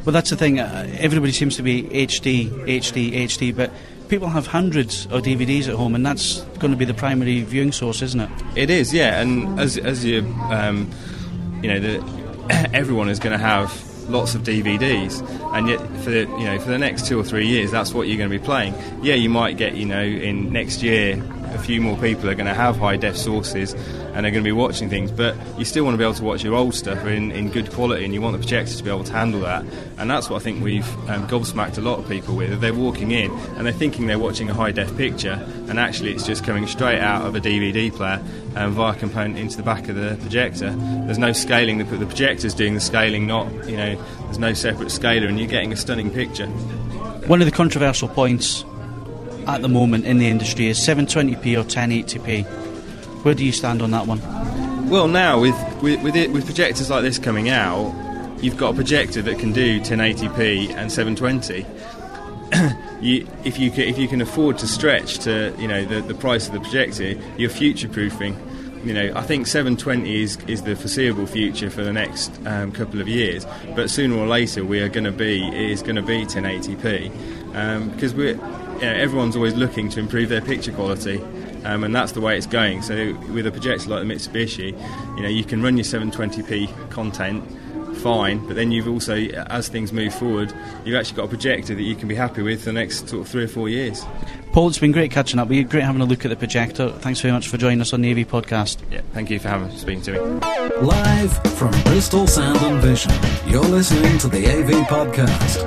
Well, 0.04 0.12
that's 0.12 0.30
the 0.30 0.36
thing. 0.36 0.60
Uh, 0.60 0.86
everybody 0.98 1.32
seems 1.32 1.56
to 1.56 1.62
be 1.62 1.82
HD, 1.82 2.48
HD, 2.48 3.12
HD, 3.24 3.54
but 3.54 3.72
people 4.08 4.28
have 4.28 4.46
hundreds 4.46 5.06
of 5.06 5.22
DVDs 5.22 5.68
at 5.68 5.74
home, 5.74 5.94
and 5.94 6.06
that's 6.06 6.42
going 6.60 6.70
to 6.70 6.76
be 6.76 6.84
the 6.84 6.94
primary 6.94 7.42
viewing 7.42 7.72
source, 7.72 8.02
isn't 8.02 8.20
it? 8.20 8.30
It 8.54 8.70
is, 8.70 8.94
yeah. 8.94 9.20
And 9.20 9.58
as 9.58 9.76
as 9.78 10.04
you, 10.04 10.20
um, 10.50 10.90
you 11.62 11.68
know, 11.68 11.80
the 11.80 12.25
everyone 12.72 13.08
is 13.08 13.18
going 13.18 13.32
to 13.32 13.44
have 13.44 13.70
lots 14.08 14.34
of 14.34 14.42
DVDs, 14.42 15.20
and 15.54 15.68
yet 15.68 15.80
for 16.02 16.10
the 16.10 16.20
you 16.20 16.44
know 16.44 16.58
for 16.58 16.70
the 16.70 16.78
next 16.78 17.06
two 17.06 17.18
or 17.18 17.24
three 17.24 17.46
years, 17.46 17.70
that's 17.70 17.92
what 17.92 18.08
you're 18.08 18.18
going 18.18 18.30
to 18.30 18.38
be 18.38 18.44
playing. 18.44 18.74
Yeah, 19.02 19.14
you 19.14 19.28
might 19.28 19.56
get 19.56 19.74
you 19.74 19.86
know 19.86 20.02
in 20.02 20.52
next 20.52 20.82
year 20.82 21.22
a 21.54 21.58
few 21.58 21.80
more 21.80 21.96
people 21.98 22.28
are 22.28 22.34
going 22.34 22.46
to 22.46 22.54
have 22.54 22.76
high 22.76 22.96
def 22.96 23.16
sources 23.16 23.74
and 24.16 24.24
they're 24.24 24.32
going 24.32 24.42
to 24.42 24.48
be 24.48 24.52
watching 24.52 24.88
things, 24.88 25.10
but 25.10 25.36
you 25.58 25.66
still 25.66 25.84
want 25.84 25.92
to 25.92 25.98
be 25.98 26.04
able 26.04 26.14
to 26.14 26.24
watch 26.24 26.42
your 26.42 26.54
old 26.54 26.74
stuff 26.74 27.04
in, 27.04 27.30
in 27.32 27.50
good 27.50 27.70
quality 27.70 28.02
and 28.02 28.14
you 28.14 28.22
want 28.22 28.32
the 28.32 28.38
projector 28.38 28.74
to 28.74 28.82
be 28.82 28.88
able 28.88 29.04
to 29.04 29.12
handle 29.12 29.40
that. 29.40 29.62
And 29.98 30.10
that's 30.10 30.30
what 30.30 30.40
I 30.40 30.42
think 30.42 30.64
we've 30.64 30.88
um, 31.10 31.28
gobsmacked 31.28 31.76
a 31.76 31.82
lot 31.82 31.98
of 31.98 32.08
people 32.08 32.34
with. 32.34 32.58
They're 32.62 32.72
walking 32.72 33.10
in 33.10 33.30
and 33.30 33.66
they're 33.66 33.74
thinking 33.74 34.06
they're 34.06 34.18
watching 34.18 34.48
a 34.48 34.54
high 34.54 34.72
def 34.72 34.96
picture, 34.96 35.38
and 35.68 35.78
actually 35.78 36.12
it's 36.12 36.24
just 36.24 36.44
coming 36.44 36.66
straight 36.66 37.00
out 37.00 37.26
of 37.26 37.34
a 37.34 37.40
DVD 37.40 37.92
player 37.92 38.22
um, 38.56 38.72
via 38.72 38.94
component 38.94 39.38
into 39.38 39.58
the 39.58 39.62
back 39.62 39.90
of 39.90 39.96
the 39.96 40.16
projector. 40.22 40.70
There's 40.70 41.18
no 41.18 41.32
scaling, 41.32 41.76
the, 41.76 41.84
the 41.84 42.06
projector's 42.06 42.54
doing 42.54 42.72
the 42.72 42.80
scaling, 42.80 43.26
not, 43.26 43.52
you 43.68 43.76
know, 43.76 44.02
there's 44.22 44.38
no 44.38 44.54
separate 44.54 44.90
scaler, 44.90 45.26
and 45.26 45.38
you're 45.38 45.46
getting 45.46 45.74
a 45.74 45.76
stunning 45.76 46.10
picture. 46.10 46.46
One 47.26 47.42
of 47.42 47.46
the 47.46 47.52
controversial 47.52 48.08
points 48.08 48.64
at 49.46 49.60
the 49.60 49.68
moment 49.68 50.06
in 50.06 50.16
the 50.16 50.28
industry 50.28 50.68
is 50.68 50.78
720p 50.78 51.58
or 51.58 51.64
1080p. 51.64 52.65
Where 53.26 53.34
do 53.34 53.44
you 53.44 53.50
stand 53.50 53.82
on 53.82 53.90
that 53.90 54.06
one? 54.06 54.20
Well, 54.88 55.08
now 55.08 55.40
with 55.40 55.56
with 55.82 56.00
with, 56.04 56.14
it, 56.14 56.30
with 56.30 56.44
projectors 56.44 56.90
like 56.90 57.02
this 57.02 57.18
coming 57.18 57.48
out, 57.48 57.92
you've 58.40 58.56
got 58.56 58.70
a 58.70 58.74
projector 58.74 59.20
that 59.20 59.40
can 59.40 59.52
do 59.52 59.80
1080p 59.80 60.70
and 60.76 60.92
720. 60.92 61.66
you, 63.04 63.26
if 63.42 63.58
you 63.58 63.72
can, 63.72 63.80
if 63.80 63.98
you 63.98 64.06
can 64.06 64.20
afford 64.20 64.58
to 64.58 64.68
stretch 64.68 65.18
to 65.24 65.52
you 65.58 65.66
know 65.66 65.84
the, 65.84 66.02
the 66.02 66.14
price 66.14 66.46
of 66.46 66.52
the 66.52 66.60
projector, 66.60 67.20
you're 67.36 67.50
future 67.50 67.88
proofing. 67.88 68.38
You 68.84 68.94
know, 68.94 69.12
I 69.16 69.22
think 69.22 69.48
720 69.48 70.22
is, 70.22 70.36
is 70.46 70.62
the 70.62 70.76
foreseeable 70.76 71.26
future 71.26 71.68
for 71.68 71.82
the 71.82 71.92
next 71.92 72.30
um, 72.46 72.70
couple 72.70 73.00
of 73.00 73.08
years. 73.08 73.44
But 73.74 73.90
sooner 73.90 74.14
or 74.14 74.28
later, 74.28 74.64
we 74.64 74.78
are 74.78 74.88
going 74.88 75.02
to 75.02 75.10
be 75.10 75.48
is 75.48 75.82
going 75.82 75.96
to 75.96 76.02
be 76.02 76.24
1080p 76.24 77.56
um, 77.56 77.90
because 77.90 78.14
we're 78.14 78.36
you 78.36 78.82
know, 78.82 78.92
everyone's 78.92 79.34
always 79.34 79.54
looking 79.54 79.88
to 79.88 79.98
improve 79.98 80.28
their 80.28 80.42
picture 80.42 80.70
quality. 80.70 81.20
Um, 81.66 81.84
and 81.84 81.94
that's 81.94 82.12
the 82.12 82.20
way 82.20 82.36
it's 82.36 82.46
going. 82.46 82.82
So 82.82 83.14
with 83.32 83.46
a 83.46 83.50
projector 83.50 83.90
like 83.90 84.06
the 84.06 84.14
Mitsubishi, 84.14 84.72
you 85.16 85.22
know 85.22 85.28
you 85.28 85.44
can 85.44 85.62
run 85.62 85.76
your 85.76 85.84
720p 85.84 86.90
content 86.90 87.44
fine, 87.96 88.46
but 88.46 88.54
then 88.54 88.70
you've 88.70 88.88
also, 88.88 89.16
as 89.16 89.68
things 89.68 89.92
move 89.92 90.14
forward, 90.14 90.52
you've 90.84 90.96
actually 90.96 91.16
got 91.16 91.24
a 91.24 91.28
projector 91.28 91.74
that 91.74 91.82
you 91.82 91.96
can 91.96 92.08
be 92.08 92.14
happy 92.14 92.42
with 92.42 92.60
for 92.60 92.66
the 92.66 92.72
next 92.72 93.08
sort 93.08 93.22
of 93.22 93.28
three 93.28 93.44
or 93.44 93.48
four 93.48 93.68
years. 93.68 94.04
Paul, 94.52 94.68
it's 94.68 94.78
been 94.78 94.92
great 94.92 95.10
catching 95.10 95.38
up. 95.40 95.48
We 95.48 95.64
great 95.64 95.82
having 95.82 96.00
a 96.00 96.04
look 96.04 96.24
at 96.24 96.28
the 96.28 96.36
projector. 96.36 96.90
Thanks 96.90 97.20
very 97.20 97.32
much 97.32 97.48
for 97.48 97.56
joining 97.56 97.80
us 97.80 97.92
on 97.92 98.00
the 98.02 98.10
AV 98.10 98.28
podcast. 98.28 98.78
Yeah, 98.90 99.00
thank 99.12 99.30
you 99.30 99.38
for 99.38 99.48
having 99.48 99.76
speaking 99.76 100.02
to 100.02 100.12
me. 100.12 100.18
Live 100.80 101.32
from 101.54 101.70
Bristol 101.82 102.26
Sound 102.26 102.58
and 102.58 102.80
Vision, 102.80 103.12
you're 103.46 103.62
listening 103.62 104.18
to 104.18 104.28
the 104.28 104.46
AV 104.46 104.86
podcast. 104.86 105.66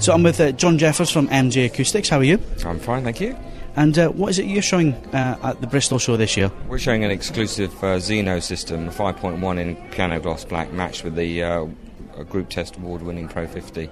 So 0.00 0.12
I'm 0.12 0.22
with 0.22 0.40
uh, 0.40 0.52
John 0.52 0.78
Jeffers 0.78 1.10
from 1.10 1.28
MJ 1.28 1.66
Acoustics. 1.66 2.08
How 2.08 2.18
are 2.18 2.24
you? 2.24 2.40
I'm 2.64 2.78
fine, 2.78 3.02
thank 3.02 3.20
you. 3.20 3.36
And 3.78 3.96
uh, 3.96 4.08
what 4.08 4.30
is 4.30 4.40
it 4.40 4.46
you're 4.46 4.60
showing 4.60 4.92
uh, 5.14 5.38
at 5.40 5.60
the 5.60 5.68
Bristol 5.68 6.00
show 6.00 6.16
this 6.16 6.36
year? 6.36 6.50
We're 6.66 6.80
showing 6.80 7.04
an 7.04 7.12
exclusive 7.12 7.72
uh, 7.76 7.98
Xeno 7.98 8.42
system, 8.42 8.88
a 8.88 8.90
5.1 8.90 9.58
in 9.60 9.76
piano 9.92 10.18
gloss 10.18 10.44
black, 10.44 10.72
matched 10.72 11.04
with 11.04 11.14
the 11.14 11.44
uh, 11.44 11.66
group 12.28 12.48
test 12.48 12.74
award 12.74 13.02
winning 13.02 13.28
Pro 13.28 13.46
50. 13.46 13.88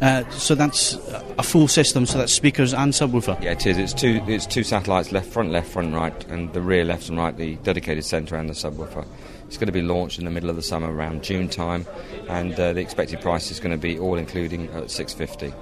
Uh, 0.00 0.30
so 0.30 0.54
that's 0.54 0.94
a 1.38 1.42
full 1.42 1.66
system, 1.66 2.06
so 2.06 2.18
that's 2.18 2.32
speakers 2.32 2.72
and 2.72 2.92
subwoofer. 2.92 3.42
Yeah, 3.42 3.50
it 3.50 3.66
is. 3.66 3.78
It's 3.78 3.92
two. 3.92 4.22
It's 4.28 4.46
two 4.46 4.62
satellites, 4.62 5.10
left, 5.10 5.28
front, 5.28 5.50
left, 5.50 5.72
front, 5.72 5.92
right, 5.92 6.24
and 6.28 6.52
the 6.52 6.60
rear, 6.60 6.84
left, 6.84 7.08
and 7.08 7.18
right. 7.18 7.36
The 7.36 7.56
dedicated 7.56 8.04
centre 8.04 8.36
and 8.36 8.48
the 8.48 8.54
subwoofer. 8.54 9.04
It's 9.48 9.56
going 9.56 9.66
to 9.66 9.72
be 9.72 9.82
launched 9.82 10.20
in 10.20 10.24
the 10.24 10.30
middle 10.30 10.50
of 10.50 10.54
the 10.54 10.62
summer, 10.62 10.94
around 10.94 11.24
June 11.24 11.48
time, 11.48 11.84
and 12.28 12.54
uh, 12.54 12.74
the 12.74 12.80
expected 12.80 13.22
price 13.22 13.50
is 13.50 13.58
going 13.58 13.72
to 13.72 13.76
be 13.76 13.98
all 13.98 14.18
including 14.18 14.68
at 14.68 14.88
650. 14.88 15.52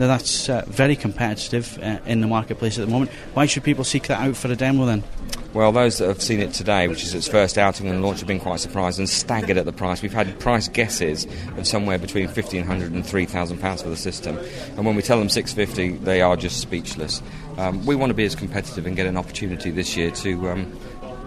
Now 0.00 0.06
that's 0.06 0.48
uh, 0.48 0.64
very 0.66 0.96
competitive 0.96 1.78
uh, 1.82 1.98
in 2.06 2.22
the 2.22 2.26
marketplace 2.26 2.78
at 2.78 2.86
the 2.86 2.90
moment. 2.90 3.10
Why 3.34 3.44
should 3.44 3.64
people 3.64 3.84
seek 3.84 4.06
that 4.06 4.18
out 4.18 4.34
for 4.34 4.50
a 4.50 4.56
demo 4.56 4.86
then? 4.86 5.04
Well, 5.52 5.72
those 5.72 5.98
that 5.98 6.08
have 6.08 6.22
seen 6.22 6.40
it 6.40 6.54
today, 6.54 6.88
which 6.88 7.02
is 7.02 7.12
its 7.12 7.28
first 7.28 7.58
outing 7.58 7.86
and 7.86 8.02
launch, 8.02 8.20
have 8.20 8.26
been 8.26 8.40
quite 8.40 8.60
surprised 8.60 8.98
and 8.98 9.06
staggered 9.06 9.58
at 9.58 9.66
the 9.66 9.74
price. 9.74 10.00
We've 10.00 10.10
had 10.10 10.40
price 10.40 10.68
guesses 10.68 11.26
of 11.58 11.66
somewhere 11.66 11.98
between 11.98 12.28
fifteen 12.28 12.64
hundred 12.64 12.92
and 12.92 13.04
three 13.04 13.26
thousand 13.26 13.58
pounds 13.58 13.82
for 13.82 13.90
the 13.90 13.96
system, 13.96 14.38
and 14.76 14.86
when 14.86 14.96
we 14.96 15.02
tell 15.02 15.18
them 15.18 15.28
six 15.28 15.52
fifty, 15.52 15.90
they 15.90 16.22
are 16.22 16.34
just 16.34 16.60
speechless. 16.60 17.20
Um, 17.58 17.84
we 17.84 17.94
want 17.94 18.08
to 18.08 18.14
be 18.14 18.24
as 18.24 18.34
competitive 18.34 18.86
and 18.86 18.96
get 18.96 19.06
an 19.06 19.18
opportunity 19.18 19.70
this 19.70 19.98
year 19.98 20.10
to, 20.12 20.48
um, 20.48 20.80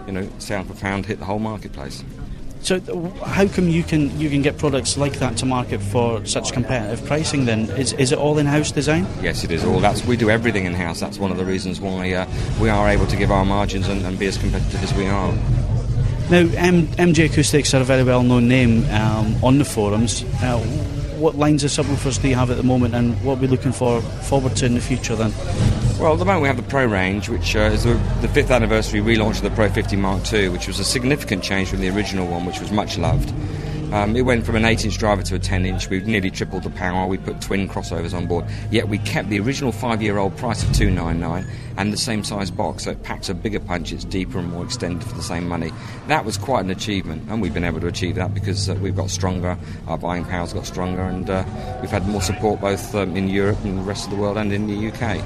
you 0.08 0.12
know, 0.12 0.28
sound 0.40 0.66
profound, 0.66 1.06
hit 1.06 1.20
the 1.20 1.26
whole 1.26 1.38
marketplace. 1.38 2.02
So, 2.64 2.80
how 3.26 3.46
come 3.46 3.68
you 3.68 3.82
can 3.82 4.18
you 4.18 4.30
can 4.30 4.40
get 4.40 4.56
products 4.56 4.96
like 4.96 5.18
that 5.18 5.36
to 5.36 5.44
market 5.44 5.82
for 5.82 6.24
such 6.24 6.50
competitive 6.54 7.04
pricing? 7.04 7.44
Then 7.44 7.68
is, 7.76 7.92
is 7.92 8.10
it 8.10 8.18
all 8.18 8.38
in-house 8.38 8.70
design? 8.70 9.06
Yes, 9.20 9.44
it 9.44 9.50
is 9.50 9.62
all. 9.66 9.80
That's 9.80 10.02
we 10.06 10.16
do 10.16 10.30
everything 10.30 10.64
in-house. 10.64 10.98
That's 10.98 11.18
one 11.18 11.30
of 11.30 11.36
the 11.36 11.44
reasons 11.44 11.78
why 11.78 12.14
uh, 12.14 12.26
we 12.58 12.70
are 12.70 12.88
able 12.88 13.06
to 13.08 13.16
give 13.16 13.30
our 13.30 13.44
margins 13.44 13.86
and, 13.86 14.00
and, 14.06 14.18
be 14.18 14.24
as 14.28 14.38
competitive 14.38 14.82
as 14.82 14.94
we 14.94 15.06
are. 15.06 15.30
Now, 16.30 16.48
M- 16.56 16.86
MJ 16.96 17.26
Acoustics 17.26 17.74
are 17.74 17.82
a 17.82 17.84
very 17.84 18.02
well-known 18.02 18.48
name 18.48 18.88
um, 18.92 19.44
on 19.44 19.58
the 19.58 19.66
forums. 19.66 20.24
Uh, 20.40 20.58
what 21.18 21.34
lines 21.34 21.64
of 21.64 21.70
subwoofers 21.70 22.22
do 22.22 22.28
you 22.28 22.34
have 22.34 22.50
at 22.50 22.56
the 22.56 22.62
moment, 22.62 22.94
and 22.94 23.22
what 23.22 23.36
are 23.36 23.40
we 23.42 23.46
looking 23.46 23.72
for 23.72 24.00
forward 24.00 24.56
to 24.56 24.64
in 24.64 24.72
the 24.72 24.80
future 24.80 25.14
then? 25.14 25.83
Well, 25.98 26.12
at 26.12 26.18
the 26.18 26.24
moment 26.24 26.42
we 26.42 26.48
have 26.48 26.56
the 26.56 26.64
Pro 26.64 26.86
range, 26.86 27.28
which 27.28 27.54
uh, 27.54 27.70
is 27.70 27.84
the, 27.84 27.94
the, 28.20 28.26
fifth 28.26 28.50
anniversary 28.50 29.00
relaunch 29.00 29.36
of 29.36 29.42
the 29.42 29.50
Pro 29.50 29.68
50 29.68 29.94
Mark 29.94 30.32
II, 30.32 30.48
which 30.48 30.66
was 30.66 30.80
a 30.80 30.84
significant 30.84 31.44
change 31.44 31.68
from 31.68 31.80
the 31.80 31.88
original 31.88 32.26
one, 32.26 32.44
which 32.44 32.58
was 32.58 32.72
much 32.72 32.98
loved. 32.98 33.32
Um, 33.92 34.16
it 34.16 34.22
went 34.22 34.44
from 34.44 34.56
an 34.56 34.64
8 34.64 34.86
inch 34.86 34.98
driver 34.98 35.22
to 35.22 35.36
a 35.36 35.38
10 35.38 35.64
inch. 35.64 35.88
We've 35.88 36.04
nearly 36.04 36.32
tripled 36.32 36.64
the 36.64 36.70
power. 36.70 37.06
We 37.06 37.16
put 37.16 37.40
twin 37.40 37.68
crossovers 37.68 38.12
on 38.12 38.26
board. 38.26 38.44
Yet 38.72 38.88
we 38.88 38.98
kept 38.98 39.28
the 39.28 39.38
original 39.38 39.70
five 39.70 40.02
year 40.02 40.18
old 40.18 40.36
price 40.36 40.64
of 40.64 40.74
299 40.74 41.46
and 41.76 41.92
the 41.92 41.96
same 41.96 42.24
size 42.24 42.50
box. 42.50 42.84
So 42.84 42.90
it 42.90 43.04
packs 43.04 43.28
a 43.28 43.34
bigger 43.34 43.60
punch, 43.60 43.92
it's 43.92 44.04
deeper 44.04 44.40
and 44.40 44.50
more 44.50 44.64
extended 44.64 45.06
for 45.08 45.14
the 45.14 45.22
same 45.22 45.46
money. 45.46 45.70
That 46.08 46.24
was 46.24 46.36
quite 46.36 46.64
an 46.64 46.70
achievement, 46.70 47.22
and 47.28 47.40
we've 47.40 47.54
been 47.54 47.62
able 47.62 47.80
to 47.80 47.86
achieve 47.86 48.16
that 48.16 48.34
because 48.34 48.68
uh, 48.68 48.74
we've 48.74 48.96
got 48.96 49.10
stronger, 49.10 49.56
our 49.86 49.96
buying 49.96 50.24
power's 50.24 50.52
got 50.52 50.66
stronger, 50.66 51.02
and 51.02 51.30
uh, 51.30 51.44
we've 51.80 51.90
had 51.90 52.08
more 52.08 52.20
support 52.20 52.60
both 52.60 52.96
um, 52.96 53.16
in 53.16 53.28
Europe 53.28 53.58
and 53.62 53.78
the 53.78 53.82
rest 53.82 54.06
of 54.06 54.10
the 54.10 54.16
world 54.16 54.36
and 54.38 54.52
in 54.52 54.66
the 54.66 54.88
UK. 54.90 55.24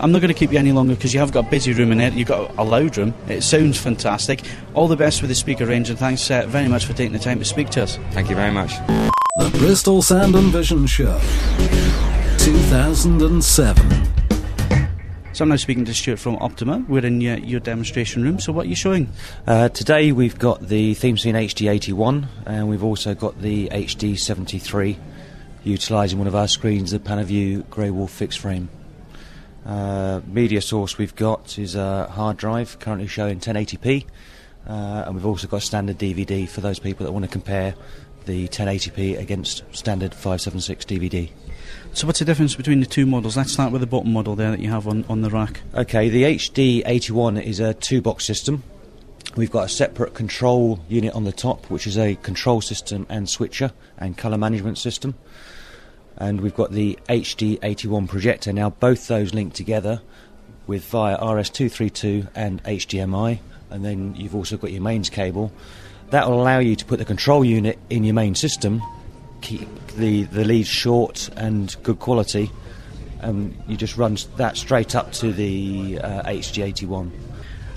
I'm 0.00 0.12
not 0.12 0.22
going 0.22 0.32
to 0.32 0.38
keep 0.38 0.50
you 0.50 0.58
any 0.58 0.72
longer 0.72 0.94
because 0.94 1.12
you 1.12 1.20
have 1.20 1.30
got 1.30 1.46
a 1.46 1.50
busy 1.50 1.74
room 1.74 1.92
in 1.92 1.98
there. 1.98 2.10
You've 2.10 2.28
got 2.28 2.56
a 2.56 2.64
loud 2.64 2.96
room. 2.96 3.12
It 3.28 3.42
sounds 3.42 3.78
fantastic. 3.78 4.40
All 4.72 4.88
the 4.88 4.96
best 4.96 5.20
with 5.20 5.28
the 5.28 5.34
speaker 5.34 5.66
range, 5.66 5.90
and 5.90 5.98
thanks 5.98 6.30
uh, 6.30 6.46
very 6.46 6.68
much 6.68 6.86
for 6.86 6.94
taking 6.94 7.12
the 7.12 7.18
time 7.18 7.38
to 7.38 7.44
speak 7.44 7.68
to 7.70 7.82
us. 7.82 7.98
Thank 8.12 8.30
you 8.30 8.34
very 8.34 8.50
much. 8.50 8.72
The 9.36 9.50
Bristol 9.58 10.00
Sound 10.00 10.34
and 10.36 10.50
Vision 10.50 10.86
Show, 10.86 11.20
2007. 12.38 14.08
So 15.34 15.44
I'm 15.44 15.50
now 15.50 15.56
speaking 15.56 15.84
to 15.84 15.92
Stuart 15.92 16.18
from 16.18 16.38
Optoma. 16.38 16.88
We're 16.88 17.04
in 17.04 17.20
your, 17.20 17.36
your 17.36 17.60
demonstration 17.60 18.22
room. 18.22 18.40
So 18.40 18.52
what 18.52 18.64
are 18.64 18.68
you 18.70 18.76
showing? 18.76 19.12
Uh, 19.46 19.68
today 19.68 20.12
we've 20.12 20.38
got 20.38 20.66
the 20.66 20.94
Theme 20.94 21.16
ThemeScene 21.16 21.34
HD81 21.34 22.26
and 22.46 22.70
we've 22.70 22.82
also 22.82 23.14
got 23.14 23.40
the 23.42 23.68
HD73 23.68 24.96
utilising 25.62 26.18
one 26.18 26.26
of 26.26 26.34
our 26.34 26.48
screens, 26.48 26.90
the 26.90 26.98
Panaview 26.98 27.68
Grey 27.68 27.90
Wolf 27.90 28.10
fixed 28.10 28.38
frame. 28.38 28.70
Uh, 29.64 30.20
media 30.26 30.60
source 30.60 30.96
we've 30.96 31.14
got 31.14 31.58
is 31.58 31.74
a 31.74 32.06
hard 32.06 32.36
drive, 32.36 32.78
currently 32.78 33.06
showing 33.06 33.38
1080p, 33.38 34.06
uh, 34.66 35.04
and 35.06 35.14
we've 35.14 35.26
also 35.26 35.46
got 35.46 35.58
a 35.58 35.60
standard 35.60 35.98
DVD 35.98 36.48
for 36.48 36.60
those 36.60 36.78
people 36.78 37.04
that 37.04 37.12
want 37.12 37.24
to 37.24 37.30
compare 37.30 37.74
the 38.24 38.48
1080p 38.48 39.18
against 39.18 39.64
standard 39.74 40.14
576 40.14 40.84
DVD. 40.84 41.30
So, 41.92 42.06
what's 42.06 42.20
the 42.20 42.24
difference 42.24 42.54
between 42.54 42.80
the 42.80 42.86
two 42.86 43.06
models? 43.06 43.36
Let's 43.36 43.52
start 43.52 43.72
with 43.72 43.80
the 43.80 43.86
bottom 43.86 44.12
model 44.12 44.34
there 44.34 44.50
that 44.50 44.60
you 44.60 44.70
have 44.70 44.88
on, 44.88 45.04
on 45.08 45.22
the 45.22 45.30
rack. 45.30 45.60
Okay, 45.74 46.08
the 46.08 46.22
HD81 46.24 47.42
is 47.42 47.60
a 47.60 47.74
two 47.74 48.00
box 48.00 48.24
system. 48.24 48.62
We've 49.36 49.50
got 49.50 49.66
a 49.66 49.68
separate 49.68 50.14
control 50.14 50.80
unit 50.88 51.14
on 51.14 51.24
the 51.24 51.32
top, 51.32 51.70
which 51.70 51.86
is 51.86 51.96
a 51.96 52.16
control 52.16 52.60
system 52.60 53.06
and 53.08 53.28
switcher 53.28 53.72
and 53.98 54.16
colour 54.16 54.38
management 54.38 54.78
system 54.78 55.14
and 56.20 56.42
we've 56.42 56.54
got 56.54 56.70
the 56.70 56.98
HD81 57.08 58.06
projector. 58.08 58.52
Now, 58.52 58.70
both 58.70 59.08
those 59.08 59.32
link 59.32 59.54
together 59.54 60.02
with 60.66 60.84
via 60.84 61.18
RS232 61.18 62.28
and 62.34 62.62
HDMI, 62.62 63.40
and 63.70 63.84
then 63.84 64.14
you've 64.14 64.36
also 64.36 64.58
got 64.58 64.70
your 64.70 64.82
mains 64.82 65.08
cable. 65.08 65.50
That 66.10 66.28
will 66.28 66.40
allow 66.40 66.58
you 66.58 66.76
to 66.76 66.84
put 66.84 66.98
the 66.98 67.04
control 67.06 67.44
unit 67.44 67.78
in 67.88 68.04
your 68.04 68.14
main 68.14 68.34
system, 68.34 68.82
keep 69.40 69.68
the, 69.96 70.24
the 70.24 70.44
leads 70.44 70.68
short 70.68 71.30
and 71.36 71.74
good 71.82 71.98
quality, 71.98 72.50
and 73.20 73.56
you 73.66 73.76
just 73.76 73.96
run 73.96 74.18
that 74.36 74.58
straight 74.58 74.94
up 74.94 75.12
to 75.14 75.32
the 75.32 75.98
uh, 76.00 76.22
HD81. 76.24 77.10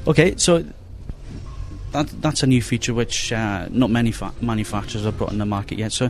Okay, 0.05 0.35
so 0.35 0.65
that, 1.93 2.07
that's 2.21 2.43
a 2.43 2.47
new 2.47 2.61
feature 2.61 2.93
which 2.93 3.31
uh, 3.31 3.67
not 3.71 3.89
many 3.89 4.11
fa- 4.11 4.33
manufacturers 4.41 5.05
have 5.05 5.17
brought 5.17 5.31
in 5.31 5.37
the 5.37 5.45
market 5.45 5.77
yet. 5.77 5.91
So, 5.91 6.09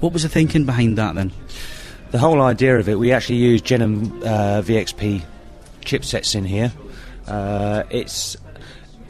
what 0.00 0.12
was 0.12 0.22
the 0.22 0.28
thinking 0.28 0.64
behind 0.64 0.96
that 0.98 1.14
then? 1.14 1.32
The 2.12 2.18
whole 2.18 2.40
idea 2.40 2.78
of 2.78 2.88
it, 2.88 2.98
we 2.98 3.12
actually 3.12 3.36
use 3.36 3.60
Gennum 3.60 4.22
uh, 4.24 4.62
VXP 4.62 5.24
chipsets 5.82 6.34
in 6.34 6.44
here. 6.44 6.72
Uh, 7.26 7.82
it's 7.90 8.36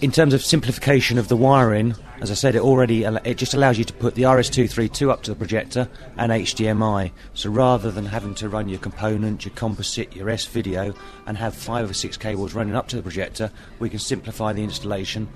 in 0.01 0.11
terms 0.11 0.35
of 0.35 0.43
simplification 0.43 1.19
of 1.19 1.29
the 1.29 1.37
wiring. 1.37 1.95
As 2.21 2.31
I 2.31 2.35
said, 2.35 2.55
it 2.55 2.63
already 2.63 3.05
it 3.05 3.37
just 3.37 3.53
allows 3.53 3.77
you 3.77 3.85
to 3.85 3.93
put 3.93 4.15
the 4.15 4.23
RS232 4.23 5.11
up 5.11 5.23
to 5.25 5.33
the 5.33 5.37
projector 5.37 5.89
and 6.17 6.33
HDMI. 6.33 7.13
So 7.35 7.51
rather 7.51 7.91
than 7.91 8.07
having 8.07 8.35
to 8.37 8.49
run 8.49 8.71
your 8.71 8.79
component, 8.79 9.45
your 9.45 9.55
composite, 9.55 10.17
your 10.17 10.31
S 10.31 10.47
video, 10.47 10.95
and 11.27 11.37
have 11.37 11.55
five 11.55 11.91
or 11.91 11.95
six 11.95 12.17
cables 12.17 12.55
running 12.55 12.75
up 12.75 12.89
to 12.89 12.97
the 12.97 13.03
projector, 13.03 13.51
we 13.79 13.91
can 13.91 13.99
simplify 13.99 14.55
the 14.55 14.65
installation 14.65 15.29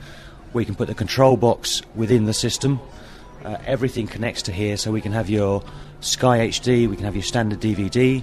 we 0.52 0.64
can 0.64 0.74
put 0.74 0.88
the 0.88 0.94
control 0.94 1.36
box 1.36 1.82
within 1.94 2.24
the 2.24 2.34
system. 2.34 2.80
Uh, 3.44 3.56
everything 3.66 4.06
connects 4.06 4.42
to 4.42 4.52
here, 4.52 4.76
so 4.76 4.90
we 4.90 5.00
can 5.00 5.12
have 5.12 5.30
your 5.30 5.62
Sky 6.00 6.48
HD, 6.48 6.88
we 6.88 6.96
can 6.96 7.04
have 7.04 7.14
your 7.14 7.22
standard 7.22 7.60
DVD, 7.60 8.22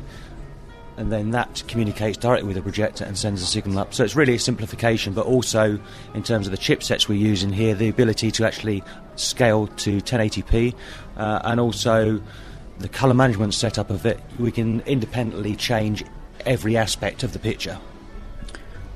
and 0.97 1.11
then 1.11 1.31
that 1.31 1.63
communicates 1.67 2.17
directly 2.17 2.47
with 2.47 2.55
the 2.55 2.61
projector 2.61 3.05
and 3.05 3.17
sends 3.17 3.41
the 3.41 3.47
signal 3.47 3.79
up. 3.79 3.93
So 3.93 4.03
it's 4.03 4.15
really 4.15 4.33
a 4.33 4.39
simplification, 4.39 5.13
but 5.13 5.25
also 5.25 5.79
in 6.13 6.23
terms 6.23 6.47
of 6.47 6.51
the 6.51 6.57
chipsets 6.57 7.07
we're 7.07 7.15
using 7.15 7.51
here, 7.51 7.75
the 7.75 7.87
ability 7.87 8.31
to 8.31 8.45
actually 8.45 8.83
scale 9.15 9.67
to 9.67 9.97
1080p, 10.01 10.73
uh, 11.17 11.41
and 11.43 11.59
also 11.59 12.21
the 12.79 12.89
colour 12.89 13.13
management 13.13 13.53
setup 13.53 13.89
of 13.89 14.05
it, 14.05 14.19
we 14.39 14.51
can 14.51 14.81
independently 14.81 15.55
change 15.55 16.03
every 16.45 16.77
aspect 16.77 17.23
of 17.23 17.33
the 17.33 17.39
picture. 17.39 17.79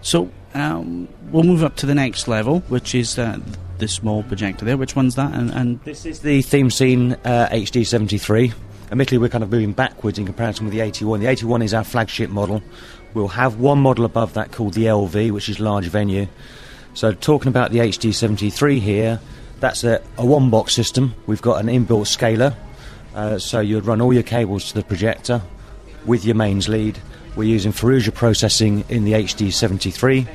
So 0.01 0.31
um, 0.53 1.07
we'll 1.31 1.43
move 1.43 1.63
up 1.63 1.75
to 1.77 1.85
the 1.85 1.95
next 1.95 2.27
level, 2.27 2.61
which 2.61 2.95
is 2.95 3.17
uh, 3.17 3.39
the 3.77 3.87
small 3.87 4.23
projector 4.23 4.65
there. 4.65 4.77
Which 4.77 4.95
one's 4.95 5.15
that? 5.15 5.33
And, 5.33 5.51
and 5.51 5.81
this 5.83 6.05
is 6.05 6.19
the 6.19 6.39
ThemeScene 6.39 7.13
uh, 7.23 7.49
HD73. 7.49 8.53
Admittedly, 8.91 9.17
we're 9.19 9.29
kind 9.29 9.43
of 9.43 9.51
moving 9.51 9.71
backwards 9.71 10.19
in 10.19 10.25
comparison 10.25 10.65
with 10.65 10.73
the 10.73 10.81
81. 10.81 11.21
The 11.21 11.27
81 11.27 11.61
is 11.61 11.73
our 11.73 11.83
flagship 11.83 12.29
model. 12.29 12.61
We'll 13.13 13.29
have 13.29 13.59
one 13.59 13.79
model 13.79 14.05
above 14.05 14.33
that 14.33 14.51
called 14.51 14.73
the 14.73 14.85
LV, 14.85 15.31
which 15.31 15.49
is 15.49 15.59
large 15.59 15.87
venue. 15.87 16.27
So, 16.93 17.13
talking 17.13 17.47
about 17.47 17.71
the 17.71 17.79
HD73 17.79 18.79
here, 18.79 19.19
that's 19.61 19.85
a, 19.85 20.01
a 20.17 20.25
one 20.25 20.49
box 20.49 20.73
system. 20.73 21.13
We've 21.25 21.41
got 21.41 21.63
an 21.63 21.67
inbuilt 21.67 22.07
scaler, 22.07 22.53
uh, 23.15 23.37
so 23.37 23.61
you'd 23.61 23.85
run 23.85 24.01
all 24.01 24.11
your 24.11 24.23
cables 24.23 24.67
to 24.69 24.73
the 24.73 24.83
projector 24.83 25.41
with 26.05 26.25
your 26.25 26.35
mains 26.35 26.67
lead 26.67 26.99
we're 27.35 27.49
using 27.49 27.71
Faroudja 27.71 28.13
processing 28.13 28.83
in 28.89 29.05
the 29.05 29.13
HD73. 29.13 30.27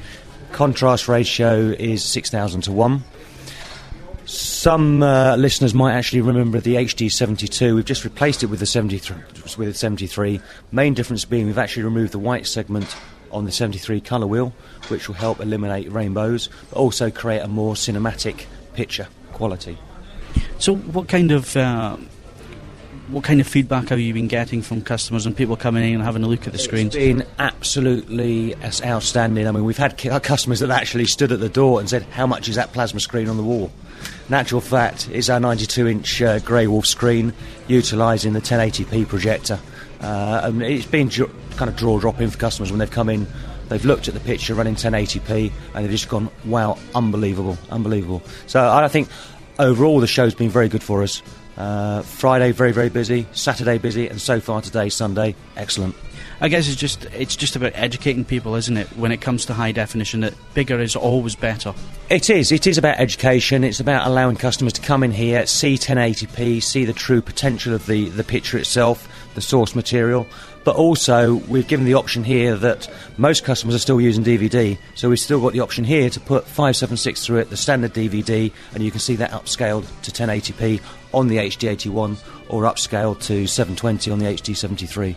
Contrast 0.53 1.09
ratio 1.09 1.71
is 1.79 2.03
6000 2.03 2.63
to 2.63 2.73
1. 2.73 3.05
Some 4.25 5.03
uh, 5.03 5.37
listeners 5.37 5.75
might 5.75 5.93
actually 5.93 6.23
remember 6.23 6.59
the 6.59 6.75
HD72. 6.75 7.75
We've 7.75 7.85
just 7.85 8.05
replaced 8.05 8.43
it 8.43 8.47
with 8.47 8.59
the 8.59 8.67
73. 8.67 9.17
With 9.57 9.69
the 9.69 9.75
73. 9.75 10.41
Main 10.73 10.95
difference 10.95 11.25
being 11.25 11.47
we've 11.47 11.59
actually 11.59 11.85
removed 11.85 12.13
the 12.13 12.19
white 12.19 12.47
segment 12.47 12.97
on 13.31 13.45
the 13.45 13.53
73 13.53 14.01
colour 14.01 14.27
wheel, 14.27 14.53
which 14.89 15.09
will 15.09 15.15
help 15.15 15.41
eliminate 15.41 15.93
rainbows, 15.93 16.49
but 16.71 16.79
also 16.79 17.11
create 17.11 17.41
a 17.41 17.49
more 17.49 17.75
cinematic 17.75 18.47
picture 18.75 19.07
quality. 19.33 19.79
So, 20.59 20.75
what 20.75 21.09
kind 21.09 21.31
of 21.33 21.57
uh, 21.57 21.97
what 23.09 23.23
kind 23.25 23.41
of 23.41 23.47
feedback 23.47 23.89
have 23.89 24.01
you 24.01 24.13
been 24.13 24.27
getting 24.27 24.63
from 24.63 24.83
customers 24.83 25.27
and 25.27 25.37
people 25.37 25.57
coming 25.57 25.89
in 25.89 25.95
and 25.95 26.03
having 26.03 26.23
a 26.25 26.27
look 26.27 26.47
at 26.47 26.53
the 26.53 26.59
screens? 26.59 26.95
It's 26.95 27.05
been 27.05 27.25
absolutely 27.39 28.55
outstanding. 28.85 29.47
I 29.47 29.53
mean, 29.53 29.65
we've 29.65 29.77
had 29.77 29.97
customers 30.23 30.61
that 30.61 30.71
actually 30.71 31.07
stood 31.07 31.31
at 31.33 31.41
the 31.41 31.49
door 31.49 31.79
and 31.81 31.89
said, 31.89 32.03
"How 32.05 32.27
much 32.27 32.49
is 32.49 32.57
that 32.57 32.73
plasma 32.73 33.01
screen 33.01 33.29
on 33.29 33.37
the 33.37 33.43
wall?" 33.43 33.71
Natural 34.29 34.61
fact 34.61 35.09
is 35.09 35.31
our 35.31 35.39
92-inch 35.39 36.23
uh, 36.23 36.39
Grey 36.41 36.67
Wolf 36.67 36.87
screen, 36.87 37.33
utilising 37.69 38.33
the 38.33 38.41
1080p 38.41 39.09
projector. 39.09 39.59
Uh, 40.01 40.41
and 40.45 40.63
it's 40.63 40.87
been 40.87 41.09
ju- 41.09 41.31
kind 41.57 41.71
of 41.71 41.77
draw 41.77 41.99
dropping 41.99 42.29
for 42.29 42.39
customers 42.39 42.71
when 42.71 42.79
they've 42.79 42.91
come 42.91 43.09
in. 43.09 43.27
They've 43.69 43.85
looked 43.85 44.09
at 44.09 44.15
the 44.15 44.21
picture 44.21 44.55
running 44.55 44.75
1080p 44.75 45.51
and 45.75 45.85
they've 45.85 45.91
just 45.91 46.09
gone, 46.09 46.29
"Wow, 46.45 46.79
unbelievable, 46.95 47.57
unbelievable." 47.71 48.23
So 48.47 48.69
I 48.69 48.89
think 48.89 49.09
overall 49.59 50.01
the 50.01 50.07
show's 50.07 50.35
been 50.35 50.51
very 50.51 50.69
good 50.69 50.83
for 50.83 51.03
us. 51.03 51.23
Uh, 51.57 52.03
Friday 52.03 52.53
very 52.53 52.73
very 52.73 52.91
busy, 52.91 53.27
Saturday 53.33 53.79
busy, 53.79 54.09
and 54.09 54.21
so 54.21 54.41
far 54.41 54.61
today 54.61 54.89
Sunday 54.89 55.35
excellent. 55.57 55.95
I 56.41 56.49
guess 56.49 56.69
it's 56.69 56.77
just 56.77 57.05
it's 57.07 57.35
just 57.35 57.57
about 57.57 57.73
educating 57.75 58.25
people, 58.25 58.57
isn't 58.57 58.77
it? 58.77 58.89
When 58.89 59.11
it 59.11 59.23
comes 59.23 59.47
to 59.47 59.55
high 59.55 59.73
definition, 59.73 60.21
that 60.21 60.35
bigger 60.53 60.81
is 60.81 60.95
always 60.95 61.35
better. 61.35 61.73
It 62.11 62.29
is. 62.29 62.53
It 62.53 62.67
is 62.67 62.77
about 62.77 62.99
education. 62.99 63.65
It's 63.65 63.81
about 63.81 64.07
allowing 64.07 64.37
customers 64.37 64.75
to 64.75 64.83
come 64.83 65.03
in 65.03 65.13
here, 65.13 65.47
see 65.47 65.77
1080p, 65.77 66.63
see 66.63 66.85
the 66.85 66.93
true 66.93 67.23
potential 67.23 67.73
of 67.73 67.87
the, 67.87 68.11
the 68.11 68.23
picture 68.23 68.59
itself, 68.59 69.09
the 69.35 69.41
source 69.41 69.75
material. 69.75 70.27
But 70.67 70.75
also, 70.75 71.37
we've 71.37 71.69
given 71.69 71.87
the 71.87 71.95
option 71.95 72.25
here 72.25 72.57
that 72.57 72.91
most 73.19 73.45
customers 73.45 73.77
are 73.77 73.79
still 73.79 74.01
using 74.01 74.25
DVD, 74.25 74.77
so 74.97 75.09
we've 75.09 75.21
still 75.21 75.41
got 75.41 75.53
the 75.53 75.61
option 75.61 75.85
here 75.85 76.11
to 76.11 76.19
put 76.19 76.43
576 76.43 77.25
through 77.25 77.39
it, 77.39 77.51
the 77.51 77.57
standard 77.57 77.95
DVD, 77.95 78.51
and 78.75 78.83
you 78.83 78.91
can 78.91 78.99
see 78.99 79.15
that 79.15 79.31
upscaled 79.31 79.87
to 80.03 80.11
1080p 80.11 80.83
on 81.15 81.29
the 81.29 81.37
HD81 81.37 82.19
or 82.49 82.65
upscaled 82.65 83.23
to 83.23 83.47
720 83.47 84.11
on 84.11 84.19
the 84.19 84.25
HD73. 84.25 85.15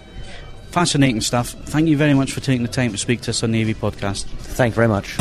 Fascinating 0.69 1.21
stuff. 1.21 1.49
Thank 1.49 1.87
you 1.87 1.97
very 1.97 2.13
much 2.13 2.31
for 2.31 2.41
taking 2.41 2.61
the 2.61 2.71
time 2.71 2.91
to 2.91 2.97
speak 2.99 3.21
to 3.21 3.31
us 3.31 3.41
on 3.41 3.49
the 3.49 3.59
AV 3.63 3.69
podcast. 3.69 4.25
Thank 4.25 4.73
you 4.73 4.75
very 4.75 4.87
much. 4.87 5.17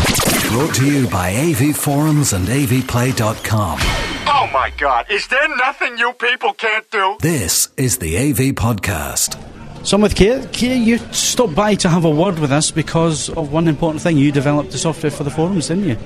Brought 0.51 0.75
to 0.75 0.85
you 0.85 1.09
by 1.09 1.35
AV 1.35 1.75
Forums 1.75 2.35
and 2.35 2.47
AVPlay.com. 2.49 3.79
Oh 3.81 4.51
my 4.53 4.71
god, 4.77 5.07
is 5.11 5.27
there 5.29 5.57
nothing 5.57 5.97
you 5.97 6.13
people 6.13 6.53
can't 6.53 6.91
do? 6.91 7.17
This 7.23 7.71
is 7.79 7.97
the 7.97 8.19
AV 8.19 8.55
Podcast. 8.55 9.43
So 9.85 9.97
with 9.97 10.15
Kier. 10.15 10.45
Kier, 10.49 10.85
you 10.85 10.99
stopped 11.13 11.55
by 11.55 11.75
to 11.77 11.89
have 11.89 12.05
a 12.05 12.11
word 12.11 12.39
with 12.39 12.53
us 12.53 12.71
because 12.71 13.31
of 13.31 13.53
one 13.53 13.69
important 13.69 14.03
thing. 14.03 14.19
You 14.19 14.31
developed 14.33 14.73
the 14.73 14.79
software 14.79 15.11
for 15.11 15.25
the 15.25 15.31
forums, 15.31 15.69
didn't 15.69 15.85
you? 15.85 15.97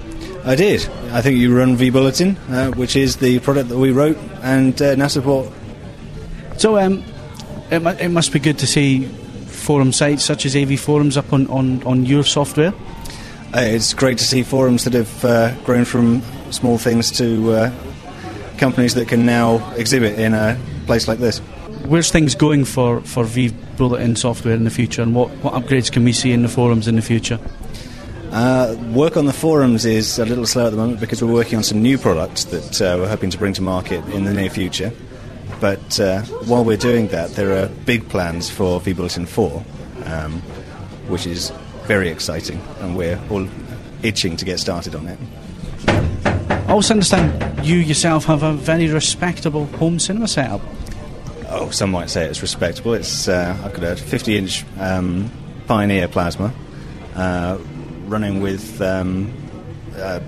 I 0.45 0.55
did. 0.55 0.89
I 1.11 1.21
think 1.21 1.39
you 1.39 1.57
run 1.57 1.77
vBulletin, 1.77 2.37
uh, 2.51 2.77
which 2.77 2.97
is 2.97 3.17
the 3.17 3.39
product 3.41 3.69
that 3.71 3.79
we 3.79 3.91
wrote 3.91 4.17
and 4.43 4.81
uh, 4.81 4.95
now 4.95 5.09
support. 5.09 5.51
So 6.59 6.79
um, 6.79 7.05
it, 7.71 7.83
mu- 7.83 7.91
it 7.91 8.11
must 8.11 8.33
be 8.33 8.39
good 8.39 8.59
to 8.59 8.67
see 8.67 9.07
forum 9.07 9.93
sites 9.93 10.25
such 10.25 10.47
as 10.47 10.55
AV 10.55 10.79
Forums 10.79 11.17
up 11.17 11.33
on, 11.33 11.47
on, 11.49 11.83
on 11.85 12.07
your 12.07 12.25
software. 12.25 12.73
Uh, 13.55 13.61
it's 13.61 13.95
great 13.95 14.19
to 14.19 14.25
see 14.25 14.43
forums 14.43 14.85
that 14.85 14.95
have 14.95 15.25
uh, 15.25 15.55
grown 15.65 15.85
from 15.85 16.23
small 16.51 16.79
things 16.79 17.11
to 17.13 17.53
uh, 17.53 17.73
companies 18.59 18.95
that 18.95 19.09
can 19.09 19.27
now 19.27 19.73
exhibit 19.75 20.19
in 20.19 20.35
a 20.35 20.59
place 20.87 21.09
like 21.09 21.19
this. 21.19 21.41
Where's 21.87 22.11
things 22.11 22.35
going 22.35 22.65
for, 22.65 23.01
for 23.03 23.25
V 23.25 23.53
Bulletin 23.77 24.17
software 24.17 24.55
in 24.55 24.65
the 24.65 24.71
future 24.71 25.03
and 25.03 25.15
what, 25.15 25.29
what 25.43 25.55
upgrades 25.55 25.91
can 25.91 26.05
we 26.05 26.13
see 26.13 26.33
in 26.33 26.43
the 26.43 26.49
forums 26.49 26.89
in 26.89 26.97
the 26.97 27.03
future? 27.03 27.39
Uh, 28.31 28.75
work 28.95 29.19
on 29.19 29.27
the 29.27 29.33
forums 29.33 29.85
is 29.85 30.19
a 30.19 30.25
little 30.25 30.47
slow 30.47 30.67
at 30.67 30.71
the 30.71 30.77
moment 30.77 31.01
because 31.01 31.23
we're 31.23 31.33
working 31.33 31.59
on 31.59 31.63
some 31.63 31.83
new 31.83 31.99
products 31.99 32.45
that 32.45 32.81
uh, 32.81 32.97
we're 32.99 33.09
hoping 33.09 33.29
to 33.29 33.37
bring 33.37 33.53
to 33.53 33.61
market 33.61 34.03
in 34.09 34.25
the 34.25 34.33
near 34.33 34.49
future. 34.49 34.91
But 35.61 36.01
uh, 36.01 36.23
while 36.47 36.65
we're 36.65 36.79
doing 36.79 37.09
that, 37.09 37.31
there 37.33 37.63
are 37.63 37.69
big 37.85 38.09
plans 38.09 38.49
for 38.49 38.81
vBulletin 38.81 39.29
4, 39.29 39.65
um, 40.07 40.41
which 41.09 41.27
is 41.27 41.53
very 41.85 42.09
exciting, 42.09 42.61
and 42.81 42.97
we're 42.97 43.21
all 43.31 43.47
itching 44.03 44.37
to 44.39 44.45
get 44.45 44.59
started 44.61 44.95
on 44.95 45.09
it. 45.09 45.19
I 45.87 46.73
also 46.73 46.95
understand 46.95 47.67
you 47.67 47.77
yourself 47.77 48.25
have 48.25 48.43
a 48.43 48.55
very 48.55 48.89
respectable 48.89 49.67
home 49.67 49.99
cinema 49.99 50.27
setup. 50.27 50.63
Oh, 51.55 51.69
some 51.69 51.91
might 51.91 52.09
say 52.09 52.25
it's 52.25 52.41
respectable. 52.41 52.95
It's 52.95 53.29
uh, 53.29 53.55
I've 53.63 53.75
got 53.75 53.83
a 53.83 54.03
50-inch 54.03 54.65
um, 54.81 55.31
Pioneer 55.67 56.09
plasma 56.09 56.53
uh, 57.15 57.59
running 58.07 58.41
with 58.41 58.81
um, 58.81 59.31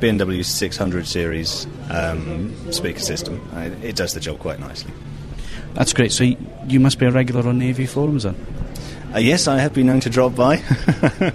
B&W 0.00 0.42
600 0.42 1.06
series 1.06 1.66
um, 1.88 2.70
speaker 2.70 2.98
system. 3.00 3.40
Uh, 3.54 3.70
it 3.82 3.96
does 3.96 4.12
the 4.12 4.20
job 4.20 4.38
quite 4.38 4.60
nicely. 4.60 4.92
That's 5.72 5.94
great. 5.94 6.12
So 6.12 6.24
you 6.66 6.78
must 6.78 6.98
be 6.98 7.06
a 7.06 7.10
regular 7.10 7.48
on 7.48 7.62
AV 7.62 7.88
Forums 7.88 8.24
then? 8.24 8.36
Uh, 9.14 9.18
yes, 9.18 9.46
I 9.46 9.58
have 9.58 9.72
been 9.72 9.86
known 9.86 10.00
to 10.00 10.10
drop 10.10 10.34
by. 10.34 10.62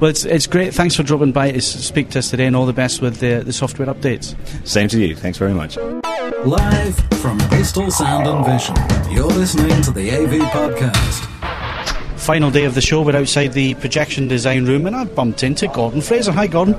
Well, 0.00 0.08
it's, 0.08 0.24
it's 0.24 0.46
great. 0.46 0.72
Thanks 0.72 0.96
for 0.96 1.02
dropping 1.02 1.32
by 1.32 1.50
to 1.50 1.60
speak 1.60 2.08
to 2.10 2.20
us 2.20 2.30
today 2.30 2.46
and 2.46 2.56
all 2.56 2.64
the 2.64 2.72
best 2.72 3.02
with 3.02 3.20
the, 3.20 3.42
the 3.44 3.52
software 3.52 3.86
updates. 3.86 4.34
Same 4.66 4.88
to 4.88 4.98
you. 4.98 5.14
Thanks 5.14 5.36
very 5.36 5.52
much. 5.52 5.76
Live 5.76 6.96
from 7.20 7.36
Bristol 7.50 7.90
Sound 7.90 8.26
and 8.26 8.46
Vision, 8.46 8.74
you're 9.14 9.26
listening 9.26 9.82
to 9.82 9.90
the 9.90 10.10
AV 10.10 10.40
Podcast. 10.50 12.18
Final 12.18 12.50
day 12.50 12.64
of 12.64 12.74
the 12.74 12.80
show, 12.80 13.02
we're 13.02 13.14
outside 13.14 13.48
the 13.48 13.74
projection 13.74 14.26
design 14.26 14.64
room 14.64 14.86
and 14.86 14.96
I 14.96 15.04
bumped 15.04 15.42
into 15.42 15.68
Gordon 15.68 16.00
Fraser. 16.00 16.32
Hi, 16.32 16.46
Gordon. 16.46 16.72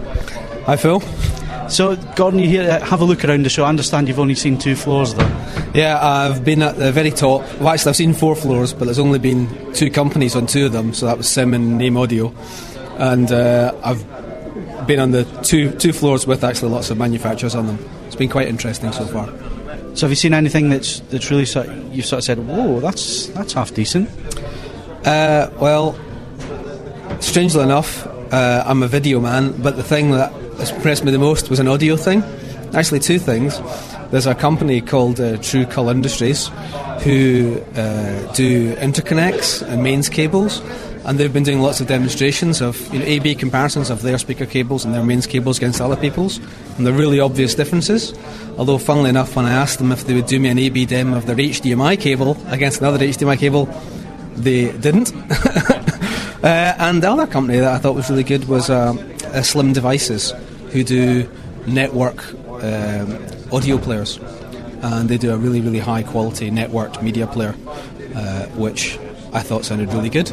Hi, 0.65 0.75
Phil. 0.75 0.99
So, 1.71 1.95
Gordon, 2.17 2.41
you 2.41 2.49
here? 2.49 2.69
Uh, 2.69 2.85
have 2.85 2.99
a 2.99 3.05
look 3.05 3.23
around 3.23 3.45
the 3.45 3.49
show. 3.49 3.63
I 3.63 3.69
understand 3.69 4.09
you've 4.09 4.19
only 4.19 4.35
seen 4.35 4.57
two 4.57 4.75
floors 4.75 5.13
there. 5.13 5.71
Yeah, 5.73 6.05
I've 6.05 6.43
been 6.43 6.61
at 6.61 6.75
the 6.75 6.91
very 6.91 7.11
top. 7.11 7.43
Well, 7.59 7.69
actually, 7.69 7.91
I've 7.91 7.95
seen 7.95 8.13
four 8.13 8.35
floors, 8.35 8.73
but 8.73 8.85
there's 8.85 8.99
only 8.99 9.19
been 9.19 9.73
two 9.73 9.89
companies 9.89 10.35
on 10.35 10.47
two 10.47 10.65
of 10.65 10.73
them, 10.73 10.93
so 10.93 11.05
that 11.05 11.17
was 11.17 11.29
Sim 11.29 11.53
and 11.53 11.77
Naim 11.77 11.95
Audio. 11.95 12.35
And 12.97 13.31
uh, 13.31 13.73
I've 13.85 14.85
been 14.85 14.99
on 14.99 15.11
the 15.11 15.23
two 15.43 15.71
two 15.71 15.93
floors 15.93 16.27
with 16.27 16.43
actually 16.43 16.73
lots 16.73 16.89
of 16.89 16.97
manufacturers 16.97 17.55
on 17.55 17.67
them. 17.67 17.79
It's 18.05 18.17
been 18.17 18.27
quite 18.27 18.49
interesting 18.49 18.91
so 18.91 19.05
far. 19.05 19.27
So, 19.95 20.07
have 20.07 20.11
you 20.11 20.17
seen 20.17 20.33
anything 20.33 20.67
that's 20.67 20.99
that's 20.99 21.31
really 21.31 21.45
sort 21.45 21.69
you've 21.93 22.05
sort 22.05 22.17
of 22.17 22.25
said, 22.25 22.39
"Whoa, 22.39 22.81
that's 22.81 23.27
that's 23.27 23.53
half 23.53 23.73
decent"? 23.73 24.09
Uh, 25.05 25.49
well, 25.57 25.97
strangely 27.21 27.63
enough, 27.63 28.05
uh, 28.33 28.65
I'm 28.67 28.83
a 28.83 28.89
video 28.89 29.21
man, 29.21 29.53
but 29.61 29.77
the 29.77 29.83
thing 29.83 30.11
that 30.11 30.33
impressed 30.69 31.03
me 31.03 31.11
the 31.11 31.17
most 31.17 31.49
was 31.49 31.59
an 31.59 31.67
audio 31.67 31.95
thing. 31.95 32.21
Actually, 32.75 32.99
two 32.99 33.17
things. 33.17 33.59
There's 34.11 34.27
a 34.27 34.35
company 34.35 34.81
called 34.81 35.19
uh, 35.19 35.37
True 35.37 35.65
Call 35.65 35.89
Industries 35.89 36.49
who 37.01 37.59
uh, 37.75 38.31
do 38.33 38.75
interconnects 38.75 39.67
and 39.67 39.81
mains 39.81 40.07
cables, 40.07 40.61
and 41.05 41.17
they've 41.17 41.33
been 41.33 41.43
doing 41.43 41.61
lots 41.61 41.81
of 41.81 41.87
demonstrations 41.87 42.61
of 42.61 42.93
you 42.93 42.99
know, 42.99 43.05
A/B 43.05 43.33
comparisons 43.33 43.89
of 43.89 44.03
their 44.03 44.19
speaker 44.19 44.45
cables 44.45 44.85
and 44.85 44.93
their 44.93 45.03
mains 45.03 45.25
cables 45.25 45.57
against 45.57 45.81
other 45.81 45.95
people's, 45.95 46.37
and 46.77 46.85
they're 46.85 46.93
really 46.93 47.19
obvious 47.19 47.55
differences. 47.55 48.13
Although, 48.57 48.77
funnily 48.77 49.09
enough, 49.09 49.35
when 49.35 49.45
I 49.45 49.53
asked 49.53 49.79
them 49.79 49.91
if 49.91 50.05
they 50.05 50.13
would 50.13 50.27
do 50.27 50.39
me 50.39 50.49
an 50.49 50.59
A/B 50.59 50.85
demo 50.85 51.17
of 51.17 51.25
their 51.25 51.35
HDMI 51.35 51.99
cable 51.99 52.37
against 52.49 52.81
another 52.81 52.99
HDMI 52.99 53.39
cable, 53.39 53.65
they 54.35 54.71
didn't. 54.77 55.11
uh, 56.43 56.75
and 56.77 57.01
the 57.01 57.09
other 57.09 57.25
company 57.25 57.59
that 57.59 57.73
I 57.73 57.77
thought 57.79 57.95
was 57.95 58.09
really 58.09 58.23
good 58.23 58.47
was 58.47 58.69
uh, 58.69 58.93
uh, 59.33 59.41
Slim 59.41 59.73
Devices, 59.73 60.33
who 60.71 60.83
do 60.83 61.29
network 61.67 62.33
um, 62.63 63.17
audio 63.51 63.77
players. 63.77 64.19
And 64.83 65.07
they 65.07 65.17
do 65.17 65.31
a 65.31 65.37
really, 65.37 65.61
really 65.61 65.79
high 65.79 66.03
quality 66.03 66.49
networked 66.49 67.03
media 67.03 67.27
player, 67.27 67.55
uh, 68.15 68.45
which 68.57 68.97
I 69.31 69.41
thought 69.41 69.63
sounded 69.63 69.93
really 69.93 70.09
good. 70.09 70.31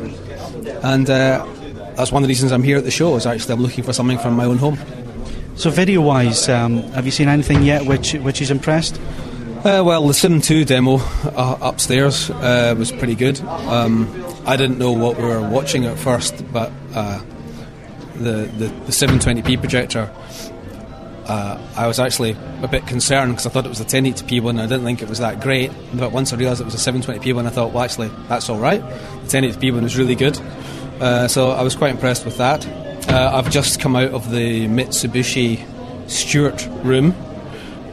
And 0.83 1.09
uh, 1.11 1.47
that's 1.97 2.11
one 2.13 2.23
of 2.23 2.29
the 2.29 2.31
reasons 2.31 2.53
I'm 2.53 2.63
here 2.63 2.79
at 2.79 2.85
the 2.85 2.91
show, 2.91 3.15
is 3.17 3.27
actually 3.27 3.55
I'm 3.55 3.61
looking 3.61 3.85
for 3.85 3.93
something 3.93 4.19
from 4.19 4.35
my 4.35 4.45
own 4.45 4.57
home. 4.57 4.79
So, 5.57 5.71
video-wise, 5.71 6.49
um, 6.49 6.83
have 6.93 7.05
you 7.05 7.11
seen 7.11 7.29
anything 7.29 7.63
yet 7.63 7.85
which 7.85 8.15
which 8.15 8.41
is 8.41 8.51
impressed? 8.51 8.99
Uh, 9.59 9.83
well, 9.85 10.07
the 10.07 10.15
Sim 10.15 10.41
2 10.41 10.65
demo 10.65 10.99
uh, 11.35 11.59
upstairs 11.61 12.31
uh, 12.31 12.77
was 12.79 12.93
pretty 12.93 13.17
good. 13.17 13.41
Um, 13.41 14.09
I 14.47 14.57
didn't 14.57 14.79
know 14.79 14.93
what 14.93 15.17
we 15.17 15.25
were 15.25 15.47
watching 15.47 15.85
at 15.85 15.99
first, 15.99 16.45
but 16.53 16.71
uh, 16.95 17.21
the, 18.19 18.51
the, 18.59 18.67
the 18.67 18.93
720p 18.93 19.59
projector, 19.61 20.11
uh, 21.29 21.61
I 21.77 21.87
was 21.87 22.01
actually 22.01 22.37
a 22.63 22.69
bit 22.69 22.87
concerned 22.87 23.33
because 23.33 23.47
I 23.47 23.51
thought 23.51 23.67
it 23.67 23.69
was 23.69 23.81
a 23.81 23.85
1080p 23.85 24.41
one 24.41 24.59
I 24.59 24.67
didn't 24.67 24.85
think 24.85 25.03
it 25.03 25.09
was 25.09 25.19
that 25.19 25.41
great. 25.41 25.71
But 25.93 26.11
once 26.11 26.33
I 26.33 26.37
realised 26.37 26.61
it 26.61 26.65
was 26.65 26.75
a 26.75 26.93
720p 26.93 27.35
one, 27.35 27.47
I 27.47 27.51
thought, 27.51 27.73
well, 27.73 27.85
actually, 27.85 28.09
that's 28.29 28.49
all 28.49 28.59
right. 28.59 28.81
The 28.81 29.39
1080p 29.39 29.75
one 29.75 29.83
was 29.83 29.99
really 29.99 30.15
good. 30.15 30.39
Uh, 31.01 31.29
so 31.29 31.51
I 31.51 31.63
was 31.63 31.77
quite 31.77 31.91
impressed 31.91 32.25
with 32.25 32.39
that. 32.39 32.67
Uh, 33.09 33.31
I've 33.35 33.51
just 33.51 33.79
come 33.79 33.95
out 33.95 34.13
of 34.13 34.31
the 34.31 34.67
Mitsubishi 34.67 35.65
Stewart 36.09 36.67
room 36.83 37.13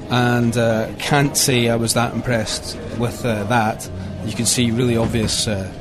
and 0.09 0.55
uh, 0.57 0.93
can't 0.99 1.35
say 1.35 1.69
I 1.69 1.75
was 1.75 1.93
that 1.95 2.13
impressed 2.13 2.77
with 2.97 3.25
uh, 3.25 3.43
that. 3.45 3.89
You 4.25 4.33
can 4.33 4.45
see 4.45 4.71
really 4.71 4.95
obvious 4.95 5.47
uh, 5.47 5.71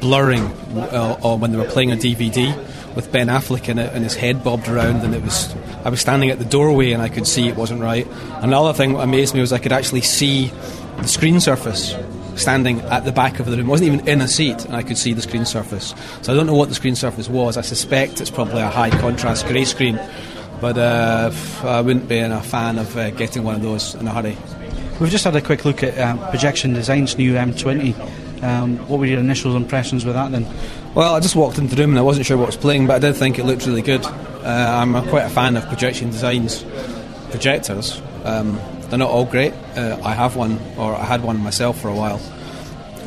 blurring 0.00 0.42
when 0.42 1.52
they 1.52 1.58
were 1.58 1.64
playing 1.64 1.92
a 1.92 1.96
DVD 1.96 2.52
with 2.94 3.10
Ben 3.10 3.28
Affleck 3.28 3.68
in 3.68 3.78
it, 3.78 3.92
and 3.92 4.04
his 4.04 4.14
head 4.14 4.44
bobbed 4.44 4.68
around, 4.68 5.02
and 5.02 5.14
it 5.14 5.22
was. 5.22 5.54
I 5.84 5.88
was 5.88 6.00
standing 6.00 6.30
at 6.30 6.38
the 6.38 6.44
doorway, 6.44 6.92
and 6.92 7.02
I 7.02 7.08
could 7.08 7.26
see 7.26 7.48
it 7.48 7.56
wasn't 7.56 7.82
right. 7.82 8.06
Another 8.40 8.72
thing 8.72 8.94
that 8.94 9.00
amazed 9.00 9.34
me 9.34 9.40
was 9.40 9.52
I 9.52 9.58
could 9.58 9.72
actually 9.72 10.00
see 10.00 10.52
the 10.98 11.08
screen 11.08 11.40
surface 11.40 11.94
standing 12.36 12.80
at 12.82 13.04
the 13.04 13.12
back 13.12 13.38
of 13.40 13.46
the 13.46 13.56
room. 13.56 13.66
I 13.66 13.70
wasn't 13.70 13.92
even 13.92 14.08
in 14.08 14.20
a 14.20 14.28
seat, 14.28 14.64
and 14.64 14.76
I 14.76 14.82
could 14.82 14.98
see 14.98 15.12
the 15.12 15.22
screen 15.22 15.44
surface. 15.44 15.94
So 16.22 16.32
I 16.32 16.36
don't 16.36 16.46
know 16.46 16.54
what 16.54 16.68
the 16.68 16.74
screen 16.74 16.96
surface 16.96 17.28
was. 17.28 17.56
I 17.56 17.62
suspect 17.62 18.20
it's 18.20 18.30
probably 18.30 18.62
a 18.62 18.68
high 18.68 18.90
contrast 18.90 19.46
grey 19.46 19.64
screen, 19.64 20.00
but 20.60 20.78
uh, 20.78 21.30
I 21.62 21.80
wouldn't 21.80 22.08
be 22.08 22.18
a 22.18 22.40
fan 22.40 22.78
of 22.78 22.96
uh, 22.96 23.10
getting 23.10 23.44
one 23.44 23.56
of 23.56 23.62
those 23.62 23.94
in 23.94 24.06
a 24.06 24.12
hurry. 24.12 24.36
We've 25.00 25.10
just 25.10 25.24
had 25.24 25.34
a 25.34 25.40
quick 25.40 25.64
look 25.64 25.82
at 25.82 25.98
uh, 25.98 26.30
Projection 26.30 26.72
Design's 26.72 27.18
new 27.18 27.34
M20. 27.34 28.23
Um, 28.44 28.76
what 28.88 29.00
were 29.00 29.06
your 29.06 29.20
initial 29.20 29.56
impressions 29.56 30.04
with 30.04 30.14
that 30.14 30.30
then? 30.30 30.46
Well, 30.94 31.14
I 31.14 31.20
just 31.20 31.34
walked 31.34 31.56
into 31.56 31.74
the 31.74 31.80
room 31.80 31.90
and 31.90 31.98
I 31.98 32.02
wasn't 32.02 32.26
sure 32.26 32.36
what 32.36 32.46
was 32.46 32.58
playing, 32.58 32.86
but 32.86 32.96
I 32.96 32.98
did 32.98 33.16
think 33.16 33.38
it 33.38 33.44
looked 33.44 33.66
really 33.66 33.80
good. 33.80 34.04
Uh, 34.04 34.80
I'm 34.80 34.92
quite 35.08 35.24
a 35.24 35.30
fan 35.30 35.56
of 35.56 35.66
Projection 35.66 36.10
Design's 36.10 36.62
projectors. 37.30 38.02
Um, 38.22 38.60
they're 38.90 38.98
not 38.98 39.08
all 39.08 39.24
great. 39.24 39.54
Uh, 39.76 39.98
I 40.04 40.12
have 40.12 40.36
one, 40.36 40.60
or 40.76 40.94
I 40.94 41.04
had 41.04 41.22
one 41.22 41.38
myself 41.38 41.80
for 41.80 41.88
a 41.88 41.94
while. 41.94 42.20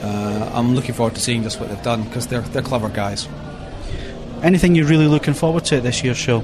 Uh, 0.02 0.52
I'm 0.54 0.74
looking 0.74 0.96
forward 0.96 1.16
to 1.16 1.22
seeing 1.22 1.44
just 1.44 1.60
what 1.60 1.70
they've 1.70 1.84
done 1.84 2.04
because 2.04 2.28
they're 2.28 2.42
they're 2.42 2.62
clever 2.62 2.90
guys. 2.90 3.28
Anything 4.44 4.76
you're 4.76 4.88
really 4.88 5.08
looking 5.08 5.34
forward 5.34 5.66
to 5.66 5.78
at 5.78 5.84
this 5.84 6.04
year's 6.04 6.18
show? 6.18 6.44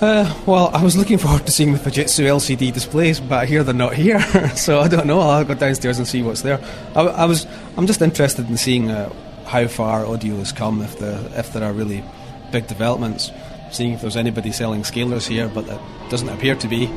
Uh, 0.00 0.34
well, 0.46 0.70
I 0.72 0.82
was 0.82 0.96
looking 0.96 1.18
forward 1.18 1.44
to 1.44 1.52
seeing 1.52 1.74
the 1.74 1.78
Fujitsu 1.78 2.24
LCD 2.24 2.72
displays, 2.72 3.20
but 3.20 3.40
I 3.40 3.44
hear 3.44 3.62
they're 3.62 3.74
not 3.74 3.92
here, 3.92 4.18
so 4.56 4.80
I 4.80 4.88
don't 4.88 5.06
know. 5.06 5.20
I'll 5.20 5.44
go 5.44 5.52
downstairs 5.52 5.98
and 5.98 6.08
see 6.08 6.22
what's 6.22 6.40
there. 6.40 6.58
I, 6.96 7.02
I 7.02 7.24
was, 7.26 7.46
I'm 7.76 7.86
just 7.86 8.00
interested 8.00 8.48
in 8.48 8.56
seeing 8.56 8.90
uh, 8.90 9.12
how 9.44 9.66
far 9.66 10.06
audio 10.06 10.36
has 10.36 10.52
come, 10.52 10.80
if 10.80 10.98
the 10.98 11.30
if 11.38 11.52
there 11.52 11.64
are 11.64 11.72
really 11.74 12.02
big 12.50 12.66
developments. 12.66 13.30
Seeing 13.72 13.92
if 13.92 14.00
there's 14.00 14.16
anybody 14.16 14.52
selling 14.52 14.82
scalers 14.82 15.28
here, 15.28 15.48
but 15.48 15.66
that 15.66 15.80
doesn't 16.08 16.30
appear 16.30 16.54
to 16.56 16.66
be. 16.66 16.90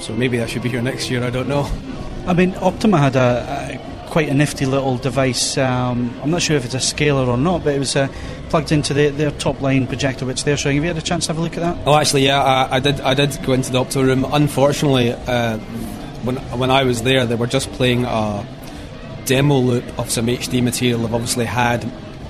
So 0.00 0.14
maybe 0.14 0.40
I 0.40 0.46
should 0.46 0.62
be 0.62 0.68
here 0.68 0.80
next 0.80 1.10
year. 1.10 1.24
I 1.24 1.30
don't 1.30 1.48
know. 1.48 1.68
I 2.26 2.34
mean, 2.34 2.52
Optoma 2.52 3.00
had 3.00 3.16
a, 3.16 3.78
a 3.78 3.93
quite 4.14 4.28
a 4.28 4.34
nifty 4.34 4.64
little 4.64 4.96
device. 4.96 5.58
Um, 5.58 6.16
I'm 6.22 6.30
not 6.30 6.40
sure 6.40 6.56
if 6.56 6.64
it's 6.64 6.74
a 6.74 6.78
scaler 6.78 7.26
or 7.26 7.36
not, 7.36 7.64
but 7.64 7.74
it 7.74 7.80
was 7.80 7.96
uh, 7.96 8.06
plugged 8.48 8.70
into 8.70 8.94
the, 8.94 9.08
their 9.08 9.32
top 9.32 9.60
line 9.60 9.88
projector, 9.88 10.24
which 10.24 10.44
they're 10.44 10.56
showing. 10.56 10.76
Have 10.76 10.84
you 10.84 10.88
had 10.94 10.96
a 10.96 11.04
chance 11.04 11.26
to 11.26 11.32
have 11.32 11.38
a 11.38 11.42
look 11.42 11.56
at 11.56 11.64
that? 11.64 11.84
Oh, 11.84 11.96
actually, 11.96 12.24
yeah, 12.26 12.40
I, 12.40 12.76
I 12.76 12.78
did. 12.78 13.00
I 13.00 13.14
did 13.14 13.36
go 13.44 13.54
into 13.54 13.72
the 13.72 13.82
opto 13.82 14.04
room. 14.04 14.24
Unfortunately, 14.24 15.10
uh, 15.10 15.58
when 16.22 16.36
when 16.60 16.70
I 16.70 16.84
was 16.84 17.02
there, 17.02 17.26
they 17.26 17.34
were 17.34 17.48
just 17.48 17.72
playing 17.72 18.04
a 18.04 18.46
demo 19.24 19.58
loop 19.58 19.98
of 19.98 20.12
some 20.12 20.28
HD 20.28 20.62
material 20.62 21.00
they've 21.00 21.12
obviously 21.12 21.46
had 21.46 21.84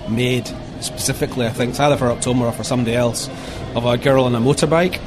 made 0.08 0.48
specifically. 0.80 1.44
I 1.44 1.50
think 1.50 1.72
it's 1.72 1.80
either 1.80 1.98
for 1.98 2.06
Optoma 2.06 2.46
or 2.46 2.52
for 2.52 2.64
somebody 2.64 2.96
else 2.96 3.28
of 3.74 3.84
a 3.84 3.98
girl 3.98 4.24
on 4.24 4.34
a 4.34 4.40
motorbike, 4.40 4.98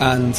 and 0.00 0.36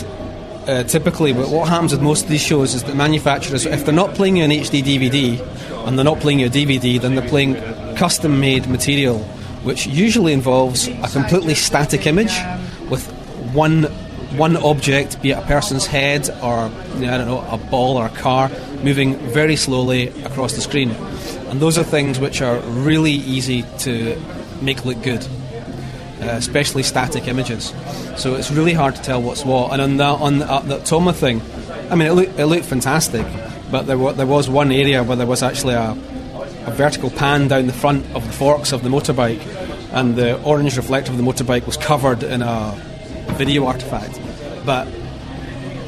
uh, 0.67 0.83
typically 0.83 1.33
but 1.33 1.49
what 1.49 1.67
happens 1.69 1.91
with 1.91 2.01
most 2.01 2.23
of 2.23 2.29
these 2.29 2.41
shows 2.41 2.73
is 2.73 2.83
that 2.83 2.95
manufacturers, 2.95 3.65
if 3.65 3.85
they're 3.85 3.93
not 3.93 4.13
playing 4.15 4.37
you 4.37 4.43
an 4.43 4.51
HD 4.51 4.83
DVD 4.83 5.87
and 5.87 5.97
they're 5.97 6.05
not 6.05 6.19
playing 6.19 6.39
you 6.39 6.47
a 6.47 6.49
DVD, 6.49 6.99
then 6.99 7.15
they're 7.15 7.29
playing 7.29 7.55
custom 7.95 8.39
made 8.39 8.67
material, 8.67 9.19
which 9.63 9.87
usually 9.87 10.33
involves 10.33 10.87
a 10.87 11.07
completely 11.07 11.55
static 11.55 12.05
image 12.05 12.33
with 12.89 13.05
one 13.53 13.83
one 14.35 14.57
object, 14.57 15.21
be 15.21 15.31
it 15.31 15.37
a 15.37 15.41
person's 15.43 15.85
head 15.85 16.29
or 16.43 16.53
I 16.59 16.99
don't 16.99 17.27
know 17.27 17.47
a 17.49 17.57
ball 17.57 17.95
or 17.95 18.07
a 18.07 18.09
car, 18.09 18.51
moving 18.83 19.15
very 19.31 19.55
slowly 19.55 20.09
across 20.23 20.53
the 20.53 20.61
screen, 20.61 20.91
and 21.49 21.61
those 21.61 21.77
are 21.77 21.83
things 21.83 22.19
which 22.19 22.41
are 22.41 22.59
really 22.59 23.13
easy 23.13 23.63
to 23.79 24.21
make 24.61 24.83
look 24.83 25.01
good 25.01 25.25
uh, 26.21 26.25
especially 26.31 26.83
static 26.83 27.27
images. 27.27 27.73
So 28.17 28.35
it's 28.35 28.51
really 28.51 28.73
hard 28.73 28.95
to 28.95 29.01
tell 29.01 29.21
what's 29.21 29.45
what. 29.45 29.71
And 29.73 29.81
on 29.81 29.97
the 29.97 30.05
on 30.05 30.39
the, 30.39 30.51
uh, 30.51 30.59
the 30.61 30.79
Toma 30.79 31.13
thing, 31.13 31.41
I 31.89 31.95
mean, 31.95 32.07
it, 32.07 32.13
look, 32.13 32.29
it 32.37 32.45
looked 32.45 32.65
fantastic, 32.65 33.25
but 33.71 33.83
there, 33.83 33.95
w- 33.97 34.15
there 34.15 34.25
was 34.25 34.49
one 34.49 34.71
area 34.71 35.03
where 35.03 35.15
there 35.15 35.27
was 35.27 35.43
actually 35.43 35.75
a, 35.75 35.91
a 35.91 36.71
vertical 36.71 37.09
pan 37.09 37.47
down 37.47 37.67
the 37.67 37.73
front 37.73 38.05
of 38.15 38.25
the 38.25 38.33
forks 38.33 38.71
of 38.71 38.83
the 38.83 38.89
motorbike, 38.89 39.41
and 39.93 40.15
the 40.15 40.41
orange 40.43 40.75
reflector 40.75 41.11
of 41.11 41.17
the 41.17 41.23
motorbike 41.23 41.65
was 41.65 41.77
covered 41.77 42.23
in 42.23 42.41
a 42.41 42.73
video 43.37 43.65
artifact. 43.65 44.19
But 44.65 44.87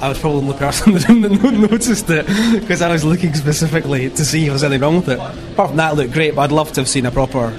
I 0.01 0.07
was 0.07 0.19
probably 0.19 0.41
the 0.47 0.47
only 0.47 0.57
person 0.57 0.93
that 0.93 1.69
noticed 1.71 2.09
it 2.09 2.25
because 2.61 2.81
I 2.81 2.91
was 2.91 3.03
looking 3.03 3.33
specifically 3.33 4.09
to 4.09 4.25
see 4.25 4.41
if 4.41 4.45
there 4.45 4.53
was 4.53 4.63
anything 4.63 4.81
wrong 4.81 4.95
with 4.97 5.09
it. 5.09 5.19
Apart 5.19 5.69
from 5.69 5.77
that, 5.77 5.93
it 5.93 5.95
looked 5.95 6.13
great, 6.13 6.35
but 6.35 6.43
I'd 6.43 6.51
love 6.51 6.71
to 6.73 6.81
have 6.81 6.87
seen 6.87 7.05
a 7.05 7.11
proper 7.11 7.51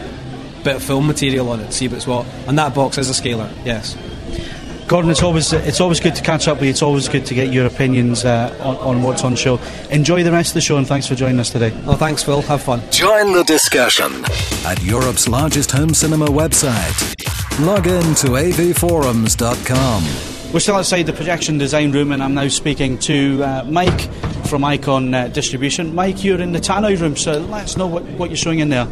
bit 0.64 0.76
of 0.76 0.82
film 0.82 1.06
material 1.06 1.48
on 1.50 1.60
it, 1.60 1.72
see 1.72 1.88
what's 1.88 2.06
what. 2.06 2.26
And 2.46 2.58
that 2.58 2.74
box 2.74 2.98
is 2.98 3.08
a 3.08 3.14
scaler, 3.14 3.50
yes. 3.64 3.96
Gordon, 4.90 5.10
it's 5.12 5.22
always 5.22 5.52
it's 5.52 5.80
always 5.80 6.00
good 6.00 6.16
to 6.16 6.22
catch 6.22 6.48
up 6.48 6.56
with 6.56 6.64
you. 6.64 6.70
It's 6.70 6.82
always 6.82 7.08
good 7.08 7.24
to 7.26 7.34
get 7.34 7.52
your 7.52 7.64
opinions 7.64 8.24
uh, 8.24 8.52
on, 8.60 8.76
on, 8.78 9.04
what's 9.04 9.22
on 9.22 9.36
show. 9.36 9.60
Enjoy 9.90 10.24
the 10.24 10.32
rest 10.32 10.50
of 10.50 10.54
the 10.54 10.60
show, 10.60 10.78
and 10.78 10.86
thanks 10.86 11.06
for 11.06 11.14
joining 11.14 11.38
us 11.38 11.50
today. 11.50 11.72
Oh, 11.86 11.94
thanks, 11.94 12.24
Phil. 12.24 12.42
Have 12.42 12.62
fun. 12.62 12.82
Join 12.90 13.32
the 13.32 13.44
discussion 13.44 14.24
at 14.66 14.82
Europe's 14.82 15.28
largest 15.28 15.70
home 15.70 15.94
cinema 15.94 16.26
website. 16.26 17.64
Log 17.64 17.86
in 17.86 18.16
to 18.16 18.30
avforums.com. 18.30 20.29
We're 20.52 20.58
still 20.58 20.74
outside 20.74 21.04
the 21.04 21.12
projection 21.12 21.58
design 21.58 21.92
room, 21.92 22.10
and 22.10 22.20
I'm 22.20 22.34
now 22.34 22.48
speaking 22.48 22.98
to 23.00 23.40
uh, 23.40 23.64
Mike 23.68 24.00
from 24.46 24.64
Icon 24.64 25.14
uh, 25.14 25.28
Distribution. 25.28 25.94
Mike, 25.94 26.24
you're 26.24 26.40
in 26.40 26.50
the 26.50 26.58
tannoy 26.58 27.00
room, 27.00 27.14
so 27.16 27.38
let 27.38 27.62
us 27.62 27.76
know 27.76 27.86
what, 27.86 28.02
what 28.02 28.30
you're 28.30 28.36
showing 28.36 28.58
in 28.58 28.68
there. 28.68 28.88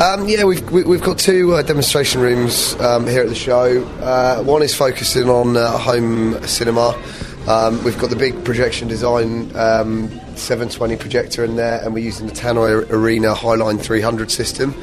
Um, 0.00 0.26
yeah, 0.26 0.42
we've 0.42 0.60
we, 0.72 0.80
have 0.80 0.88
we 0.88 0.96
have 0.96 1.06
got 1.06 1.16
two 1.16 1.54
uh, 1.54 1.62
demonstration 1.62 2.20
rooms 2.20 2.74
um, 2.80 3.06
here 3.06 3.22
at 3.22 3.28
the 3.28 3.36
show. 3.36 3.84
Uh, 4.00 4.42
one 4.42 4.60
is 4.60 4.74
focusing 4.74 5.28
on 5.30 5.56
uh, 5.56 5.78
home 5.78 6.44
cinema. 6.48 7.00
Um, 7.46 7.82
we've 7.84 7.98
got 8.00 8.10
the 8.10 8.16
big 8.16 8.44
projection 8.44 8.88
design 8.88 9.54
um, 9.54 10.10
720 10.34 10.96
projector 10.96 11.44
in 11.44 11.54
there, 11.54 11.80
and 11.80 11.94
we're 11.94 12.04
using 12.04 12.26
the 12.26 12.32
Tannoy 12.32 12.90
Arena 12.90 13.34
Highline 13.34 13.80
300 13.80 14.32
system. 14.32 14.74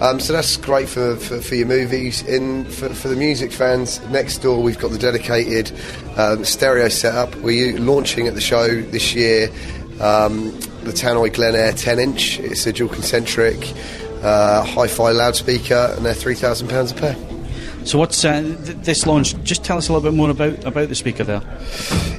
Um, 0.00 0.18
so 0.20 0.32
that's 0.32 0.56
great 0.56 0.88
for, 0.88 1.16
for, 1.16 1.40
for, 1.40 1.54
your 1.54 1.66
movies. 1.66 2.22
In 2.22 2.64
for, 2.64 2.88
for, 2.88 3.08
the 3.08 3.16
music 3.16 3.52
fans, 3.52 4.00
next 4.08 4.38
door 4.38 4.62
we've 4.62 4.78
got 4.78 4.90
the 4.90 4.98
dedicated 4.98 5.72
um, 6.16 6.44
stereo 6.44 6.88
setup. 6.88 7.34
We're 7.36 7.78
launching 7.78 8.26
at 8.26 8.34
the 8.34 8.40
show 8.40 8.82
this 8.82 9.14
year 9.14 9.50
um, 10.00 10.50
the 10.82 10.92
Tannoy 10.92 11.30
Glenair 11.30 11.80
10 11.80 11.98
inch. 11.98 12.40
It's 12.40 12.66
a 12.66 12.72
dual 12.72 12.88
concentric 12.88 13.72
uh, 14.24 14.64
hi-fi 14.64 15.10
loudspeaker, 15.10 15.94
and 15.96 16.04
they're 16.04 16.14
three 16.14 16.34
thousand 16.34 16.68
pounds 16.68 16.92
a 16.92 16.94
pair. 16.94 17.33
So 17.84 17.98
what's 17.98 18.24
uh, 18.24 18.40
th- 18.40 18.78
this 18.78 19.06
launch? 19.06 19.34
Just 19.44 19.62
tell 19.62 19.76
us 19.76 19.88
a 19.88 19.92
little 19.92 20.10
bit 20.10 20.16
more 20.16 20.30
about, 20.30 20.64
about 20.64 20.88
the 20.88 20.94
speaker 20.94 21.22
there. 21.22 21.42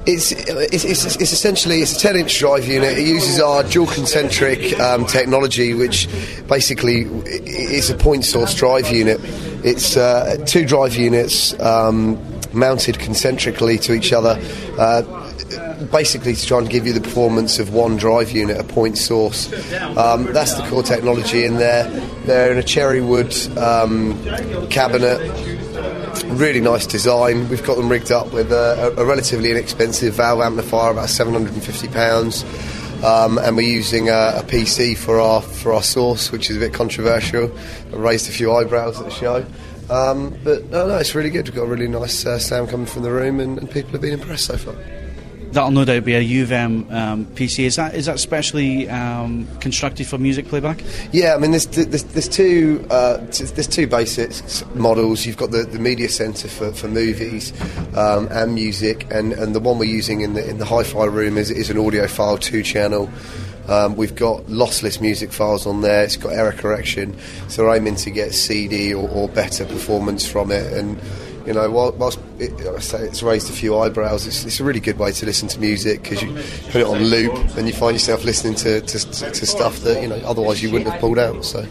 It's, 0.05 0.31
it's, 0.31 0.85
it's, 0.85 1.15
it's 1.15 1.33
essentially 1.33 1.81
it's 1.81 1.97
a 1.97 1.99
10 1.99 2.17
inch 2.17 2.37
drive 2.37 2.67
unit. 2.67 2.97
It 2.97 3.07
uses 3.07 3.39
our 3.39 3.63
dual 3.63 3.87
concentric 3.87 4.79
um, 4.79 5.05
technology, 5.05 5.73
which 5.73 6.07
basically 6.47 7.01
is 7.01 7.89
a 7.89 7.95
point 7.95 8.25
source 8.25 8.53
drive 8.53 8.89
unit. 8.91 9.19
It's 9.63 9.97
uh, 9.97 10.37
two 10.45 10.65
drive 10.65 10.95
units 10.95 11.59
um, 11.59 12.23
mounted 12.53 12.99
concentrically 12.99 13.79
to 13.79 13.93
each 13.93 14.13
other. 14.13 14.39
Uh, 14.77 15.23
basically 15.91 16.33
to 16.33 16.45
try 16.45 16.59
and 16.59 16.69
give 16.69 16.87
you 16.87 16.93
the 16.93 17.01
performance 17.01 17.59
of 17.59 17.73
one 17.73 17.97
drive 17.97 18.31
unit, 18.31 18.57
a 18.59 18.63
point 18.63 18.97
source. 18.97 19.51
Um, 19.97 20.31
that's 20.31 20.53
the 20.53 20.65
core 20.67 20.83
technology 20.83 21.43
in 21.43 21.55
there. 21.57 21.89
They're 22.25 22.51
in 22.51 22.57
a 22.57 22.63
cherry 22.63 23.01
wood 23.01 23.35
um, 23.57 24.21
cabinet 24.69 25.54
really 26.33 26.61
nice 26.61 26.85
design. 26.85 27.47
We've 27.49 27.63
got 27.63 27.77
them 27.77 27.89
rigged 27.89 28.11
up 28.11 28.33
with 28.33 28.51
a, 28.51 28.93
a 28.97 29.05
relatively 29.05 29.51
inexpensive 29.51 30.15
valve 30.15 30.41
amplifier, 30.41 30.91
about 30.91 31.09
seven 31.09 31.33
hundred 31.33 31.53
and 31.53 31.63
fifty 31.63 31.87
pounds. 31.87 32.43
Um, 33.03 33.37
and 33.37 33.55
we're 33.55 33.67
using 33.67 34.09
a, 34.09 34.33
a, 34.37 34.43
PC 34.43 34.97
for 34.97 35.19
our 35.19 35.41
for 35.41 35.73
our 35.73 35.83
source, 35.83 36.31
which 36.31 36.49
is 36.49 36.57
a 36.57 36.59
bit 36.59 36.73
controversial. 36.73 37.51
I 37.93 37.95
raised 37.95 38.29
a 38.29 38.31
few 38.31 38.53
eyebrows 38.53 38.99
at 38.99 39.05
the 39.05 39.11
show, 39.11 39.45
um, 39.89 40.35
but 40.43 40.65
no, 40.69 40.87
no, 40.87 40.97
it's 40.97 41.13
really 41.13 41.29
good. 41.29 41.45
We've 41.47 41.55
got 41.55 41.63
a 41.63 41.67
really 41.67 41.87
nice 41.87 42.25
uh, 42.25 42.39
sound 42.39 42.69
coming 42.69 42.87
from 42.87 43.03
the 43.03 43.11
room, 43.11 43.39
and, 43.39 43.57
and 43.57 43.69
people 43.69 43.91
have 43.91 44.01
been 44.01 44.13
impressed 44.13 44.45
so 44.45 44.57
far 44.57 44.75
that'll 45.55 45.71
no 45.71 45.85
doubt 45.85 46.03
be 46.03 46.13
a 46.13 46.21
UVM 46.21 46.91
um, 46.93 47.25
PC. 47.25 47.63
Is 47.65 47.77
that 47.77 47.95
is 47.95 48.05
that 48.05 48.19
specially 48.19 48.87
um, 48.89 49.47
constructed 49.59 50.05
for 50.05 50.17
music 50.17 50.47
playback? 50.47 50.83
Yeah, 51.11 51.33
I 51.33 51.37
mean 51.39 51.51
there's 51.51 51.65
there's, 51.67 52.03
there's 52.03 52.29
two 52.29 52.85
uh, 52.91 53.17
there's 53.17 53.67
two 53.67 53.87
basics 53.87 54.63
models. 54.75 55.25
You've 55.25 55.37
got 55.37 55.51
the, 55.51 55.63
the 55.63 55.79
media 55.79 56.09
center 56.09 56.47
for, 56.47 56.71
for 56.73 56.87
movies 56.87 57.53
um, 57.95 58.27
and 58.29 58.53
music, 58.53 59.07
and, 59.09 59.33
and 59.33 59.55
the 59.55 59.59
one 59.59 59.79
we're 59.79 59.85
using 59.85 60.21
in 60.21 60.33
the 60.33 60.47
in 60.47 60.59
the 60.59 60.65
hi-fi 60.65 61.05
room 61.05 61.37
is 61.37 61.49
is 61.49 61.69
an 61.69 61.77
audiophile 61.77 62.39
two 62.39 62.61
channel. 62.61 63.09
Um, 63.67 63.95
we've 63.95 64.13
got 64.13 64.43
lossless 64.43 65.01
music 65.01 65.31
files 65.31 65.65
on 65.65 65.81
there. 65.81 66.03
It's 66.03 66.17
got 66.17 66.33
error 66.33 66.51
correction, 66.51 67.17
so 67.47 67.63
we're 67.63 67.77
aiming 67.77 67.95
to 67.95 68.11
get 68.11 68.33
CD 68.33 68.93
or, 68.93 69.09
or 69.09 69.27
better 69.27 69.65
performance 69.65 70.27
from 70.27 70.51
it 70.51 70.71
and 70.73 70.99
you 71.45 71.53
know, 71.53 71.69
whilst 71.69 72.19
it, 72.39 72.53
I 72.67 72.79
say 72.79 72.99
it's 72.99 73.21
raised 73.21 73.49
a 73.49 73.53
few 73.53 73.77
eyebrows, 73.77 74.25
it's, 74.25 74.45
it's, 74.45 74.59
a 74.59 74.63
really 74.63 74.79
good 74.79 74.97
way 74.97 75.11
to 75.11 75.25
listen 75.25 75.47
to 75.49 75.59
music 75.59 76.01
because 76.01 76.21
you 76.21 76.33
put 76.71 76.81
it 76.81 76.87
on 76.87 77.03
loop 77.03 77.33
and 77.55 77.67
you 77.67 77.73
find 77.73 77.93
yourself 77.93 78.23
listening 78.23 78.55
to, 78.55 78.81
to, 78.81 78.99
to, 78.99 79.45
stuff 79.45 79.79
that 79.81 80.01
you 80.01 80.07
know 80.07 80.15
otherwise 80.25 80.63
you 80.63 80.71
wouldn't 80.71 80.89
have 80.89 80.99
pulled 80.99 81.19
out. 81.19 81.45
So. 81.45 81.65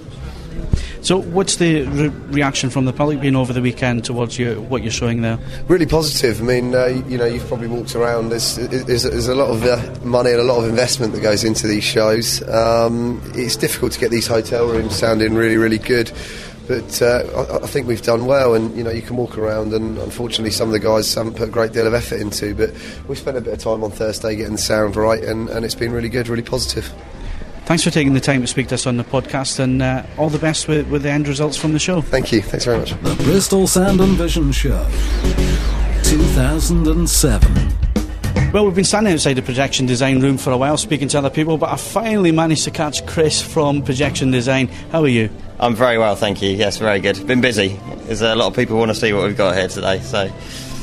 So, 1.05 1.21
what's 1.21 1.57
the 1.57 1.83
re- 1.83 2.09
reaction 2.09 2.71
from 2.71 2.87
the 2.87 2.93
public 2.95 3.21
been 3.21 3.37
over 3.37 3.53
the 3.53 3.61
weekend 3.61 4.07
towards 4.07 4.39
you, 4.39 4.63
what 4.71 4.83
you're 4.83 4.91
showing 4.91 5.21
there? 5.21 5.39
Really 5.69 5.85
positive. 5.85 6.41
I 6.41 6.45
mean, 6.45 6.75
uh, 6.75 6.87
you 7.07 7.19
know, 7.19 7.27
you've 7.27 7.47
probably 7.47 7.67
walked 7.67 7.95
around. 7.95 8.31
There's, 8.31 8.57
there's, 8.57 9.03
there's 9.03 9.29
a 9.29 9.35
lot 9.35 9.51
of 9.51 9.63
uh, 9.65 10.01
money 10.03 10.31
and 10.31 10.41
a 10.41 10.45
lot 10.45 10.65
of 10.65 10.71
investment 10.71 11.13
that 11.13 11.21
goes 11.21 11.45
into 11.45 11.67
these 11.67 11.85
shows. 11.85 12.43
Um, 12.49 13.21
it's 13.35 13.55
difficult 13.55 13.93
to 13.93 14.01
get 14.01 14.13
these 14.13 14.27
hotel 14.27 14.67
rooms 14.67 14.97
sounding 14.97 15.35
really, 15.35 15.59
really 15.59 15.77
good. 15.77 16.11
But 16.67 17.03
uh, 17.03 17.25
I, 17.37 17.65
I, 17.65 17.67
think 17.67 17.87
we've 17.87 18.01
done 18.01 18.25
well, 18.25 18.55
and 18.55 18.75
you 18.77 18.83
know 18.83 18.91
you 18.91 19.03
can 19.03 19.17
walk 19.17 19.37
around, 19.37 19.75
and 19.75 19.99
unfortunately 19.99 20.51
some 20.51 20.69
of 20.69 20.73
the 20.73 20.79
guys 20.79 21.13
haven't 21.15 21.35
put 21.37 21.49
a 21.49 21.51
great 21.51 21.73
deal 21.73 21.87
of 21.87 21.93
effort 21.93 22.21
into. 22.21 22.55
But 22.55 22.73
we 23.07 23.17
spent 23.17 23.37
a 23.37 23.43
bit 23.43 23.53
of 23.53 23.59
time 23.59 23.85
on 23.85 23.91
Thursday 23.91 24.35
getting 24.37 24.53
the 24.53 24.59
sound 24.59 24.97
right, 24.97 25.23
and, 25.23 25.51
and 25.51 25.65
it's 25.65 25.75
been 25.75 25.93
really 25.93 26.09
good, 26.09 26.29
really 26.29 26.43
positive. 26.43 26.91
Thanks 27.67 27.83
for 27.83 27.91
taking 27.91 28.13
the 28.13 28.21
time 28.21 28.43
to 28.43 28.47
speak 28.47 28.69
to 28.69 28.75
us 28.75 28.87
on 28.87 28.97
the 28.97 29.05
podcast, 29.05 29.59
and 29.59 29.83
uh, 29.83 30.05
all 30.17 30.31
the 30.31 30.39
best 30.39 30.69
with, 30.69 30.89
with 30.89 31.03
the 31.03 31.11
end 31.11 31.29
results 31.29 31.57
from 31.57 31.73
the 31.73 31.79
show. 31.79 32.01
Thank 32.01 32.33
you. 32.33 32.41
Thanks 32.41 32.65
very 32.65 32.79
much. 32.79 32.91
The 33.03 33.15
Bristol 33.25 33.67
Sound 33.67 34.01
and 34.01 34.17
Vision 34.17 34.53
Show, 34.53 34.87
2007. 36.05 37.84
Well, 38.55 38.65
we've 38.67 38.75
been 38.77 38.85
standing 38.85 39.13
outside 39.13 39.35
the 39.35 39.43
projection 39.43 39.85
design 39.85 40.21
room 40.21 40.39
for 40.39 40.53
a 40.53 40.57
while 40.57 40.77
speaking 40.77 41.09
to 41.09 41.19
other 41.19 41.29
people, 41.29 41.59
but 41.59 41.71
I 41.71 41.77
finally 41.77 42.31
managed 42.31 42.63
to 42.63 42.71
catch 42.71 43.05
Chris 43.05 43.43
from 43.43 43.83
Projection 43.83 44.31
Design. 44.31 44.69
How 44.93 45.03
are 45.03 45.09
you? 45.09 45.29
I'm 45.59 45.75
very 45.75 45.99
well, 45.99 46.15
thank 46.15 46.41
you. 46.41 46.51
Yes, 46.51 46.79
very 46.79 47.01
good. 47.01 47.27
Been 47.27 47.41
busy. 47.41 47.81
There's 48.05 48.23
a 48.23 48.37
lot 48.37 48.47
of 48.47 48.55
people 48.55 48.79
want 48.79 48.93
to 48.93 48.95
see 48.95 49.13
what 49.13 49.25
we've 49.25 49.37
got 49.37 49.57
here 49.57 49.67
today, 49.67 49.99
so 50.03 50.31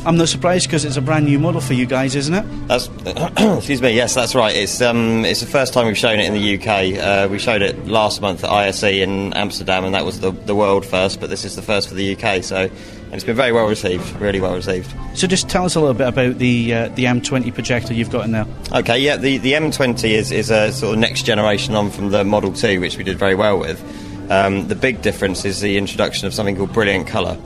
I'm 0.05 0.17
not 0.17 0.27
surprised 0.27 0.67
because 0.67 0.83
it's 0.83 0.97
a 0.97 1.01
brand 1.01 1.27
new 1.27 1.39
model 1.39 1.61
for 1.61 1.73
you 1.73 1.85
guys, 1.85 2.13
isn't 2.13 2.33
it? 2.33 2.67
That's 2.67 2.89
excuse 3.57 3.81
me. 3.81 3.91
Yes, 3.95 4.15
that's 4.15 4.35
right. 4.35 4.53
It's 4.53 4.81
um, 4.81 5.23
it's 5.23 5.39
the 5.39 5.45
first 5.45 5.73
time 5.73 5.87
we've 5.87 5.97
shown 5.97 6.19
it 6.19 6.25
in 6.25 6.33
the 6.33 6.57
UK. 6.57 7.01
Uh, 7.01 7.29
we 7.31 7.39
showed 7.39 7.61
it 7.61 7.87
last 7.87 8.19
month 8.19 8.43
at 8.43 8.49
ISE 8.49 8.83
in 8.83 9.31
Amsterdam, 9.31 9.85
and 9.85 9.95
that 9.95 10.03
was 10.03 10.19
the 10.19 10.31
the 10.31 10.55
world 10.55 10.85
first. 10.85 11.21
But 11.21 11.29
this 11.29 11.45
is 11.45 11.55
the 11.55 11.61
first 11.61 11.87
for 11.87 11.95
the 11.95 12.17
UK, 12.17 12.43
so 12.43 12.69
and 13.11 13.17
it's 13.17 13.25
been 13.25 13.35
very 13.35 13.51
well 13.51 13.67
received. 13.67 14.09
Really 14.21 14.39
well 14.39 14.55
received. 14.55 14.95
So 15.15 15.27
just 15.27 15.49
tell 15.49 15.65
us 15.65 15.75
a 15.75 15.81
little 15.81 15.93
bit 15.93 16.07
about 16.07 16.37
the 16.37 16.73
uh, 16.73 16.87
the 16.89 17.03
M20 17.03 17.53
projector 17.53 17.93
you've 17.93 18.09
got 18.09 18.23
in 18.23 18.31
there. 18.31 18.45
Okay, 18.71 18.99
yeah. 18.99 19.17
The 19.17 19.37
the 19.37 19.51
M20 19.51 20.11
is 20.11 20.31
is 20.31 20.49
a 20.49 20.71
sort 20.71 20.93
of 20.93 20.99
next 20.99 21.23
generation 21.23 21.75
on 21.75 21.91
from 21.91 22.11
the 22.11 22.23
Model 22.23 22.53
2, 22.53 22.79
which 22.79 22.97
we 22.97 23.03
did 23.03 23.19
very 23.19 23.35
well 23.35 23.59
with. 23.59 23.83
Um, 24.31 24.69
the 24.69 24.75
big 24.75 25.01
difference 25.01 25.43
is 25.43 25.59
the 25.59 25.77
introduction 25.77 26.25
of 26.25 26.33
something 26.33 26.55
called 26.55 26.71
Brilliant 26.71 27.05
Colour. 27.05 27.37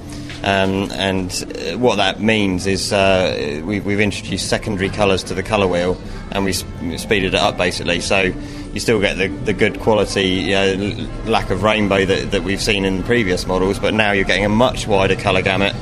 Um, 0.43 0.91
and 0.91 1.31
uh, 1.31 1.79
what 1.79 1.95
that 1.95 2.19
means 2.19 2.67
is 2.67 2.93
uh, 2.93 3.63
we, 3.65 3.77
have 3.77 3.99
introduced 3.99 4.47
secondary 4.47 4.89
colours 4.89 5.23
to 5.23 5.33
the 5.33 5.41
colour 5.41 5.65
wheel 5.65 5.99
and 6.29 6.45
we 6.45 6.53
speeded 6.53 7.33
it 7.33 7.39
up 7.39 7.57
basically. 7.57 7.99
So 8.01 8.31
you 8.75 8.81
still 8.81 8.99
get 8.99 9.17
the, 9.17 9.29
the 9.29 9.53
good 9.53 9.79
quality 9.79 10.27
you 10.27 10.51
know, 10.51 11.09
lack 11.25 11.49
of 11.49 11.63
rainbow 11.63 12.05
that, 12.05 12.31
that 12.31 12.43
we've 12.43 12.61
seen 12.61 12.83
in 12.83 13.01
previous 13.03 13.47
models, 13.47 13.79
but 13.79 13.93
now 13.93 14.11
you're 14.11 14.25
getting 14.25 14.45
a 14.45 14.49
much 14.49 14.85
wider 14.85 15.15
colour 15.15 15.41
gamut 15.41 15.73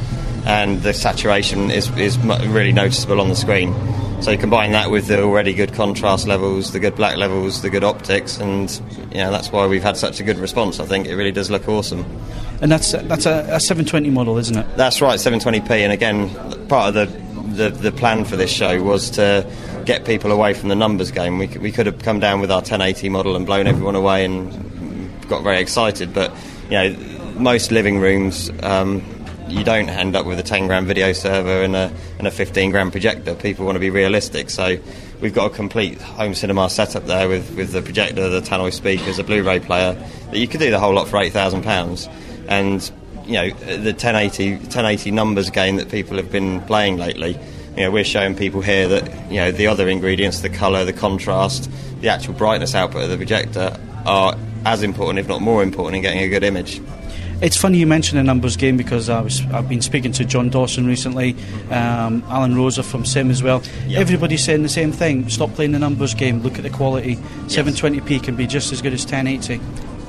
and 0.46 0.82
the 0.84 0.94
saturation 0.94 1.72
is, 1.72 1.90
is 1.98 2.18
really 2.20 2.72
noticeable 2.72 3.20
on 3.20 3.30
the 3.30 3.36
screen. 3.36 3.74
So 4.22 4.30
you 4.32 4.38
combine 4.38 4.74
that 4.74 4.92
with 4.92 5.08
the 5.08 5.24
already 5.24 5.54
good 5.54 5.74
contrast 5.74 6.28
levels, 6.28 6.72
the 6.72 6.80
good 6.80 6.96
black 6.96 7.18
levels, 7.18 7.62
the 7.62 7.70
good 7.70 7.84
optics, 7.84 8.38
and 8.38 8.70
you 9.12 9.18
know, 9.18 9.32
that's 9.32 9.52
why 9.52 9.66
we've 9.66 9.84
had 9.84 9.98
such 9.98 10.20
a 10.20 10.24
good 10.24 10.38
response. 10.38 10.80
I 10.80 10.86
think 10.86 11.08
it 11.08 11.16
really 11.16 11.32
does 11.32 11.50
look 11.50 11.68
awesome. 11.68 12.06
And 12.62 12.72
that's 12.72 12.92
that's 12.92 13.26
a, 13.26 13.46
a 13.50 13.60
720 13.60 14.12
model, 14.12 14.38
isn't 14.38 14.58
it? 14.58 14.78
That's 14.78 15.02
right, 15.02 15.20
720p. 15.20 15.70
And 15.72 15.92
again, 15.92 16.30
part 16.68 16.90
of 16.90 16.94
the, 16.94 17.23
the, 17.56 17.70
the 17.70 17.92
plan 17.92 18.26
for 18.26 18.36
this 18.36 18.52
show 18.52 18.82
was 18.82 19.10
to 19.12 19.50
get 19.86 20.06
people 20.06 20.32
away 20.32 20.54
from 20.54 20.70
the 20.70 20.76
numbers 20.76 21.12
game. 21.12 21.38
We, 21.38 21.48
we 21.48 21.72
could 21.72 21.86
have 21.86 22.00
come 22.00 22.20
down 22.20 22.42
with 22.42 22.52
our 22.52 22.60
1080 22.60 23.10
model 23.10 23.36
and 23.36 23.46
blown 23.46 23.68
everyone 23.68 23.96
away 23.96 24.26
and 24.26 24.52
got 25.28 25.44
very 25.44 25.60
excited, 25.60 26.14
but 26.14 26.34
you 26.66 26.72
know, 26.72 26.96
most 27.36 27.72
living 27.72 28.00
rooms. 28.00 28.50
Um, 28.62 29.04
you 29.50 29.64
don't 29.64 29.90
end 29.90 30.16
up 30.16 30.26
with 30.26 30.40
a 30.40 30.44
10 30.44 30.68
grand 30.68 30.88
video 30.88 31.14
server 31.14 31.64
and 31.64 31.76
a, 31.76 31.94
and 32.18 32.28
a 32.28 32.32
15 32.32 32.72
grand 32.72 32.92
projector. 32.92 33.36
People 33.36 33.66
want 33.66 33.76
to 33.76 33.80
be 33.80 33.90
realistic, 33.90 34.50
so 34.50 34.78
we've 35.22 35.34
got 35.34 35.52
a 35.52 35.56
complete 35.56 36.02
home 36.02 36.34
cinema 36.34 36.70
setup 36.70 37.06
there 37.06 37.28
with, 37.28 37.56
with 37.56 37.72
the 37.72 37.82
projector, 37.82 38.30
the 38.30 38.42
tannoy 38.42 38.74
speakers, 38.74 39.20
a 39.20 39.24
Blu-ray 39.24 39.60
player 39.60 39.94
that 40.32 40.38
you 40.38 40.48
could 40.48 40.60
do 40.60 40.72
the 40.72 40.80
whole 40.80 40.94
lot 40.94 41.08
for 41.08 41.18
eight 41.18 41.34
thousand 41.34 41.64
pounds. 41.64 42.08
And 42.48 42.90
you 43.26 43.34
know 43.34 43.50
the 43.50 43.92
1080 43.92 44.56
1080 44.56 45.12
numbers 45.12 45.50
game 45.50 45.78
that 45.78 45.90
people 45.90 46.18
have 46.18 46.32
been 46.32 46.62
playing 46.62 46.98
lately. 46.98 47.40
You 47.76 47.84
know, 47.84 47.92
we're 47.92 48.04
showing 48.04 48.36
people 48.36 48.62
here 48.62 48.88
that 48.88 49.32
you 49.32 49.38
know 49.38 49.52
the 49.52 49.68
other 49.68 49.88
ingredients, 49.88 50.42
the 50.42 50.50
colour, 50.50 50.86
the 50.86 50.94
contrast, 50.94 51.70
the 52.02 52.10
actual 52.10 52.34
brightness 52.34 52.76
output 52.76 53.04
of 53.04 53.10
the 53.10 53.18
projector 53.18 53.78
are 54.06 54.38
as 54.66 54.84
important, 54.84 55.20
if 55.20 55.28
not 55.28 55.42
more 55.42 55.64
important, 55.64 55.96
in 55.98 56.02
getting 56.02 56.22
a 56.22 56.30
good 56.30 56.44
image. 56.44 56.82
It's 57.42 57.58
funny 57.58 57.78
you 57.78 57.88
mention 57.88 58.18
a 58.18 58.24
numbers 58.24 58.56
game 58.56 58.78
because 58.78 59.10
I 59.10 59.20
was 59.20 59.42
I've 59.48 59.68
been 59.68 59.82
speaking 59.82 60.14
to 60.14 60.24
John 60.24 60.50
Dawson 60.50 60.86
recently, 60.86 61.36
um, 61.72 62.24
Alan 62.30 62.56
Rosa 62.56 62.84
from 62.84 63.06
Sim 63.06 63.30
as 63.30 63.44
well. 63.44 63.62
Yep. 63.88 64.00
Everybody's 64.00 64.44
saying 64.44 64.64
the 64.64 64.70
same 64.70 64.92
thing. 64.94 65.28
Stop 65.28 65.54
playing 65.54 65.74
the 65.74 65.80
numbers 65.80 66.14
game. 66.14 66.42
Look 66.42 66.56
at 66.58 66.64
the 66.64 66.70
quality. 66.70 67.14
Yes. 67.48 67.58
720p 67.58 68.24
can 68.24 68.36
be 68.36 68.48
just 68.48 68.72
as 68.72 68.82
good 68.82 68.94
as 68.94 69.04
1080. 69.04 69.60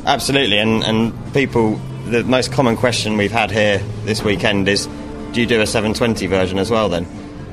Absolutely, 0.07 0.59
and 0.59 0.85
and 0.85 1.35
people. 1.35 1.81
The 2.07 2.25
most 2.25 2.53
common 2.53 2.77
question 2.77 3.17
we've 3.17 3.33
had 3.33 3.51
here 3.51 3.79
this 4.05 4.23
weekend 4.23 4.69
is, 4.69 4.87
do 5.33 5.41
you 5.41 5.47
do 5.47 5.61
a 5.61 5.67
720 5.67 6.27
version 6.27 6.59
as 6.59 6.71
well 6.71 6.89
then? 6.89 7.07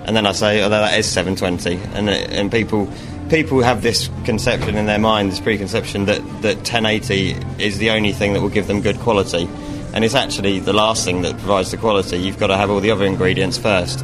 And 0.05 0.15
then 0.15 0.25
I 0.25 0.31
say, 0.31 0.61
oh, 0.63 0.69
that 0.69 0.97
is 0.97 1.09
720, 1.09 1.75
and 1.95 2.09
and 2.09 2.51
people 2.51 2.91
people 3.29 3.61
have 3.61 3.81
this 3.81 4.09
conception 4.25 4.75
in 4.75 4.87
their 4.87 4.99
mind, 4.99 5.31
this 5.31 5.39
preconception 5.39 6.05
that, 6.05 6.21
that 6.41 6.57
1080 6.57 7.37
is 7.59 7.77
the 7.77 7.91
only 7.91 8.11
thing 8.11 8.33
that 8.33 8.41
will 8.41 8.49
give 8.49 8.67
them 8.67 8.81
good 8.81 8.99
quality 8.99 9.47
and 9.93 10.05
it's 10.05 10.15
actually 10.15 10.59
the 10.59 10.73
last 10.73 11.03
thing 11.03 11.21
that 11.23 11.37
provides 11.37 11.71
the 11.71 11.77
quality. 11.77 12.17
You've 12.17 12.39
got 12.39 12.47
to 12.47 12.57
have 12.57 12.69
all 12.69 12.79
the 12.79 12.91
other 12.91 13.05
ingredients 13.05 13.57
first. 13.57 13.99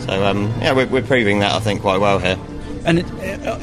So 0.00 0.24
um, 0.24 0.46
yeah, 0.60 0.72
we're, 0.72 0.86
we're, 0.86 1.02
proving 1.02 1.40
that 1.40 1.52
I 1.52 1.60
think 1.60 1.82
quite 1.82 2.00
well 2.00 2.18
here. 2.18 2.38
And 2.88 3.00
it, 3.00 3.06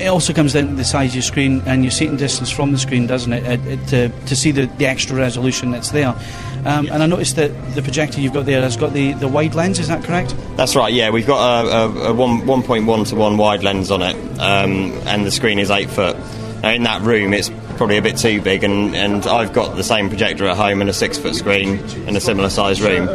it, 0.02 0.08
also 0.08 0.34
comes 0.34 0.54
down 0.54 0.68
to 0.68 0.76
the 0.76 0.84
size 0.84 1.10
of 1.10 1.16
your 1.16 1.24
screen 1.24 1.64
and 1.66 1.84
your 1.84 1.90
seating 1.90 2.16
distance 2.16 2.52
from 2.52 2.72
the 2.72 2.78
screen, 2.78 3.08
doesn't 3.08 3.34
it? 3.34 3.44
it, 3.44 3.66
it 3.66 3.88
to, 3.88 4.10
to 4.28 4.36
see 4.36 4.52
the, 4.52 4.68
the 4.78 4.86
extra 4.86 5.16
resolution 5.16 5.72
that's 5.72 5.90
there. 5.90 6.16
Um. 6.64 6.88
And 6.92 7.02
I 7.02 7.08
noticed 7.08 7.36
that 7.38 7.50
the 7.74 7.82
projector 7.82 8.22
you've 8.22 8.34
got 8.34 8.46
there 8.46 8.62
has 8.62 8.78
got 8.78 8.94
the, 8.94 9.14
the 9.14 9.28
wide 9.28 9.56
lens, 9.56 9.80
is 9.80 9.88
that 9.88 10.04
correct? 10.04 10.36
That's 10.58 10.76
right, 10.76 10.94
yeah. 10.94 11.10
We've 11.10 11.26
got 11.26 11.66
a, 11.66 11.70
a, 11.70 12.12
a 12.12 12.14
1, 12.14 12.42
1.1 12.42 13.10
to 13.10 13.16
1 13.16 13.38
wide 13.38 13.64
lens 13.64 13.90
on 13.90 14.04
it, 14.04 14.16
um, 14.40 14.92
and 15.08 15.26
the 15.26 15.32
screen 15.32 15.58
is 15.58 15.72
8 15.72 15.90
foot. 15.90 16.18
Now, 16.62 16.74
in 16.74 16.84
that 16.84 17.02
room, 17.02 17.34
it's 17.34 17.50
probably 17.78 17.98
a 17.98 18.04
bit 18.04 18.18
too 18.18 18.42
big, 18.42 18.64
and, 18.64 18.96
and 18.96 19.26
I've 19.26 19.54
got 19.54 19.76
the 19.76 19.84
same 19.84 20.08
projector 20.10 20.48
at 20.48 20.56
home 20.56 20.82
and 20.82 20.90
a 20.90 20.94
six 20.94 21.18
foot 21.18 21.36
screen 21.36 21.80
in 22.08 22.16
a 22.16 22.22
similar 22.22 22.50
size 22.50 22.80
room. 22.82 23.08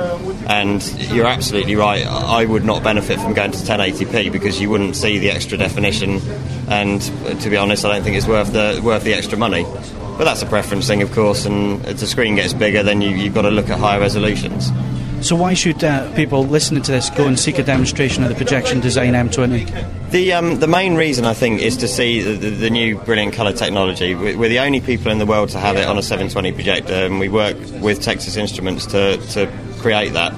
And 0.50 0.82
you're 1.12 1.28
absolutely 1.28 1.76
right. 1.76 2.04
I 2.04 2.44
would 2.44 2.64
not 2.64 2.82
benefit 2.82 3.20
from 3.20 3.34
going 3.34 3.52
to 3.52 3.58
1080p 3.58 4.32
because 4.32 4.60
you 4.60 4.68
wouldn't 4.68 4.96
see 4.96 5.18
the 5.18 5.30
extra 5.30 5.56
definition. 5.56 6.20
And 6.68 7.00
to 7.40 7.48
be 7.48 7.56
honest, 7.56 7.84
I 7.84 7.92
don't 7.92 8.02
think 8.02 8.16
it's 8.16 8.26
worth 8.26 8.52
the 8.52 8.80
worth 8.82 9.04
the 9.04 9.14
extra 9.14 9.38
money. 9.38 9.62
But 9.62 10.24
that's 10.24 10.42
a 10.42 10.46
preference 10.46 10.88
thing, 10.88 11.02
of 11.02 11.12
course. 11.12 11.46
And 11.46 11.86
as 11.86 12.00
the 12.00 12.06
screen 12.08 12.34
gets 12.34 12.52
bigger, 12.52 12.82
then 12.82 13.00
you, 13.00 13.10
you've 13.10 13.32
got 13.32 13.42
to 13.42 13.50
look 13.50 13.70
at 13.70 13.78
higher 13.78 14.00
resolutions. 14.00 14.70
So 15.22 15.36
why 15.36 15.52
should 15.52 15.84
uh, 15.84 16.10
people 16.14 16.46
listening 16.46 16.82
to 16.84 16.92
this 16.92 17.10
go 17.10 17.26
and 17.26 17.38
seek 17.38 17.58
a 17.58 17.62
demonstration 17.62 18.22
of 18.22 18.30
the 18.30 18.34
projection 18.34 18.80
design 18.80 19.12
M20? 19.12 20.10
The 20.10 20.32
um, 20.32 20.60
the 20.60 20.66
main 20.66 20.94
reason 20.94 21.26
I 21.26 21.34
think 21.34 21.60
is 21.60 21.76
to 21.78 21.88
see 21.88 22.22
the, 22.22 22.32
the, 22.32 22.50
the 22.50 22.70
new 22.70 22.96
brilliant 22.96 23.34
colour 23.34 23.52
technology. 23.52 24.14
We're 24.14 24.48
the 24.48 24.60
only 24.60 24.80
people 24.80 25.12
in 25.12 25.18
the 25.18 25.26
world 25.26 25.50
to 25.50 25.58
have 25.58 25.76
it 25.76 25.86
on 25.86 25.98
a 25.98 26.02
720 26.02 26.52
projector, 26.52 26.94
and 26.94 27.20
we 27.20 27.28
work 27.28 27.56
with 27.82 28.00
Texas 28.00 28.36
Instruments 28.36 28.86
to, 28.86 29.18
to 29.32 29.46
create 29.78 30.14
that. 30.14 30.32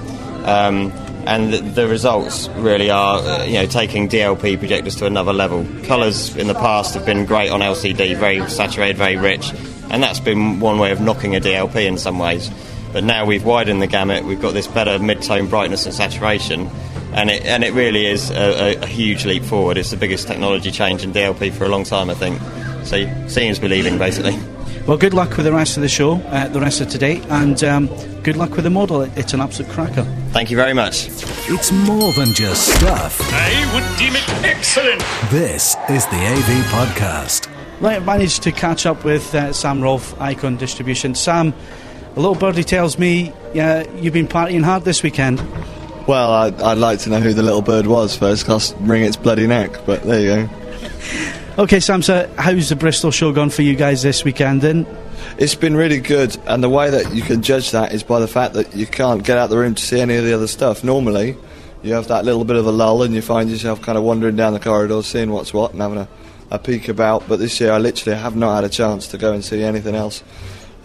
Um, 0.44 0.90
and 1.26 1.52
the, 1.52 1.58
the, 1.58 1.86
results 1.86 2.48
really 2.48 2.90
are, 2.90 3.20
uh, 3.20 3.44
you 3.44 3.54
know, 3.54 3.66
taking 3.66 4.08
DLP 4.08 4.58
projectors 4.58 4.96
to 4.96 5.06
another 5.06 5.32
level. 5.32 5.64
Colours 5.84 6.34
in 6.36 6.48
the 6.48 6.54
past 6.54 6.94
have 6.94 7.06
been 7.06 7.24
great 7.26 7.50
on 7.50 7.60
LCD, 7.60 8.16
very 8.16 8.48
saturated, 8.50 8.96
very 8.96 9.16
rich, 9.16 9.52
and 9.90 10.02
that's 10.02 10.18
been 10.18 10.58
one 10.58 10.80
way 10.80 10.90
of 10.90 11.00
knocking 11.00 11.36
a 11.36 11.40
DLP 11.40 11.86
in 11.86 11.96
some 11.96 12.18
ways. 12.18 12.50
But 12.92 13.04
now 13.04 13.24
we've 13.24 13.44
widened 13.44 13.80
the 13.80 13.86
gamut. 13.86 14.24
We've 14.24 14.40
got 14.40 14.52
this 14.54 14.66
better 14.66 14.98
mid-tone 14.98 15.48
brightness 15.48 15.86
and 15.86 15.94
saturation, 15.94 16.68
and 17.14 17.30
it 17.30 17.44
and 17.44 17.64
it 17.64 17.72
really 17.72 18.06
is 18.06 18.30
a, 18.30 18.78
a, 18.78 18.82
a 18.82 18.86
huge 18.86 19.24
leap 19.24 19.42
forward. 19.42 19.78
It's 19.78 19.90
the 19.90 19.96
biggest 19.96 20.28
technology 20.28 20.70
change 20.70 21.02
in 21.02 21.12
DLP 21.12 21.52
for 21.52 21.64
a 21.64 21.68
long 21.68 21.84
time, 21.84 22.10
I 22.10 22.14
think. 22.14 22.40
So 22.84 23.28
seeing 23.28 23.50
is 23.50 23.58
believing, 23.58 23.98
basically. 23.98 24.38
Well, 24.86 24.96
good 24.96 25.14
luck 25.14 25.36
with 25.36 25.46
the 25.46 25.52
rest 25.52 25.76
of 25.76 25.82
the 25.82 25.88
show, 25.88 26.14
uh, 26.16 26.48
the 26.48 26.60
rest 26.60 26.80
of 26.80 26.88
today, 26.88 27.22
and 27.28 27.62
um, 27.62 27.86
good 28.24 28.36
luck 28.36 28.50
with 28.50 28.64
the 28.64 28.70
model. 28.70 29.02
It's 29.02 29.32
an 29.32 29.40
absolute 29.40 29.70
cracker. 29.70 30.02
Thank 30.32 30.50
you 30.50 30.56
very 30.56 30.74
much. 30.74 31.06
It's 31.48 31.70
more 31.70 32.12
than 32.14 32.32
just 32.32 32.66
stuff. 32.76 33.20
I 33.32 33.74
would 33.74 33.98
deem 33.98 34.16
it 34.16 34.28
excellent. 34.44 35.00
This 35.30 35.76
is 35.88 36.04
the 36.06 36.16
AV 36.16 36.64
Podcast. 36.72 37.48
Right, 37.80 38.02
I 38.02 38.04
managed 38.04 38.42
to 38.42 38.50
catch 38.52 38.84
up 38.84 39.04
with 39.04 39.32
uh, 39.36 39.52
Sam 39.52 39.80
Rolfe, 39.80 40.20
Icon 40.20 40.56
Distribution. 40.56 41.14
Sam, 41.14 41.54
a 42.14 42.20
little 42.20 42.34
birdie 42.34 42.64
tells 42.64 42.98
me 42.98 43.32
uh, 43.58 43.84
you've 43.96 44.12
been 44.12 44.28
partying 44.28 44.62
hard 44.62 44.84
this 44.84 45.02
weekend. 45.02 45.40
Well, 46.06 46.32
I'd, 46.32 46.60
I'd 46.60 46.78
like 46.78 46.98
to 47.00 47.10
know 47.10 47.20
who 47.20 47.32
the 47.32 47.42
little 47.42 47.62
bird 47.62 47.86
was 47.86 48.16
first, 48.16 48.44
because 48.44 48.74
wring 48.80 49.04
its 49.04 49.16
bloody 49.16 49.46
neck, 49.46 49.70
but 49.86 50.02
there 50.02 50.20
you 50.20 50.48
go. 50.48 50.54
okay, 51.62 51.80
Sam, 51.80 52.02
so 52.02 52.30
how's 52.36 52.68
the 52.68 52.76
Bristol 52.76 53.10
show 53.10 53.32
gone 53.32 53.50
for 53.50 53.62
you 53.62 53.74
guys 53.74 54.02
this 54.02 54.24
weekend 54.24 54.62
then? 54.62 54.86
It's 55.38 55.54
been 55.54 55.76
really 55.76 56.00
good, 56.00 56.36
and 56.46 56.62
the 56.62 56.68
way 56.68 56.90
that 56.90 57.14
you 57.14 57.22
can 57.22 57.40
judge 57.42 57.70
that 57.70 57.94
is 57.94 58.02
by 58.02 58.20
the 58.20 58.28
fact 58.28 58.54
that 58.54 58.74
you 58.74 58.86
can't 58.86 59.24
get 59.24 59.38
out 59.38 59.48
the 59.48 59.56
room 59.56 59.74
to 59.74 59.82
see 59.82 60.00
any 60.00 60.16
of 60.16 60.24
the 60.24 60.34
other 60.34 60.48
stuff. 60.48 60.82
Normally, 60.82 61.36
you 61.82 61.94
have 61.94 62.08
that 62.08 62.24
little 62.24 62.44
bit 62.44 62.56
of 62.56 62.66
a 62.66 62.72
lull, 62.72 63.02
and 63.04 63.14
you 63.14 63.22
find 63.22 63.48
yourself 63.48 63.80
kind 63.80 63.96
of 63.96 64.04
wandering 64.04 64.36
down 64.36 64.52
the 64.52 64.60
corridors, 64.60 65.06
seeing 65.06 65.30
what's 65.30 65.54
what, 65.54 65.72
and 65.72 65.80
having 65.80 65.98
a, 65.98 66.08
a 66.50 66.58
peek 66.58 66.88
about. 66.88 67.26
But 67.28 67.38
this 67.38 67.60
year, 67.60 67.72
I 67.72 67.78
literally 67.78 68.18
have 68.18 68.34
not 68.34 68.56
had 68.56 68.64
a 68.64 68.68
chance 68.68 69.06
to 69.08 69.18
go 69.18 69.32
and 69.32 69.44
see 69.44 69.62
anything 69.62 69.94
else. 69.94 70.22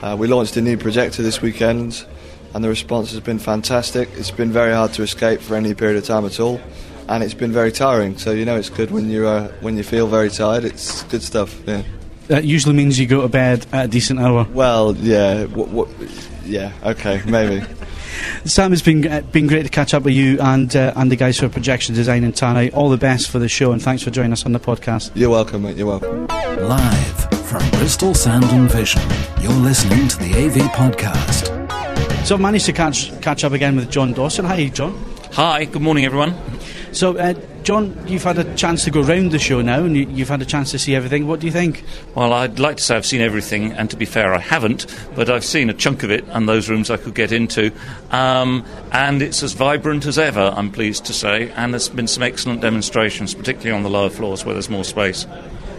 Uh, 0.01 0.15
we 0.17 0.27
launched 0.27 0.55
a 0.57 0.61
new 0.61 0.77
projector 0.77 1.23
this 1.23 1.41
weekend, 1.41 2.05
and 2.53 2.63
the 2.63 2.69
response 2.69 3.11
has 3.11 3.19
been 3.19 3.39
fantastic. 3.39 4.09
It's 4.13 4.31
been 4.31 4.51
very 4.51 4.73
hard 4.73 4.93
to 4.93 5.03
escape 5.03 5.41
for 5.41 5.55
any 5.55 5.73
period 5.73 5.97
of 5.97 6.05
time 6.05 6.25
at 6.25 6.39
all, 6.39 6.61
and 7.09 7.23
it's 7.23 7.33
been 7.33 7.51
very 7.51 7.71
tiring. 7.71 8.17
So 8.17 8.31
you 8.31 8.45
know, 8.45 8.55
it's 8.57 8.69
good 8.69 8.91
when 8.91 9.09
you 9.09 9.27
uh, 9.27 9.47
when 9.61 9.75
you 9.75 9.83
feel 9.83 10.07
very 10.07 10.29
tired. 10.29 10.65
It's 10.65 11.03
good 11.03 11.23
stuff. 11.23 11.59
Yeah. 11.65 11.81
That 12.27 12.43
usually 12.43 12.75
means 12.75 12.99
you 12.99 13.07
go 13.07 13.21
to 13.21 13.29
bed 13.29 13.65
at 13.71 13.85
a 13.85 13.87
decent 13.87 14.19
hour. 14.19 14.45
Well, 14.51 14.95
yeah, 14.97 15.45
w- 15.45 15.65
w- 15.65 16.09
yeah, 16.45 16.73
okay, 16.83 17.21
maybe. 17.25 17.65
Sam, 18.45 18.73
it's 18.73 18.81
been 18.81 19.07
uh, 19.07 19.21
been 19.31 19.47
great 19.47 19.63
to 19.63 19.69
catch 19.69 19.93
up 19.93 20.03
with 20.03 20.13
you 20.13 20.39
and 20.41 20.75
uh, 20.75 20.93
and 20.95 21.11
the 21.11 21.15
guys 21.15 21.39
for 21.39 21.49
Projection 21.49 21.95
Design 21.95 22.23
in 22.23 22.33
Tannoy. 22.33 22.71
All 22.73 22.89
the 22.89 22.97
best 22.97 23.31
for 23.31 23.39
the 23.39 23.49
show, 23.49 23.71
and 23.71 23.81
thanks 23.81 24.03
for 24.03 24.11
joining 24.11 24.33
us 24.33 24.45
on 24.45 24.51
the 24.51 24.59
podcast. 24.59 25.11
You're 25.15 25.29
welcome, 25.31 25.63
mate. 25.63 25.77
You're 25.77 25.87
welcome. 25.87 26.27
Live 26.27 27.16
from 27.47 27.69
Bristol 27.71 28.13
Sound 28.13 28.43
and 28.45 28.69
Vision, 28.69 29.01
you're 29.39 29.53
listening 29.53 30.09
to 30.09 30.17
the 30.17 30.31
AV 30.35 30.69
Podcast. 30.73 31.47
So 32.25 32.35
I've 32.35 32.41
managed 32.41 32.65
to 32.65 32.73
catch 32.73 33.09
catch 33.21 33.45
up 33.45 33.53
again 33.53 33.77
with 33.77 33.89
John 33.89 34.11
Dawson. 34.11 34.43
Hi, 34.43 34.67
John. 34.67 35.01
Hi, 35.31 35.63
good 35.63 35.81
morning, 35.81 36.03
everyone. 36.03 36.35
So, 36.91 37.17
uh, 37.17 37.35
John, 37.63 37.97
you've 38.05 38.23
had 38.23 38.37
a 38.37 38.55
chance 38.55 38.83
to 38.83 38.91
go 38.91 39.01
round 39.01 39.31
the 39.31 39.39
show 39.39 39.61
now, 39.61 39.79
and 39.85 39.95
you, 39.95 40.07
you've 40.09 40.27
had 40.27 40.41
a 40.41 40.45
chance 40.45 40.71
to 40.71 40.79
see 40.79 40.93
everything. 40.93 41.25
What 41.25 41.39
do 41.39 41.45
you 41.45 41.53
think? 41.53 41.85
Well, 42.15 42.33
I'd 42.33 42.59
like 42.59 42.77
to 42.77 42.83
say 42.83 42.97
I've 42.97 43.05
seen 43.05 43.21
everything, 43.21 43.71
and 43.71 43.89
to 43.91 43.95
be 43.95 44.05
fair, 44.05 44.33
I 44.33 44.39
haven't, 44.39 44.85
but 45.15 45.29
I've 45.29 45.45
seen 45.45 45.69
a 45.69 45.73
chunk 45.73 46.03
of 46.03 46.11
it, 46.11 46.25
and 46.29 46.49
those 46.49 46.67
rooms 46.69 46.89
I 46.89 46.97
could 46.97 47.15
get 47.15 47.31
into. 47.31 47.71
Um, 48.11 48.65
and 48.91 49.21
it's 49.21 49.41
as 49.41 49.53
vibrant 49.53 50.05
as 50.05 50.19
ever, 50.19 50.53
I'm 50.53 50.71
pleased 50.71 51.05
to 51.05 51.13
say, 51.13 51.49
and 51.51 51.73
there's 51.73 51.87
been 51.87 52.07
some 52.07 52.23
excellent 52.23 52.59
demonstrations, 52.59 53.33
particularly 53.33 53.71
on 53.71 53.83
the 53.83 53.89
lower 53.89 54.09
floors 54.09 54.43
where 54.43 54.53
there's 54.53 54.69
more 54.69 54.83
space. 54.83 55.25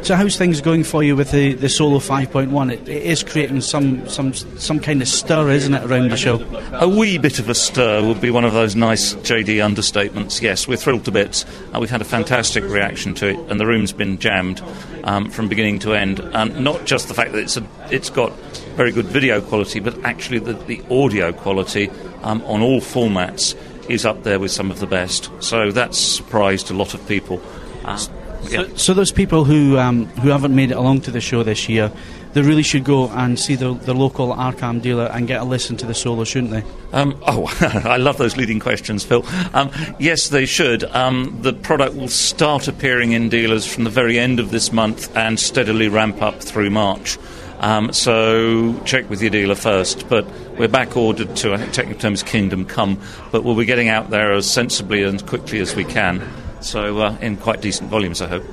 So, 0.09 0.17
how's 0.17 0.39
things 0.39 0.63
going 0.63 0.85
for 0.85 1.03
you 1.03 1.15
with 1.15 1.33
the, 1.33 1.53
the 1.53 1.69
Solo 1.69 1.99
5.1? 1.99 2.73
It, 2.73 2.89
it 2.89 3.03
is 3.03 3.23
creating 3.23 3.61
some, 3.61 4.09
some 4.09 4.33
some 4.33 4.81
kind 4.81 5.03
of 5.03 5.07
stir, 5.07 5.51
isn't 5.51 5.75
it, 5.75 5.85
around 5.85 6.11
the 6.11 6.17
show? 6.17 6.41
A 6.73 6.89
wee 6.89 7.19
bit 7.19 7.39
of 7.39 7.51
a 7.51 7.55
stir 7.55 8.03
would 8.03 8.19
be 8.19 8.31
one 8.31 8.47
of 8.47 8.55
those 8.55 8.75
nice 8.75 9.13
JD 9.17 9.57
understatements. 9.57 10.41
Yes, 10.41 10.67
we're 10.67 10.79
thrilled 10.79 11.05
to 11.05 11.11
bits. 11.11 11.45
Uh, 11.75 11.81
we've 11.81 11.91
had 11.91 12.01
a 12.01 12.07
fantastic 12.07 12.65
reaction 12.65 13.13
to 13.17 13.29
it, 13.29 13.39
and 13.51 13.61
the 13.61 13.67
room's 13.67 13.93
been 13.93 14.17
jammed 14.17 14.63
um, 15.05 15.29
from 15.29 15.47
beginning 15.47 15.79
to 15.81 15.93
end. 15.93 16.21
And 16.21 16.65
not 16.65 16.87
just 16.87 17.09
the 17.09 17.15
fact 17.15 17.33
that 17.33 17.41
it's 17.41 17.59
a, 17.59 17.69
it's 17.91 18.09
got 18.09 18.33
very 18.79 18.93
good 18.93 19.09
video 19.09 19.43
quality, 19.43 19.79
but 19.79 20.03
actually 20.07 20.39
the, 20.39 20.55
the 20.55 20.83
audio 20.91 21.35
quality 21.35 21.91
um, 22.23 22.41
on 22.45 22.63
all 22.63 22.81
formats 22.81 23.55
is 23.91 24.07
up 24.07 24.23
there 24.23 24.41
with 24.41 24.53
some 24.53 24.71
of 24.71 24.81
the 24.81 24.87
best. 24.87 25.31
So 25.41 25.71
that's 25.71 25.99
surprised 25.99 26.71
a 26.71 26.75
lot 26.75 26.95
of 26.95 27.07
people. 27.07 27.43
Uh, 27.85 27.99
yeah. 28.45 28.63
So, 28.63 28.77
so 28.77 28.95
those 28.95 29.13
people 29.13 29.45
who 29.45 29.79
um, 29.79 30.07
who 30.07 30.29
haven't 30.31 30.55
made 30.55 30.71
it 30.71 30.77
along 30.77 31.03
to 31.03 31.11
the 31.11 31.21
show 31.21 31.43
this 31.43 31.69
year, 31.69 31.93
they 32.33 32.43
really 32.43 32.63
should 32.63 32.85
go 32.85 33.09
and 33.11 33.39
see 33.39 33.55
the, 33.55 33.75
the 33.75 33.95
local 33.95 34.35
Arcam 34.35 34.81
dealer 34.81 35.07
and 35.07 35.27
get 35.27 35.41
a 35.41 35.45
listen 35.45 35.77
to 35.79 35.87
the 35.87 35.95
solo, 35.95 36.25
shouldn't 36.25 36.53
they? 36.53 36.63
Um, 36.93 37.21
oh, 37.27 37.47
I 37.85 37.97
love 37.97 38.19
those 38.19 38.37
leading 38.37 38.61
questions, 38.61 39.05
Phil. 39.05 39.25
Um, 39.55 39.71
yes, 39.99 40.29
they 40.29 40.47
should. 40.47 40.85
Um, 40.85 41.39
the 41.43 41.53
product 41.53 41.95
will 41.95 42.09
start 42.09 42.69
appearing 42.69 43.13
in 43.13 43.29
dealers 43.29 43.67
from 43.67 43.85
the 43.85 43.91
very 43.91 44.19
end 44.19 44.41
of 44.41 44.51
this 44.51 44.73
month 44.73 45.17
and 45.17 45.39
steadily 45.39 45.89
ramp 45.89 46.23
up 46.23 46.43
through 46.43 46.71
March. 46.71 47.19
Um, 47.61 47.93
so 47.93 48.79
check 48.85 49.11
with 49.11 49.21
your 49.21 49.31
dealer 49.31 49.55
first. 49.55 50.09
But 50.09 50.27
we're 50.59 50.69
back 50.69 50.97
ordered 50.97 51.35
to, 51.37 51.55
I 51.55 51.57
think 51.57 51.73
technical 51.73 52.01
term 52.01 52.15
is 52.15 52.23
Kingdom 52.23 52.67
Come, 52.67 53.01
but 53.33 53.43
we'll 53.43 53.57
be 53.57 53.65
getting 53.65 53.89
out 53.89 54.11
there 54.11 54.33
as 54.33 54.51
sensibly 54.51 55.03
and 55.03 55.25
quickly 55.27 55.59
as 55.59 55.75
we 55.75 55.85
can. 55.85 56.27
So 56.61 56.99
uh, 56.99 57.17
in 57.21 57.37
quite 57.37 57.61
decent 57.61 57.91
volumes, 57.91 58.21
I 58.21 58.29
hope. 58.29 58.45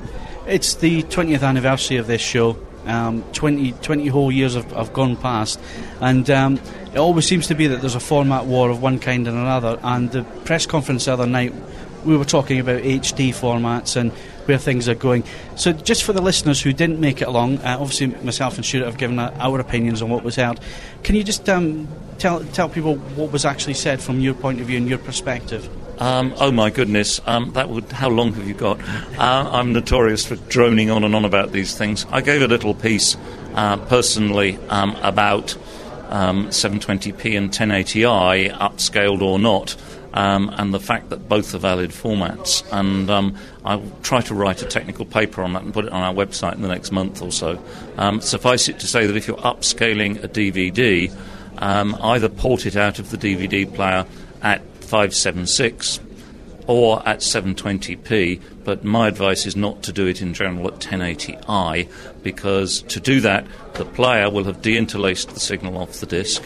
It's 0.46 0.74
the 0.74 1.02
20th 1.04 1.42
anniversary 1.42 1.96
of 1.96 2.06
this 2.06 2.20
show. 2.20 2.56
Um, 2.86 3.24
20, 3.32 3.72
20 3.72 4.06
whole 4.06 4.30
years 4.30 4.54
have, 4.54 4.70
have 4.70 4.92
gone 4.92 5.16
past, 5.16 5.58
and 6.00 6.30
um, 6.30 6.60
it 6.92 6.98
always 6.98 7.26
seems 7.26 7.48
to 7.48 7.56
be 7.56 7.66
that 7.66 7.80
there's 7.80 7.96
a 7.96 8.00
format 8.00 8.44
war 8.44 8.70
of 8.70 8.80
one 8.80 9.00
kind 9.00 9.26
and 9.26 9.36
another. 9.36 9.80
And 9.82 10.12
the 10.12 10.22
press 10.44 10.66
conference 10.66 11.06
the 11.06 11.14
other 11.14 11.26
night, 11.26 11.52
we 12.04 12.16
were 12.16 12.24
talking 12.24 12.60
about 12.60 12.82
HD 12.82 13.30
formats 13.30 13.96
and 13.96 14.12
where 14.46 14.58
things 14.58 14.88
are 14.88 14.94
going. 14.94 15.24
So, 15.56 15.72
just 15.72 16.04
for 16.04 16.12
the 16.12 16.22
listeners 16.22 16.62
who 16.62 16.72
didn't 16.72 17.00
make 17.00 17.20
it 17.20 17.26
along, 17.26 17.58
uh, 17.58 17.76
obviously 17.80 18.06
myself 18.22 18.54
and 18.54 18.64
Stuart 18.64 18.84
have 18.84 18.98
given 18.98 19.18
uh, 19.18 19.36
our 19.40 19.58
opinions 19.58 20.00
on 20.00 20.08
what 20.08 20.22
was 20.22 20.36
held. 20.36 20.60
Can 21.02 21.16
you 21.16 21.24
just 21.24 21.48
um, 21.48 21.88
tell 22.18 22.44
tell 22.44 22.68
people 22.68 22.94
what 22.94 23.32
was 23.32 23.44
actually 23.44 23.74
said 23.74 24.00
from 24.00 24.20
your 24.20 24.34
point 24.34 24.60
of 24.60 24.68
view 24.68 24.76
and 24.76 24.88
your 24.88 24.98
perspective? 24.98 25.68
Um, 25.98 26.34
oh 26.38 26.52
my 26.52 26.70
goodness, 26.70 27.20
um, 27.26 27.52
that 27.52 27.70
would. 27.70 27.90
How 27.90 28.10
long 28.10 28.34
have 28.34 28.46
you 28.46 28.54
got? 28.54 28.80
Uh, 29.18 29.50
I'm 29.52 29.72
notorious 29.72 30.26
for 30.26 30.36
droning 30.36 30.90
on 30.90 31.04
and 31.04 31.14
on 31.14 31.24
about 31.24 31.52
these 31.52 31.76
things. 31.76 32.04
I 32.10 32.20
gave 32.20 32.42
a 32.42 32.48
little 32.48 32.74
piece 32.74 33.16
uh, 33.54 33.78
personally 33.78 34.58
um, 34.68 34.94
about 34.96 35.56
720p 36.08 37.36
and 37.36 37.50
1080i, 37.50 38.52
upscaled 38.58 39.22
or 39.22 39.38
not, 39.38 39.74
um, 40.12 40.52
and 40.58 40.74
the 40.74 40.80
fact 40.80 41.08
that 41.08 41.28
both 41.28 41.54
are 41.54 41.58
valid 41.58 41.90
formats. 41.90 42.62
And 42.70 43.10
um, 43.10 43.36
I'll 43.64 43.90
try 44.02 44.20
to 44.20 44.34
write 44.34 44.60
a 44.60 44.66
technical 44.66 45.06
paper 45.06 45.42
on 45.42 45.54
that 45.54 45.62
and 45.62 45.72
put 45.72 45.86
it 45.86 45.92
on 45.92 46.02
our 46.02 46.14
website 46.14 46.54
in 46.54 46.62
the 46.62 46.68
next 46.68 46.92
month 46.92 47.22
or 47.22 47.32
so. 47.32 47.58
Um, 47.96 48.20
suffice 48.20 48.68
it 48.68 48.80
to 48.80 48.86
say 48.86 49.06
that 49.06 49.16
if 49.16 49.26
you're 49.26 49.38
upscaling 49.38 50.22
a 50.22 50.28
DVD, 50.28 51.10
either 51.58 52.28
port 52.28 52.66
it 52.66 52.76
out 52.76 52.98
of 52.98 53.10
the 53.10 53.16
DVD 53.16 53.72
player 53.72 54.04
at 54.42 54.60
576 54.86 56.00
or 56.66 57.06
at 57.06 57.18
720p, 57.18 58.40
but 58.64 58.84
my 58.84 59.08
advice 59.08 59.46
is 59.46 59.54
not 59.54 59.82
to 59.84 59.92
do 59.92 60.06
it 60.06 60.20
in 60.20 60.34
general 60.34 60.66
at 60.68 60.80
1080i 60.80 61.88
because 62.22 62.82
to 62.82 62.98
do 62.98 63.20
that, 63.20 63.46
the 63.74 63.84
player 63.84 64.28
will 64.28 64.44
have 64.44 64.62
deinterlaced 64.62 65.32
the 65.32 65.40
signal 65.40 65.78
off 65.78 66.00
the 66.00 66.06
disc, 66.06 66.42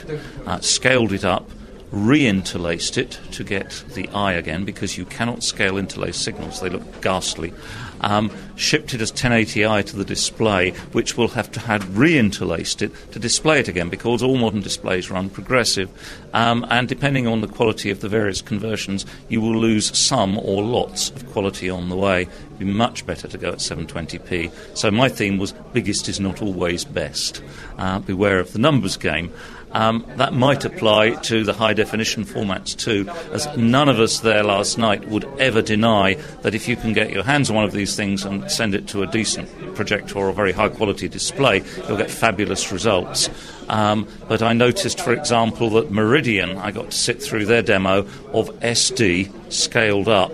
uh, 0.46 0.60
scaled 0.60 1.12
it 1.12 1.24
up, 1.24 1.50
re-interlaced 1.90 2.98
it 2.98 3.18
to 3.32 3.42
get 3.42 3.82
the 3.94 4.08
eye 4.08 4.34
again 4.34 4.64
because 4.64 4.98
you 4.98 5.04
cannot 5.06 5.42
scale 5.42 5.76
interlaced 5.76 6.22
signals, 6.22 6.60
they 6.60 6.68
look 6.68 7.00
ghastly. 7.00 7.52
Um, 8.00 8.30
shipped 8.56 8.94
it 8.94 9.00
as 9.00 9.12
1080i 9.12 9.84
to 9.86 9.96
the 9.96 10.04
display, 10.04 10.70
which 10.92 11.16
will 11.16 11.28
have 11.28 11.50
to 11.52 11.60
have 11.60 11.96
re-interlaced 11.98 12.82
it 12.82 12.92
to 13.12 13.18
display 13.18 13.60
it 13.60 13.68
again 13.68 13.88
because 13.88 14.22
all 14.22 14.36
modern 14.36 14.60
displays 14.60 15.10
run 15.10 15.30
progressive. 15.30 15.90
Um, 16.32 16.64
and 16.70 16.88
depending 16.88 17.26
on 17.26 17.40
the 17.40 17.48
quality 17.48 17.90
of 17.90 18.00
the 18.00 18.08
various 18.08 18.40
conversions, 18.42 19.04
you 19.28 19.40
will 19.40 19.56
lose 19.56 19.96
some 19.96 20.38
or 20.38 20.62
lots 20.62 21.10
of 21.10 21.30
quality 21.30 21.68
on 21.68 21.88
the 21.88 21.96
way. 21.96 22.22
It'd 22.22 22.58
be 22.58 22.64
much 22.64 23.06
better 23.06 23.28
to 23.28 23.38
go 23.38 23.48
at 23.48 23.58
720p. 23.58 24.52
So 24.76 24.90
my 24.90 25.08
theme 25.08 25.38
was 25.38 25.52
biggest 25.72 26.08
is 26.08 26.20
not 26.20 26.42
always 26.42 26.84
best. 26.84 27.42
Uh, 27.78 27.98
beware 28.00 28.38
of 28.38 28.52
the 28.52 28.58
numbers 28.58 28.96
game. 28.96 29.32
Um, 29.72 30.04
that 30.16 30.32
might 30.32 30.64
apply 30.64 31.10
to 31.22 31.44
the 31.44 31.52
high 31.52 31.74
definition 31.74 32.24
formats 32.24 32.76
too, 32.76 33.08
as 33.32 33.46
none 33.56 33.88
of 33.88 34.00
us 34.00 34.20
there 34.20 34.42
last 34.42 34.78
night 34.78 35.08
would 35.08 35.24
ever 35.38 35.62
deny 35.62 36.14
that 36.42 36.54
if 36.54 36.66
you 36.66 36.76
can 36.76 36.92
get 36.92 37.10
your 37.10 37.22
hands 37.22 37.50
on 37.50 37.56
one 37.56 37.64
of 37.64 37.72
these 37.72 37.94
things 37.94 38.24
and 38.24 38.50
send 38.50 38.74
it 38.74 38.88
to 38.88 39.02
a 39.02 39.06
decent 39.06 39.48
projector 39.76 40.18
or 40.18 40.28
a 40.28 40.32
very 40.32 40.52
high 40.52 40.68
quality 40.68 41.08
display, 41.08 41.62
you'll 41.86 41.96
get 41.96 42.10
fabulous 42.10 42.72
results. 42.72 43.30
Um, 43.68 44.08
but 44.28 44.42
I 44.42 44.52
noticed, 44.52 45.00
for 45.00 45.12
example, 45.12 45.70
that 45.70 45.92
Meridian, 45.92 46.58
I 46.58 46.72
got 46.72 46.90
to 46.90 46.96
sit 46.96 47.22
through 47.22 47.46
their 47.46 47.62
demo 47.62 48.00
of 48.32 48.50
SD 48.60 49.52
scaled 49.52 50.08
up. 50.08 50.32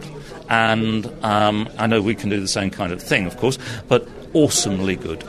And 0.48 1.06
um, 1.22 1.68
I 1.76 1.86
know 1.88 2.00
we 2.00 2.14
can 2.14 2.30
do 2.30 2.40
the 2.40 2.48
same 2.48 2.70
kind 2.70 2.92
of 2.92 3.02
thing, 3.02 3.26
of 3.26 3.36
course, 3.36 3.58
but 3.88 4.08
awesomely 4.32 4.96
good 4.96 5.24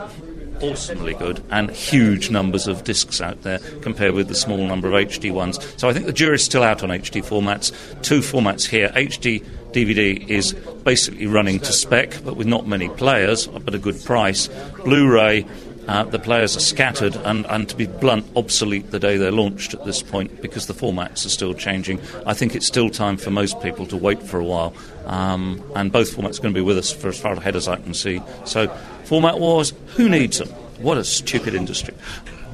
awesomely 0.61 1.13
good 1.13 1.41
and 1.51 1.69
huge 1.71 2.29
numbers 2.29 2.67
of 2.67 2.83
discs 2.83 3.21
out 3.21 3.41
there 3.43 3.59
compared 3.81 4.13
with 4.13 4.27
the 4.27 4.35
small 4.35 4.57
number 4.57 4.87
of 4.87 4.93
HD 4.93 5.31
ones. 5.31 5.59
So 5.77 5.89
I 5.89 5.93
think 5.93 6.05
the 6.05 6.13
jury's 6.13 6.43
still 6.43 6.63
out 6.63 6.83
on 6.83 6.89
HD 6.89 7.23
formats. 7.23 7.71
Two 8.01 8.19
formats 8.19 8.65
here. 8.67 8.89
HD 8.89 9.43
DVD 9.71 10.27
is 10.27 10.53
basically 10.83 11.27
running 11.27 11.59
to 11.59 11.73
spec, 11.73 12.23
but 12.23 12.35
with 12.35 12.47
not 12.47 12.67
many 12.67 12.89
players, 12.89 13.47
but 13.47 13.75
a 13.75 13.79
good 13.79 14.03
price. 14.03 14.47
Blu 14.83 15.11
ray. 15.11 15.45
Uh, 15.87 16.03
the 16.03 16.19
players 16.19 16.57
are 16.57 16.61
scattered 16.61 17.15
and, 17.15 17.45
and, 17.45 17.69
to 17.69 17.75
be 17.75 17.85
blunt, 17.85 18.25
obsolete 18.35 18.91
the 18.91 18.99
day 18.99 19.15
they're 19.15 19.31
launched 19.31 19.73
at 19.73 19.85
this 19.85 20.03
point 20.03 20.41
because 20.41 20.67
the 20.67 20.73
formats 20.73 21.25
are 21.25 21.29
still 21.29 21.53
changing. 21.53 21.97
I 22.25 22.33
think 22.33 22.55
it's 22.55 22.67
still 22.67 22.89
time 22.89 23.15
for 23.15 23.31
most 23.31 23.61
people 23.61 23.85
to 23.87 23.95
wait 23.95 24.21
for 24.21 24.37
a 24.37 24.43
while. 24.43 24.73
Um, 25.05 25.63
and 25.77 25.89
both 25.89 26.13
formats 26.13 26.39
are 26.39 26.41
going 26.41 26.53
to 26.53 26.59
be 26.59 26.61
with 26.61 26.77
us 26.77 26.91
for 26.91 27.07
as 27.07 27.17
far 27.17 27.33
ahead 27.35 27.55
as 27.55 27.69
I 27.69 27.77
can 27.77 27.93
see. 27.93 28.21
So, 28.43 28.69
format 29.07 29.39
wars, 29.39 29.73
who 29.95 30.09
needs 30.09 30.39
them? 30.39 30.49
What 30.79 30.97
a 30.97 31.03
stupid 31.03 31.55
industry. 31.55 31.93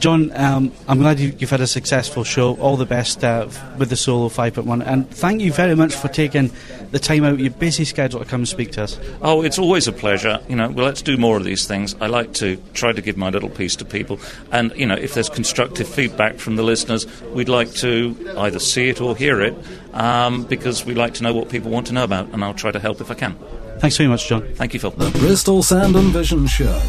John, 0.03 0.31
um, 0.35 0.73
I'm 0.87 0.99
glad 0.99 1.19
you, 1.19 1.31
have 1.39 1.49
had 1.49 1.61
a 1.61 1.67
successful 1.67 2.23
show. 2.25 2.57
All 2.57 2.75
the 2.75 2.85
best 2.85 3.23
uh, 3.23 3.47
with 3.77 3.89
the 3.89 3.95
solo 3.95 4.27
5.1. 4.27 4.85
And 4.85 5.09
thank 5.09 5.41
you 5.41 5.53
very 5.53 5.75
much 5.75 5.95
for 5.95 6.09
taking 6.09 6.51
the 6.91 6.99
time 6.99 7.23
out 7.23 7.33
of 7.33 7.39
your 7.39 7.51
busy 7.51 7.85
schedule 7.85 8.19
to 8.19 8.25
come 8.25 8.41
and 8.41 8.47
speak 8.47 8.71
to 8.73 8.83
us. 8.83 8.99
Oh, 9.21 9.41
it's 9.43 9.57
always 9.57 9.87
a 9.87 9.93
pleasure. 9.93 10.41
You 10.49 10.57
know, 10.57 10.69
well, 10.69 10.85
let's 10.85 11.01
do 11.01 11.15
more 11.15 11.37
of 11.37 11.45
these 11.45 11.65
things. 11.65 11.95
I 12.01 12.07
like 12.07 12.33
to 12.33 12.57
try 12.73 12.91
to 12.91 13.01
give 13.01 13.15
my 13.15 13.29
little 13.29 13.49
piece 13.49 13.77
to 13.77 13.85
people. 13.85 14.19
And, 14.51 14.73
you 14.75 14.85
know, 14.85 14.95
if 14.95 15.13
there's 15.13 15.29
constructive 15.29 15.87
feedback 15.87 16.35
from 16.35 16.57
the 16.57 16.63
listeners, 16.63 17.07
we'd 17.31 17.49
like 17.49 17.71
to 17.75 18.33
either 18.37 18.59
see 18.59 18.89
it 18.89 18.99
or 18.99 19.15
hear 19.15 19.41
it 19.41 19.55
um, 19.93 20.43
because 20.43 20.85
we 20.85 20.95
like 20.95 21.13
to 21.15 21.23
know 21.23 21.33
what 21.33 21.49
people 21.49 21.71
want 21.71 21.87
to 21.87 21.93
know 21.93 22.03
about. 22.03 22.27
And 22.33 22.43
I'll 22.43 22.53
try 22.53 22.71
to 22.71 22.79
help 22.79 22.99
if 22.99 23.09
I 23.09 23.15
can. 23.15 23.37
Thanks 23.79 23.97
very 23.97 24.09
much, 24.09 24.27
John. 24.27 24.47
Thank 24.55 24.73
you, 24.73 24.79
Phil. 24.79 24.91
The 24.91 25.09
Bristol 25.19 25.61
Sound 25.63 25.95
and 25.95 26.11
Vision 26.11 26.47
Show, 26.47 26.81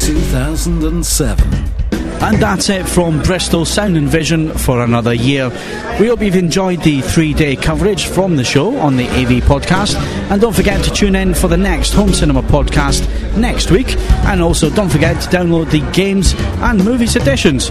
2007. 0.00 1.74
And 2.22 2.38
that's 2.38 2.70
it 2.70 2.88
from 2.88 3.20
Bristol 3.22 3.66
Sound 3.66 3.98
and 3.98 4.08
Vision 4.08 4.50
for 4.56 4.82
another 4.82 5.12
year. 5.12 5.50
We 6.00 6.06
hope 6.06 6.22
you've 6.22 6.36
enjoyed 6.36 6.80
the 6.82 7.02
three 7.02 7.34
day 7.34 7.54
coverage 7.54 8.06
from 8.06 8.36
the 8.36 8.44
show 8.44 8.76
on 8.78 8.96
the 8.96 9.06
AV 9.08 9.42
podcast. 9.42 9.94
And 10.30 10.40
don't 10.40 10.56
forget 10.56 10.82
to 10.84 10.90
tune 10.90 11.16
in 11.16 11.34
for 11.34 11.48
the 11.48 11.58
next 11.58 11.92
Home 11.92 12.14
Cinema 12.14 12.42
podcast 12.42 13.06
next 13.36 13.70
week. 13.70 13.96
And 14.24 14.40
also 14.40 14.70
don't 14.70 14.88
forget 14.88 15.20
to 15.22 15.28
download 15.28 15.70
the 15.70 15.80
games 15.92 16.34
and 16.62 16.82
movies 16.82 17.14
editions. 17.16 17.68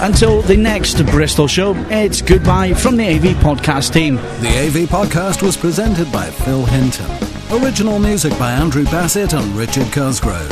Until 0.00 0.42
the 0.42 0.56
next 0.56 1.00
Bristol 1.06 1.46
show, 1.46 1.74
it's 1.88 2.20
goodbye 2.20 2.74
from 2.74 2.96
the 2.96 3.06
AV 3.06 3.36
podcast 3.44 3.92
team. 3.92 4.16
The 4.16 4.58
AV 4.66 4.88
podcast 4.88 5.40
was 5.40 5.56
presented 5.56 6.10
by 6.10 6.30
Phil 6.30 6.64
Hinton. 6.66 7.33
Original 7.62 8.00
music 8.00 8.36
by 8.36 8.50
Andrew 8.50 8.84
Bassett 8.84 9.32
and 9.32 9.44
Richard 9.54 9.92
Cosgrove. 9.92 10.48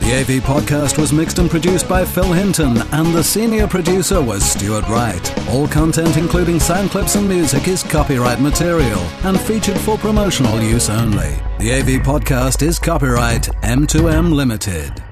The 0.00 0.12
AV 0.20 0.42
podcast 0.42 0.98
was 0.98 1.10
mixed 1.10 1.38
and 1.38 1.48
produced 1.48 1.88
by 1.88 2.04
Phil 2.04 2.30
Hinton, 2.30 2.76
and 2.92 3.14
the 3.14 3.24
senior 3.24 3.66
producer 3.66 4.20
was 4.20 4.44
Stuart 4.44 4.86
Wright. 4.86 5.48
All 5.48 5.66
content, 5.66 6.18
including 6.18 6.60
sound 6.60 6.90
clips 6.90 7.14
and 7.14 7.26
music, 7.26 7.68
is 7.68 7.82
copyright 7.82 8.40
material 8.40 9.00
and 9.24 9.40
featured 9.40 9.78
for 9.78 9.96
promotional 9.96 10.60
use 10.60 10.90
only. 10.90 11.38
The 11.58 11.72
AV 11.72 12.02
podcast 12.04 12.60
is 12.60 12.78
copyright 12.78 13.48
M2M 13.62 14.30
Limited. 14.34 15.02